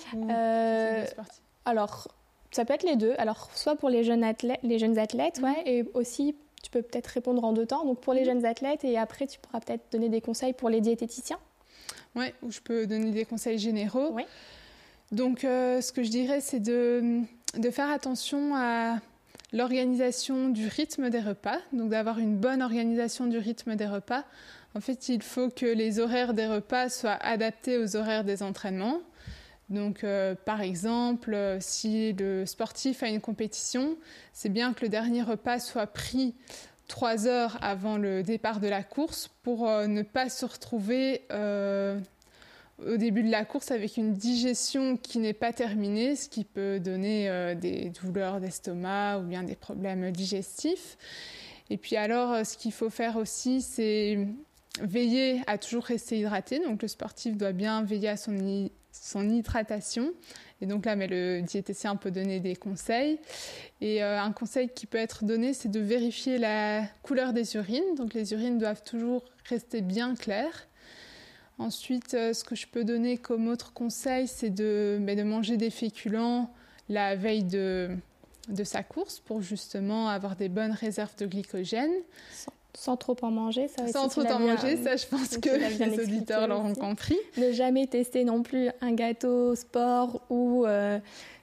Alors, 1.64 2.08
ça 2.50 2.64
peut 2.64 2.74
être 2.74 2.84
les 2.84 2.96
deux. 2.96 3.14
Alors, 3.18 3.50
soit 3.54 3.76
pour 3.76 3.88
les 3.88 4.04
jeunes 4.04 4.24
athlètes, 4.24 4.60
les 4.62 4.78
jeunes 4.78 4.98
athlètes 4.98 5.40
ouais, 5.42 5.50
mhm. 5.50 5.66
et 5.66 5.84
aussi 5.94 6.36
tu 6.62 6.70
peux 6.70 6.82
peut-être 6.82 7.08
répondre 7.08 7.42
en 7.44 7.52
deux 7.52 7.66
temps. 7.66 7.84
Donc 7.84 8.00
pour 8.00 8.14
les 8.14 8.20
mhm. 8.20 8.26
jeunes 8.26 8.44
athlètes 8.44 8.84
et 8.84 8.98
après 8.98 9.26
tu 9.26 9.38
pourras 9.40 9.60
peut-être 9.60 9.90
donner 9.90 10.08
des 10.08 10.20
conseils 10.20 10.52
pour 10.52 10.68
les 10.68 10.80
diététiciens. 10.80 11.38
Oui, 12.14 12.26
ou 12.42 12.50
je 12.50 12.60
peux 12.60 12.86
donner 12.86 13.10
des 13.10 13.24
conseils 13.24 13.58
généraux. 13.58 14.10
Oui. 14.12 14.24
Donc, 15.12 15.44
euh, 15.44 15.80
ce 15.80 15.92
que 15.92 16.02
je 16.02 16.10
dirais, 16.10 16.40
c'est 16.40 16.60
de, 16.60 17.22
faire 17.70 17.90
attention 17.90 18.54
à 18.54 18.98
l'organisation 19.52 20.48
du 20.48 20.66
rythme 20.66 21.10
des 21.10 21.20
repas, 21.20 21.58
donc 21.72 21.90
d'avoir 21.90 22.18
une 22.18 22.36
bonne 22.36 22.62
organisation 22.62 23.26
du 23.26 23.38
rythme 23.38 23.76
des 23.76 23.86
repas. 23.86 24.24
En 24.74 24.80
fait, 24.80 25.08
il 25.08 25.22
faut 25.22 25.50
que 25.50 25.66
les 25.66 25.98
horaires 25.98 26.34
des 26.34 26.46
repas 26.46 26.88
soient 26.88 27.18
adaptés 27.20 27.76
aux 27.76 27.96
horaires 27.96 28.24
des 28.24 28.42
entraînements. 28.42 29.00
Donc, 29.68 30.04
euh, 30.04 30.34
par 30.34 30.60
exemple, 30.60 31.36
si 31.60 32.12
le 32.14 32.46
sportif 32.46 33.02
a 33.02 33.08
une 33.08 33.20
compétition, 33.20 33.96
c'est 34.32 34.48
bien 34.48 34.72
que 34.72 34.82
le 34.82 34.88
dernier 34.88 35.22
repas 35.22 35.58
soit 35.58 35.86
pris 35.86 36.34
trois 36.88 37.26
heures 37.26 37.58
avant 37.62 37.96
le 37.96 38.22
départ 38.22 38.60
de 38.60 38.68
la 38.68 38.82
course 38.82 39.30
pour 39.42 39.68
euh, 39.68 39.86
ne 39.86 40.02
pas 40.02 40.28
se 40.28 40.44
retrouver 40.44 41.22
au 42.86 42.96
début 42.96 43.22
de 43.22 43.30
la 43.30 43.44
course 43.44 43.70
avec 43.70 43.96
une 43.96 44.14
digestion 44.14 44.96
qui 44.96 45.18
n'est 45.18 45.32
pas 45.32 45.52
terminée, 45.52 46.16
ce 46.16 46.28
qui 46.28 46.44
peut 46.44 46.80
donner 46.80 47.28
euh, 47.28 47.54
des 47.54 47.90
douleurs 48.02 48.40
d'estomac 48.40 49.18
ou 49.18 49.22
bien 49.22 49.42
des 49.42 49.56
problèmes 49.56 50.10
digestifs. 50.10 50.96
Et 51.70 51.76
puis 51.76 51.96
alors, 51.96 52.32
euh, 52.32 52.44
ce 52.44 52.56
qu'il 52.56 52.72
faut 52.72 52.90
faire 52.90 53.16
aussi, 53.16 53.62
c'est 53.62 54.18
veiller 54.80 55.42
à 55.46 55.58
toujours 55.58 55.84
rester 55.84 56.18
hydraté. 56.18 56.60
Donc 56.60 56.82
le 56.82 56.88
sportif 56.88 57.36
doit 57.36 57.52
bien 57.52 57.82
veiller 57.82 58.08
à 58.08 58.16
son, 58.16 58.32
hydratation. 59.16 60.12
Et 60.60 60.66
donc 60.66 60.86
là, 60.86 60.96
mais 60.96 61.08
le 61.08 61.40
diététicien 61.42 61.96
peut 61.96 62.10
donner 62.10 62.40
des 62.40 62.56
conseils. 62.56 63.18
Et 63.80 64.02
euh, 64.02 64.20
un 64.20 64.32
conseil 64.32 64.68
qui 64.68 64.86
peut 64.86 64.98
être 64.98 65.24
donné, 65.24 65.54
c'est 65.54 65.70
de 65.70 65.80
vérifier 65.80 66.38
la 66.38 66.84
couleur 67.02 67.32
des 67.32 67.56
urines. 67.56 67.94
Donc 67.96 68.14
les 68.14 68.32
urines 68.32 68.58
doivent 68.58 68.84
toujours 68.84 69.24
rester 69.48 69.80
bien 69.80 70.14
claires. 70.14 70.68
Ensuite, 71.58 72.14
euh, 72.14 72.32
ce 72.32 72.44
que 72.44 72.54
je 72.54 72.66
peux 72.66 72.84
donner 72.84 73.18
comme 73.18 73.48
autre 73.48 73.72
conseil, 73.72 74.26
c'est 74.26 74.50
de, 74.50 74.98
de 75.00 75.22
manger 75.22 75.56
des 75.56 75.70
féculents 75.70 76.50
la 76.88 77.14
veille 77.14 77.44
de, 77.44 77.90
de, 78.48 78.64
sa 78.64 78.82
course 78.82 79.20
pour 79.20 79.40
justement 79.40 80.08
avoir 80.08 80.36
des 80.36 80.48
bonnes 80.48 80.72
réserves 80.72 81.16
de 81.16 81.26
glycogène. 81.26 81.92
Sans, 82.74 82.96
trop 82.96 83.16
en 83.22 83.30
manger, 83.30 83.68
ça 83.68 83.86
Sans 83.88 84.08
trop 84.08 84.24
en 84.24 84.38
manger, 84.38 84.82
ça 84.82 84.96
je 84.96 85.06
pense 85.06 85.36
que 85.36 85.50
les 85.50 86.00
auditeurs 86.00 86.48
l'auront 86.48 86.74
compris. 86.74 87.18
Ne 87.36 87.52
jamais 87.52 87.86
tester 87.86 88.24
non 88.24 88.42
plus 88.42 88.70
un 88.80 88.92
gâteau 88.92 89.54
sport 89.54 90.22
ou 90.30 90.64
euh, 90.64 90.98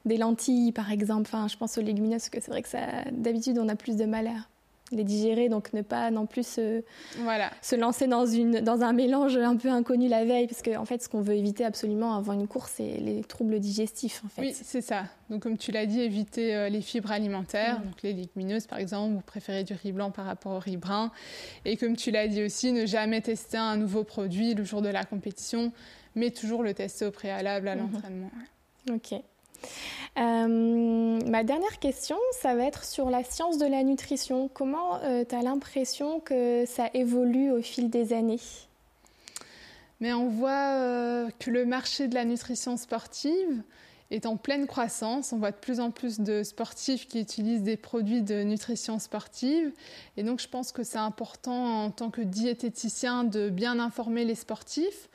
des 0.06 0.18
lentilles 0.18 0.72
par 0.72 0.92
exemple. 0.92 1.30
Enfin, 1.32 1.48
je 1.48 1.56
pense 1.56 1.78
aux 1.78 1.82
légumineuses 1.82 2.22
parce 2.22 2.30
que 2.30 2.42
c'est 2.42 2.52
vrai 2.52 2.64
que 2.64 2.70
ça, 2.70 3.04
d'habitude 3.12 3.60
on 3.60 3.70
a 3.70 3.76
plus 3.76 3.96
de 3.96 4.06
mal 4.06 4.28
à 4.28 4.48
les 4.92 5.04
digérer, 5.04 5.50
donc 5.50 5.74
ne 5.74 5.82
pas 5.82 6.12
non 6.12 6.26
plus 6.26 6.46
se, 6.46 6.84
voilà. 7.20 7.52
se 7.62 7.76
lancer 7.76 8.08
dans, 8.08 8.26
une, 8.26 8.62
dans 8.62 8.82
un 8.82 8.94
mélange 8.94 9.38
un 9.38 9.56
peu 9.56 9.70
inconnu 9.70 10.08
la 10.08 10.26
veille, 10.26 10.48
parce 10.48 10.62
qu'en 10.62 10.82
en 10.82 10.86
fait, 10.86 11.04
ce 11.04 11.10
qu'on 11.10 11.22
veut 11.22 11.36
éviter 11.36 11.64
absolument 11.64 12.16
avant 12.16 12.34
une 12.34 12.48
course, 12.48 12.74
c'est 12.78 12.98
les 12.98 13.24
troubles 13.24 13.60
digestifs. 13.60 14.22
En 14.26 14.30
fait. 14.30 14.42
Oui, 14.42 14.54
c'est 14.54 14.82
ça. 14.82 15.06
Donc, 15.30 15.44
comme 15.44 15.58
tu 15.58 15.72
l'as 15.72 15.86
dit, 15.86 16.02
éviter 16.02 16.56
euh, 16.56 16.70
les 16.70 16.82
fibres 16.82 17.12
alimentaires, 17.12 17.80
donc 17.82 18.02
les 18.02 18.14
légumineuses 18.14 18.68
par 18.68 18.80
exemple, 18.80 19.14
vous 19.14 19.22
préférez 19.22 19.64
du 19.64 19.74
riz 19.74 19.92
blanc 19.92 20.12
par 20.12 20.26
rapport 20.26 20.54
au 20.54 20.60
riz 20.60 20.78
brun. 20.78 21.12
Et 21.66 21.78
comme 21.78 21.96
tu 21.96 22.12
l'as 22.12 22.28
dit 22.28 22.44
aussi, 22.44 22.72
ne 22.72 22.86
jamais 22.86 23.22
tester 23.22 23.58
un 23.58 23.78
nouveau 23.78 24.04
produit 24.04 24.54
le 24.54 24.64
jour 24.64 24.82
de 24.82 24.90
la 24.90 25.06
compétition, 25.06 25.72
mais 26.16 26.32
toujours 26.32 26.64
le 26.64 26.74
tester 26.74 27.06
au 27.06 27.12
préalable 27.12 27.68
à 27.68 27.76
mhm. 27.76 27.92
l'entraînement. 27.92 28.32
Ok. 28.92 29.22
Euh, 30.18 31.20
ma 31.26 31.44
dernière 31.44 31.80
question, 31.80 32.18
ça 32.32 32.56
va 32.56 32.64
être 32.64 32.84
sur 32.84 33.10
la 33.10 33.24
science 33.24 33.58
de 33.58 33.66
la 33.66 33.84
nutrition. 33.84 34.50
Comment 34.54 35.02
euh, 35.04 35.24
tu 35.28 35.36
as 35.36 35.42
l'impression 35.42 36.20
que 36.20 36.66
ça 36.66 36.90
évolue 36.94 37.52
au 37.52 37.62
fil 37.62 37.90
des 37.90 38.12
années? 38.14 38.42
Mais 40.02 40.14
on 40.14 40.28
voit 40.28 40.76
euh, 40.76 41.30
que 41.40 41.52
le 41.52 41.66
marché 41.66 42.08
de 42.08 42.16
la 42.16 42.26
nutrition 42.26 42.78
sportive 42.78 43.62
est 44.12 44.26
en 44.26 44.38
pleine 44.38 44.66
croissance. 44.66 45.34
On 45.34 45.38
voit 45.38 45.52
de 45.52 45.58
plus 45.58 45.80
en 45.80 45.92
plus 45.92 46.20
de 46.20 46.44
sportifs 46.44 47.08
qui 47.08 47.20
utilisent 47.20 47.64
des 47.64 47.78
produits 47.78 48.22
de 48.22 48.44
nutrition 48.44 48.98
sportive. 48.98 49.72
Et 50.18 50.24
donc 50.24 50.40
je 50.40 50.48
pense 50.48 50.72
que 50.72 50.84
c'est 50.84 50.98
important 50.98 51.86
en 51.86 51.92
tant 51.92 52.10
que 52.10 52.22
diététicien 52.22 53.24
de 53.24 53.50
bien 53.50 53.80
informer 53.80 54.26
les 54.26 54.36
sportifs 54.36 55.10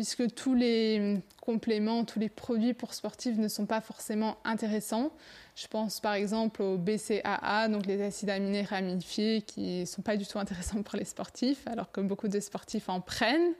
puisque 0.00 0.34
tous 0.34 0.54
les 0.54 1.18
compléments, 1.42 2.06
tous 2.06 2.18
les 2.18 2.30
produits 2.30 2.72
pour 2.72 2.94
sportifs 2.94 3.36
ne 3.36 3.48
sont 3.48 3.66
pas 3.66 3.82
forcément 3.82 4.38
intéressants. 4.44 5.12
Je 5.54 5.66
pense 5.66 6.00
par 6.00 6.14
exemple 6.14 6.62
au 6.62 6.78
BCAA, 6.78 7.68
donc 7.68 7.84
les 7.84 8.00
acides 8.00 8.30
aminés 8.30 8.62
ramifiés, 8.62 9.42
qui 9.42 9.80
ne 9.80 9.84
sont 9.84 10.00
pas 10.00 10.16
du 10.16 10.24
tout 10.26 10.38
intéressants 10.38 10.82
pour 10.82 10.96
les 10.96 11.04
sportifs, 11.04 11.66
alors 11.66 11.92
que 11.92 12.00
beaucoup 12.00 12.28
de 12.28 12.40
sportifs 12.40 12.88
en 12.88 13.02
prennent. 13.02 13.52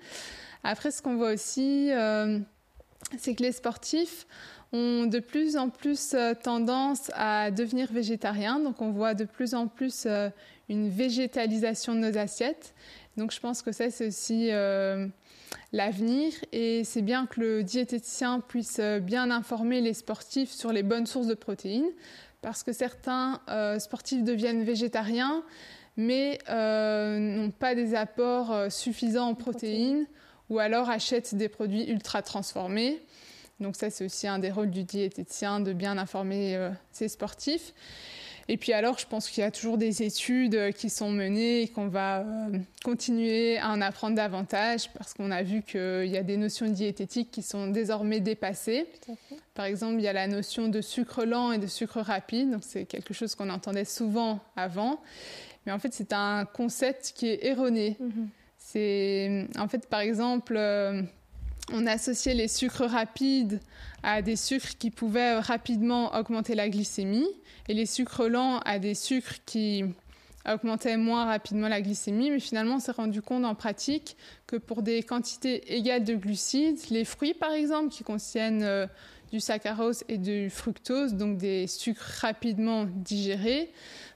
Après, 0.65 0.91
ce 0.91 1.03
qu'on 1.03 1.17
voit 1.17 1.33
aussi, 1.33 1.93
euh, 1.93 2.39
c'est 3.19 3.35
que 3.35 3.43
les 3.43 3.53
sportifs 3.53 4.27
ont 4.73 5.05
de 5.05 5.19
plus 5.19 5.59
en 5.59 5.69
plus 5.69 6.15
euh, 6.15 6.33
tendance 6.33 7.11
à 7.17 7.51
devenir 7.51 7.93
végétariens. 7.93 8.61
Donc 8.61 8.81
on 8.81 8.93
voit 8.93 9.13
de 9.13 9.25
plus 9.25 9.53
en 9.53 9.67
plus 9.67 10.05
euh, 10.07 10.31
une 10.71 10.89
végétalisation 10.89 11.95
de 11.95 11.99
nos 11.99 12.17
assiettes. 12.17 12.73
Donc 13.19 13.31
je 13.31 13.41
pense 13.41 13.61
que 13.61 13.73
ça, 13.73 13.91
c'est 13.91 14.07
aussi 14.07 14.51
l'avenir 15.73 16.33
et 16.53 16.85
c'est 16.85 17.03
bien 17.03 17.27
que 17.27 17.41
le 17.41 17.63
diététicien 17.63 18.41
puisse 18.41 18.79
euh, 18.81 19.01
bien 19.01 19.31
informer 19.31 19.81
les 19.81 19.95
sportifs 19.95 20.51
sur 20.51 20.73
les 20.73 20.83
bonnes 20.83 21.07
sources 21.07 21.27
de 21.27 21.35
protéines 21.35 21.91
parce 22.43 22.63
que 22.63 22.73
certains 22.73 23.41
euh, 23.49 23.79
sportifs 23.79 24.25
deviennent 24.25 24.65
végétariens 24.65 25.43
mais 25.97 26.39
euh, 26.49 27.19
n'ont 27.19 27.51
pas 27.51 27.75
des 27.75 27.95
apports 27.95 28.71
suffisants 28.71 29.29
en 29.29 29.35
protéines 29.35 30.07
ou 30.49 30.59
alors 30.59 30.89
achètent 30.89 31.35
des 31.35 31.49
produits 31.49 31.89
ultra 31.91 32.23
transformés. 32.23 33.01
Donc 33.59 33.77
ça 33.77 33.91
c'est 33.91 34.05
aussi 34.05 34.27
un 34.27 34.39
des 34.39 34.51
rôles 34.51 34.71
du 34.71 34.85
diététicien 34.85 35.61
de 35.61 35.73
bien 35.73 35.99
informer 35.99 36.71
ses 36.93 37.09
sportifs. 37.09 37.75
Et 38.53 38.57
puis 38.57 38.73
alors, 38.73 38.99
je 38.99 39.07
pense 39.07 39.31
qu'il 39.31 39.43
y 39.43 39.47
a 39.47 39.53
toujours 39.53 39.79
des 39.79 40.03
études 40.03 40.73
qui 40.73 40.91
sont 40.91 41.09
menées 41.09 41.63
et 41.63 41.69
qu'on 41.69 41.87
va 41.87 42.23
euh, 42.23 42.59
continuer 42.85 43.59
à 43.59 43.71
en 43.71 43.81
apprendre 43.81 44.17
davantage 44.17 44.93
parce 44.93 45.15
qu'on 45.15 45.31
a 45.31 45.45
vu 45.45 45.63
qu'il 45.63 46.07
y 46.07 46.17
a 46.17 46.25
des 46.25 46.37
notions 46.37 46.67
diététiques 46.67 47.31
qui 47.31 47.43
sont 47.45 47.69
désormais 47.69 48.19
dépassées. 48.19 48.89
Par 49.55 49.67
exemple, 49.67 50.01
il 50.01 50.01
y 50.01 50.09
a 50.09 50.13
la 50.13 50.27
notion 50.27 50.67
de 50.67 50.81
sucre 50.81 51.25
lent 51.25 51.53
et 51.53 51.59
de 51.59 51.69
sucre 51.69 52.01
rapide. 52.01 52.51
Donc 52.51 52.63
c'est 52.65 52.87
quelque 52.87 53.15
chose 53.15 53.37
qu'on 53.37 53.51
entendait 53.51 53.85
souvent 53.85 54.41
avant. 54.57 55.01
Mais 55.65 55.71
en 55.71 55.79
fait, 55.79 55.95
c'est 55.95 56.13
un 56.13 56.45
concept 56.45 57.13
qui 57.15 57.29
est 57.29 57.47
erroné. 57.47 57.99
Mm-hmm. 58.03 58.27
C'est 58.59 59.47
en 59.61 59.69
fait, 59.69 59.87
par 59.87 60.01
exemple, 60.01 60.57
euh, 60.57 61.03
on 61.73 61.87
associait 61.87 62.35
les 62.35 62.49
sucres 62.49 62.85
rapides 62.85 63.61
à 64.03 64.23
des 64.23 64.37
sucres 64.37 64.77
qui 64.79 64.91
pouvaient 64.91 65.39
rapidement 65.39 66.15
augmenter 66.15 66.55
la 66.55 66.69
glycémie 66.69 67.29
et 67.69 67.75
les 67.75 67.87
sucres 67.87 68.29
lents 68.29 68.59
à 68.61 68.79
des 68.79 68.95
sucres 68.95 69.37
qui 69.47 69.85
augmentait 70.51 70.97
moins 70.97 71.27
rapidement 71.27 71.69
la 71.69 71.83
glycémie, 71.83 72.31
mais 72.31 72.41
finalement 72.41 72.77
on 72.77 72.81
s'est 72.81 72.93
rendu 72.93 73.21
compte 73.21 73.45
en 73.45 73.55
pratique 73.55 74.17
que 74.47 74.57
pour 74.57 74.83
des 74.83 75.03
quantités 75.03 75.75
égales 75.75 76.05
de 76.05 76.15
glucides, 76.15 76.79
les 76.91 77.05
fruits 77.05 77.35
par 77.35 77.53
exemple, 77.53 77.91
qui 77.91 78.05
contiennent 78.05 78.63
euh, 78.63 78.87
du 79.33 79.41
saccharose 79.41 80.03
et 80.09 80.19
du 80.19 80.51
fructose, 80.51 81.15
donc 81.15 81.37
des 81.37 81.67
sucres 81.67 82.21
rapidement 82.21 82.87
digérés, 82.87 83.71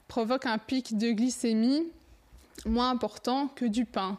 provoquent 0.09 0.47
un 0.47 0.59
pic 0.59 0.97
de 0.97 1.11
glycémie 1.11 1.85
moins 2.67 2.91
important 2.91 3.49
que 3.49 3.67
du 3.67 3.85
pain. 3.85 4.19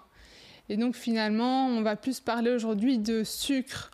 Et 0.70 0.78
donc 0.78 0.96
finalement, 0.96 1.68
on 1.68 1.82
va 1.82 1.96
plus 1.96 2.20
parler 2.20 2.52
aujourd'hui 2.52 2.98
de 2.98 3.24
sucre, 3.24 3.92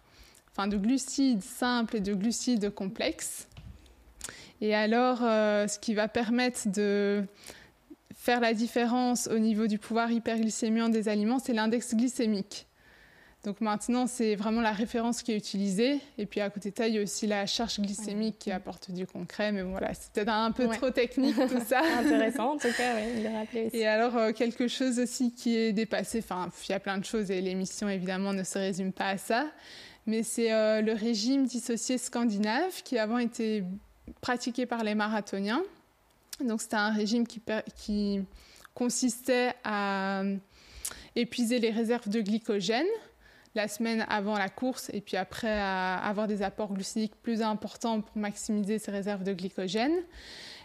enfin 0.51 0.67
de 0.67 0.77
glucides 0.77 1.43
simples 1.43 1.97
et 1.97 1.99
de 1.99 2.13
glucides 2.13 2.73
complexes. 2.73 3.47
Et 4.61 4.75
alors, 4.75 5.19
euh, 5.23 5.67
ce 5.67 5.79
qui 5.79 5.93
va 5.93 6.07
permettre 6.07 6.69
de 6.69 7.23
faire 8.15 8.39
la 8.39 8.53
différence 8.53 9.27
au 9.27 9.39
niveau 9.39 9.65
du 9.65 9.79
pouvoir 9.79 10.11
hyperglycémiant 10.11 10.89
des 10.89 11.09
aliments, 11.09 11.39
c'est 11.39 11.53
l'index 11.53 11.95
glycémique. 11.95 12.67
Donc 13.43 13.59
maintenant, 13.59 14.05
c'est 14.05 14.35
vraiment 14.35 14.61
la 14.61 14.71
référence 14.71 15.23
qui 15.23 15.31
est 15.31 15.37
utilisée. 15.37 15.99
Et 16.19 16.27
puis 16.27 16.41
à 16.41 16.49
côté 16.51 16.69
de 16.69 16.77
ça, 16.77 16.87
il 16.87 16.93
y 16.93 16.99
a 16.99 17.01
aussi 17.01 17.25
la 17.25 17.47
charge 17.47 17.79
glycémique 17.79 18.37
qui 18.37 18.51
apporte 18.51 18.91
du 18.91 19.07
concret. 19.07 19.51
Mais 19.51 19.63
voilà, 19.63 19.95
c'est 19.95 20.11
peut-être 20.11 20.29
un 20.29 20.51
peu 20.51 20.67
trop 20.67 20.91
technique 20.91 21.35
tout 21.35 21.61
ça. 21.65 21.81
Intéressant 21.99 22.53
en 22.53 22.57
tout 22.57 22.71
cas, 22.77 22.95
oui, 22.95 23.23
de 23.23 23.27
rappeler 23.27 23.65
aussi. 23.65 23.77
Et 23.77 23.87
alors, 23.87 24.15
euh, 24.15 24.31
quelque 24.31 24.67
chose 24.67 24.99
aussi 24.99 25.31
qui 25.31 25.57
est 25.57 25.73
dépassé, 25.73 26.19
enfin, 26.19 26.49
il 26.67 26.71
y 26.71 26.75
a 26.75 26.79
plein 26.79 26.99
de 26.99 27.05
choses 27.05 27.31
et 27.31 27.41
l'émission 27.41 27.89
évidemment 27.89 28.31
ne 28.31 28.43
se 28.43 28.59
résume 28.59 28.93
pas 28.93 29.07
à 29.07 29.17
ça. 29.17 29.47
Mais 30.05 30.21
c'est 30.21 30.53
euh, 30.53 30.81
le 30.81 30.93
régime 30.93 31.45
dissocié 31.45 31.97
scandinave 31.97 32.83
qui 32.83 32.99
avant 32.99 33.17
était 33.17 33.63
pratiqué 34.21 34.67
par 34.67 34.83
les 34.83 34.93
marathoniens. 34.93 35.63
Donc 36.45 36.61
c'était 36.61 36.75
un 36.75 36.91
régime 36.91 37.25
qui, 37.25 37.41
qui 37.75 38.21
consistait 38.75 39.53
à 39.63 40.23
épuiser 41.15 41.59
les 41.59 41.71
réserves 41.71 42.07
de 42.07 42.21
glycogène 42.21 42.87
la 43.55 43.67
semaine 43.67 44.05
avant 44.09 44.37
la 44.37 44.49
course 44.49 44.89
et 44.93 45.01
puis 45.01 45.17
après 45.17 45.51
à 45.51 45.97
avoir 45.97 46.27
des 46.27 46.41
apports 46.41 46.73
glucidiques 46.73 47.15
plus 47.21 47.41
importants 47.41 48.01
pour 48.01 48.17
maximiser 48.17 48.79
ces 48.79 48.91
réserves 48.91 49.23
de 49.23 49.33
glycogène. 49.33 49.93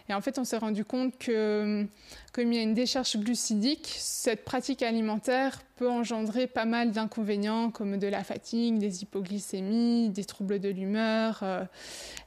Et 0.09 0.13
en 0.13 0.21
fait, 0.21 0.39
on 0.39 0.45
s'est 0.45 0.57
rendu 0.57 0.85
compte 0.85 1.17
que 1.17 1.85
comme 2.31 2.53
il 2.53 2.55
y 2.55 2.59
a 2.59 2.63
une 2.63 2.73
décharge 2.73 3.17
glucidique, 3.17 3.93
cette 3.97 4.45
pratique 4.45 4.81
alimentaire 4.81 5.61
peut 5.75 5.89
engendrer 5.89 6.47
pas 6.47 6.63
mal 6.63 6.91
d'inconvénients 6.91 7.71
comme 7.71 7.97
de 7.97 8.07
la 8.07 8.23
fatigue, 8.23 8.77
des 8.77 9.03
hypoglycémies, 9.03 10.09
des 10.09 10.23
troubles 10.23 10.59
de 10.59 10.69
l'humeur, 10.69 11.39
euh, 11.43 11.65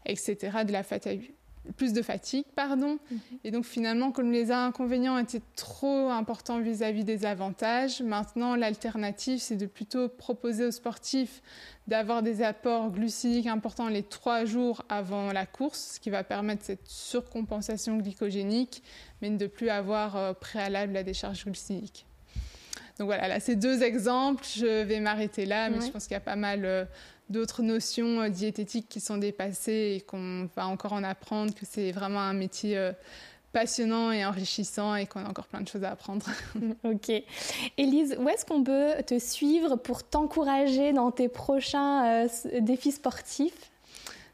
etc., 0.04 0.36
de 0.66 0.72
la 0.72 0.82
fatigue 0.82 1.32
plus 1.76 1.92
de 1.92 2.02
fatigue, 2.02 2.44
pardon. 2.54 2.98
Mhm. 3.10 3.18
Et 3.44 3.50
donc 3.50 3.64
finalement, 3.64 4.12
comme 4.12 4.32
les 4.32 4.50
inconvénients 4.50 5.18
étaient 5.18 5.42
trop 5.56 6.08
importants 6.08 6.60
vis-à-vis 6.60 7.04
des 7.04 7.24
avantages, 7.24 8.02
maintenant 8.02 8.56
l'alternative, 8.56 9.38
c'est 9.38 9.56
de 9.56 9.66
plutôt 9.66 10.08
proposer 10.08 10.64
aux 10.64 10.70
sportifs 10.70 11.42
d'avoir 11.86 12.22
des 12.22 12.42
apports 12.42 12.90
glucidiques 12.90 13.46
importants 13.46 13.88
les 13.88 14.02
trois 14.02 14.44
jours 14.44 14.84
avant 14.88 15.32
la 15.32 15.46
course, 15.46 15.94
ce 15.94 16.00
qui 16.00 16.10
va 16.10 16.22
permettre 16.22 16.64
cette 16.64 16.86
surcompensation 16.88 17.96
glycogénique, 17.96 18.82
mais 19.20 19.30
de 19.30 19.44
ne 19.44 19.48
plus 19.48 19.70
avoir 19.70 20.16
euh, 20.16 20.32
préalable 20.32 20.92
la 20.92 21.02
décharge 21.02 21.44
glucidique. 21.44 22.06
Donc 23.00 23.06
voilà, 23.06 23.28
là, 23.28 23.40
c'est 23.40 23.56
deux 23.56 23.82
exemples. 23.82 24.44
Je 24.44 24.82
vais 24.82 25.00
m'arrêter 25.00 25.46
là, 25.46 25.70
mais 25.70 25.80
je 25.80 25.90
pense 25.90 26.04
qu'il 26.04 26.12
y 26.12 26.16
a 26.16 26.20
pas 26.20 26.36
mal 26.36 26.66
euh, 26.66 26.84
d'autres 27.30 27.62
notions 27.62 28.20
euh, 28.20 28.28
diététiques 28.28 28.88
qui 28.88 29.00
sont 29.00 29.16
dépassées 29.16 29.94
et 29.96 30.00
qu'on 30.02 30.48
va 30.56 30.66
encore 30.66 30.92
en 30.92 31.04
apprendre, 31.04 31.54
que 31.54 31.64
c'est 31.64 31.92
vraiment 31.92 32.20
un 32.20 32.34
métier 32.34 32.76
euh, 32.76 32.92
passionnant 33.52 34.12
et 34.12 34.24
enrichissant 34.24 34.94
et 34.94 35.06
qu'on 35.06 35.24
a 35.24 35.28
encore 35.28 35.46
plein 35.46 35.60
de 35.60 35.68
choses 35.68 35.84
à 35.84 35.90
apprendre. 35.90 36.26
ok. 36.84 37.10
Élise, 37.78 38.16
où 38.20 38.28
est-ce 38.28 38.44
qu'on 38.44 38.62
peut 38.62 38.92
te 39.06 39.18
suivre 39.18 39.76
pour 39.76 40.02
t'encourager 40.02 40.92
dans 40.92 41.10
tes 41.10 41.28
prochains 41.28 42.24
euh, 42.24 42.28
défis 42.60 42.92
sportifs? 42.92 43.70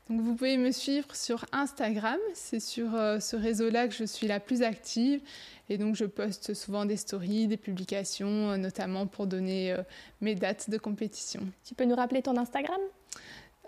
Donc 0.09 0.21
vous 0.21 0.35
pouvez 0.35 0.57
me 0.57 0.71
suivre 0.71 1.17
sur 1.17 1.45
Instagram, 1.53 2.19
c'est 2.35 2.61
sur 2.61 2.91
ce 2.93 3.35
réseau-là 3.35 3.89
que 3.89 3.95
je 3.95 4.05
suis 4.05 4.29
la 4.29 4.39
plus 4.39 4.63
active. 4.63 5.21
Et 5.69 5.79
donc 5.79 5.97
je 5.97 6.05
poste 6.05 6.55
souvent 6.55 6.85
des 6.85 6.97
stories, 6.97 7.49
des 7.49 7.57
publications, 7.57 8.51
euh, 8.51 8.57
notamment 8.57 9.07
pour 9.07 9.27
donner 9.27 9.73
euh, 9.73 9.83
mes 10.21 10.35
dates 10.35 10.71
de 10.71 10.79
compétition. 10.79 11.41
Tu 11.65 11.75
peux 11.75 11.85
nous 11.85 11.97
rappeler 11.97 12.23
ton 12.23 12.37
Instagram? 12.37 12.81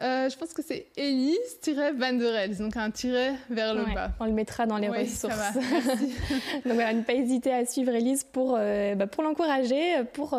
Euh, 0.01 0.28
je 0.28 0.36
pense 0.36 0.53
que 0.53 0.62
c'est 0.62 0.86
Elise-Van 0.96 2.12
donc 2.59 2.76
un 2.76 2.90
tiret 2.90 3.34
vers 3.51 3.74
le 3.74 3.84
bas. 3.94 4.11
On 4.20 4.26
le 4.26 4.32
mettra 4.32 4.66
dans 4.66 4.78
les 4.78 4.88
ressources. 4.88 5.34
Ça 5.34 5.53
va, 5.53 5.53
donc 6.64 6.74
voilà, 6.74 6.92
ne 6.92 7.03
pas 7.03 7.14
hésiter 7.14 7.53
à 7.53 7.66
suivre 7.66 7.92
Elise 7.92 8.24
pour, 8.24 8.53
bah, 8.53 9.07
pour 9.07 9.22
l'encourager, 9.22 10.05
pour, 10.12 10.38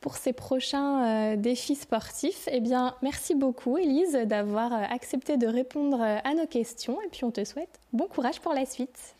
pour 0.00 0.16
ses 0.16 0.32
prochains 0.32 1.36
défis 1.36 1.76
sportifs. 1.76 2.48
Eh 2.50 2.60
bien, 2.60 2.94
merci 3.02 3.34
beaucoup 3.34 3.78
Elise 3.78 4.18
d'avoir 4.24 4.72
accepté 4.72 5.36
de 5.36 5.46
répondre 5.46 6.02
à 6.02 6.34
nos 6.34 6.46
questions 6.46 7.00
et 7.02 7.08
puis 7.08 7.24
on 7.24 7.30
te 7.30 7.44
souhaite 7.44 7.80
bon 7.92 8.06
courage 8.06 8.40
pour 8.40 8.54
la 8.54 8.66
suite. 8.66 9.14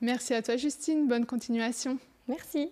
Merci 0.00 0.34
à 0.34 0.42
toi 0.42 0.56
Justine, 0.56 1.08
bonne 1.08 1.26
continuation. 1.26 1.98
Merci. 2.28 2.70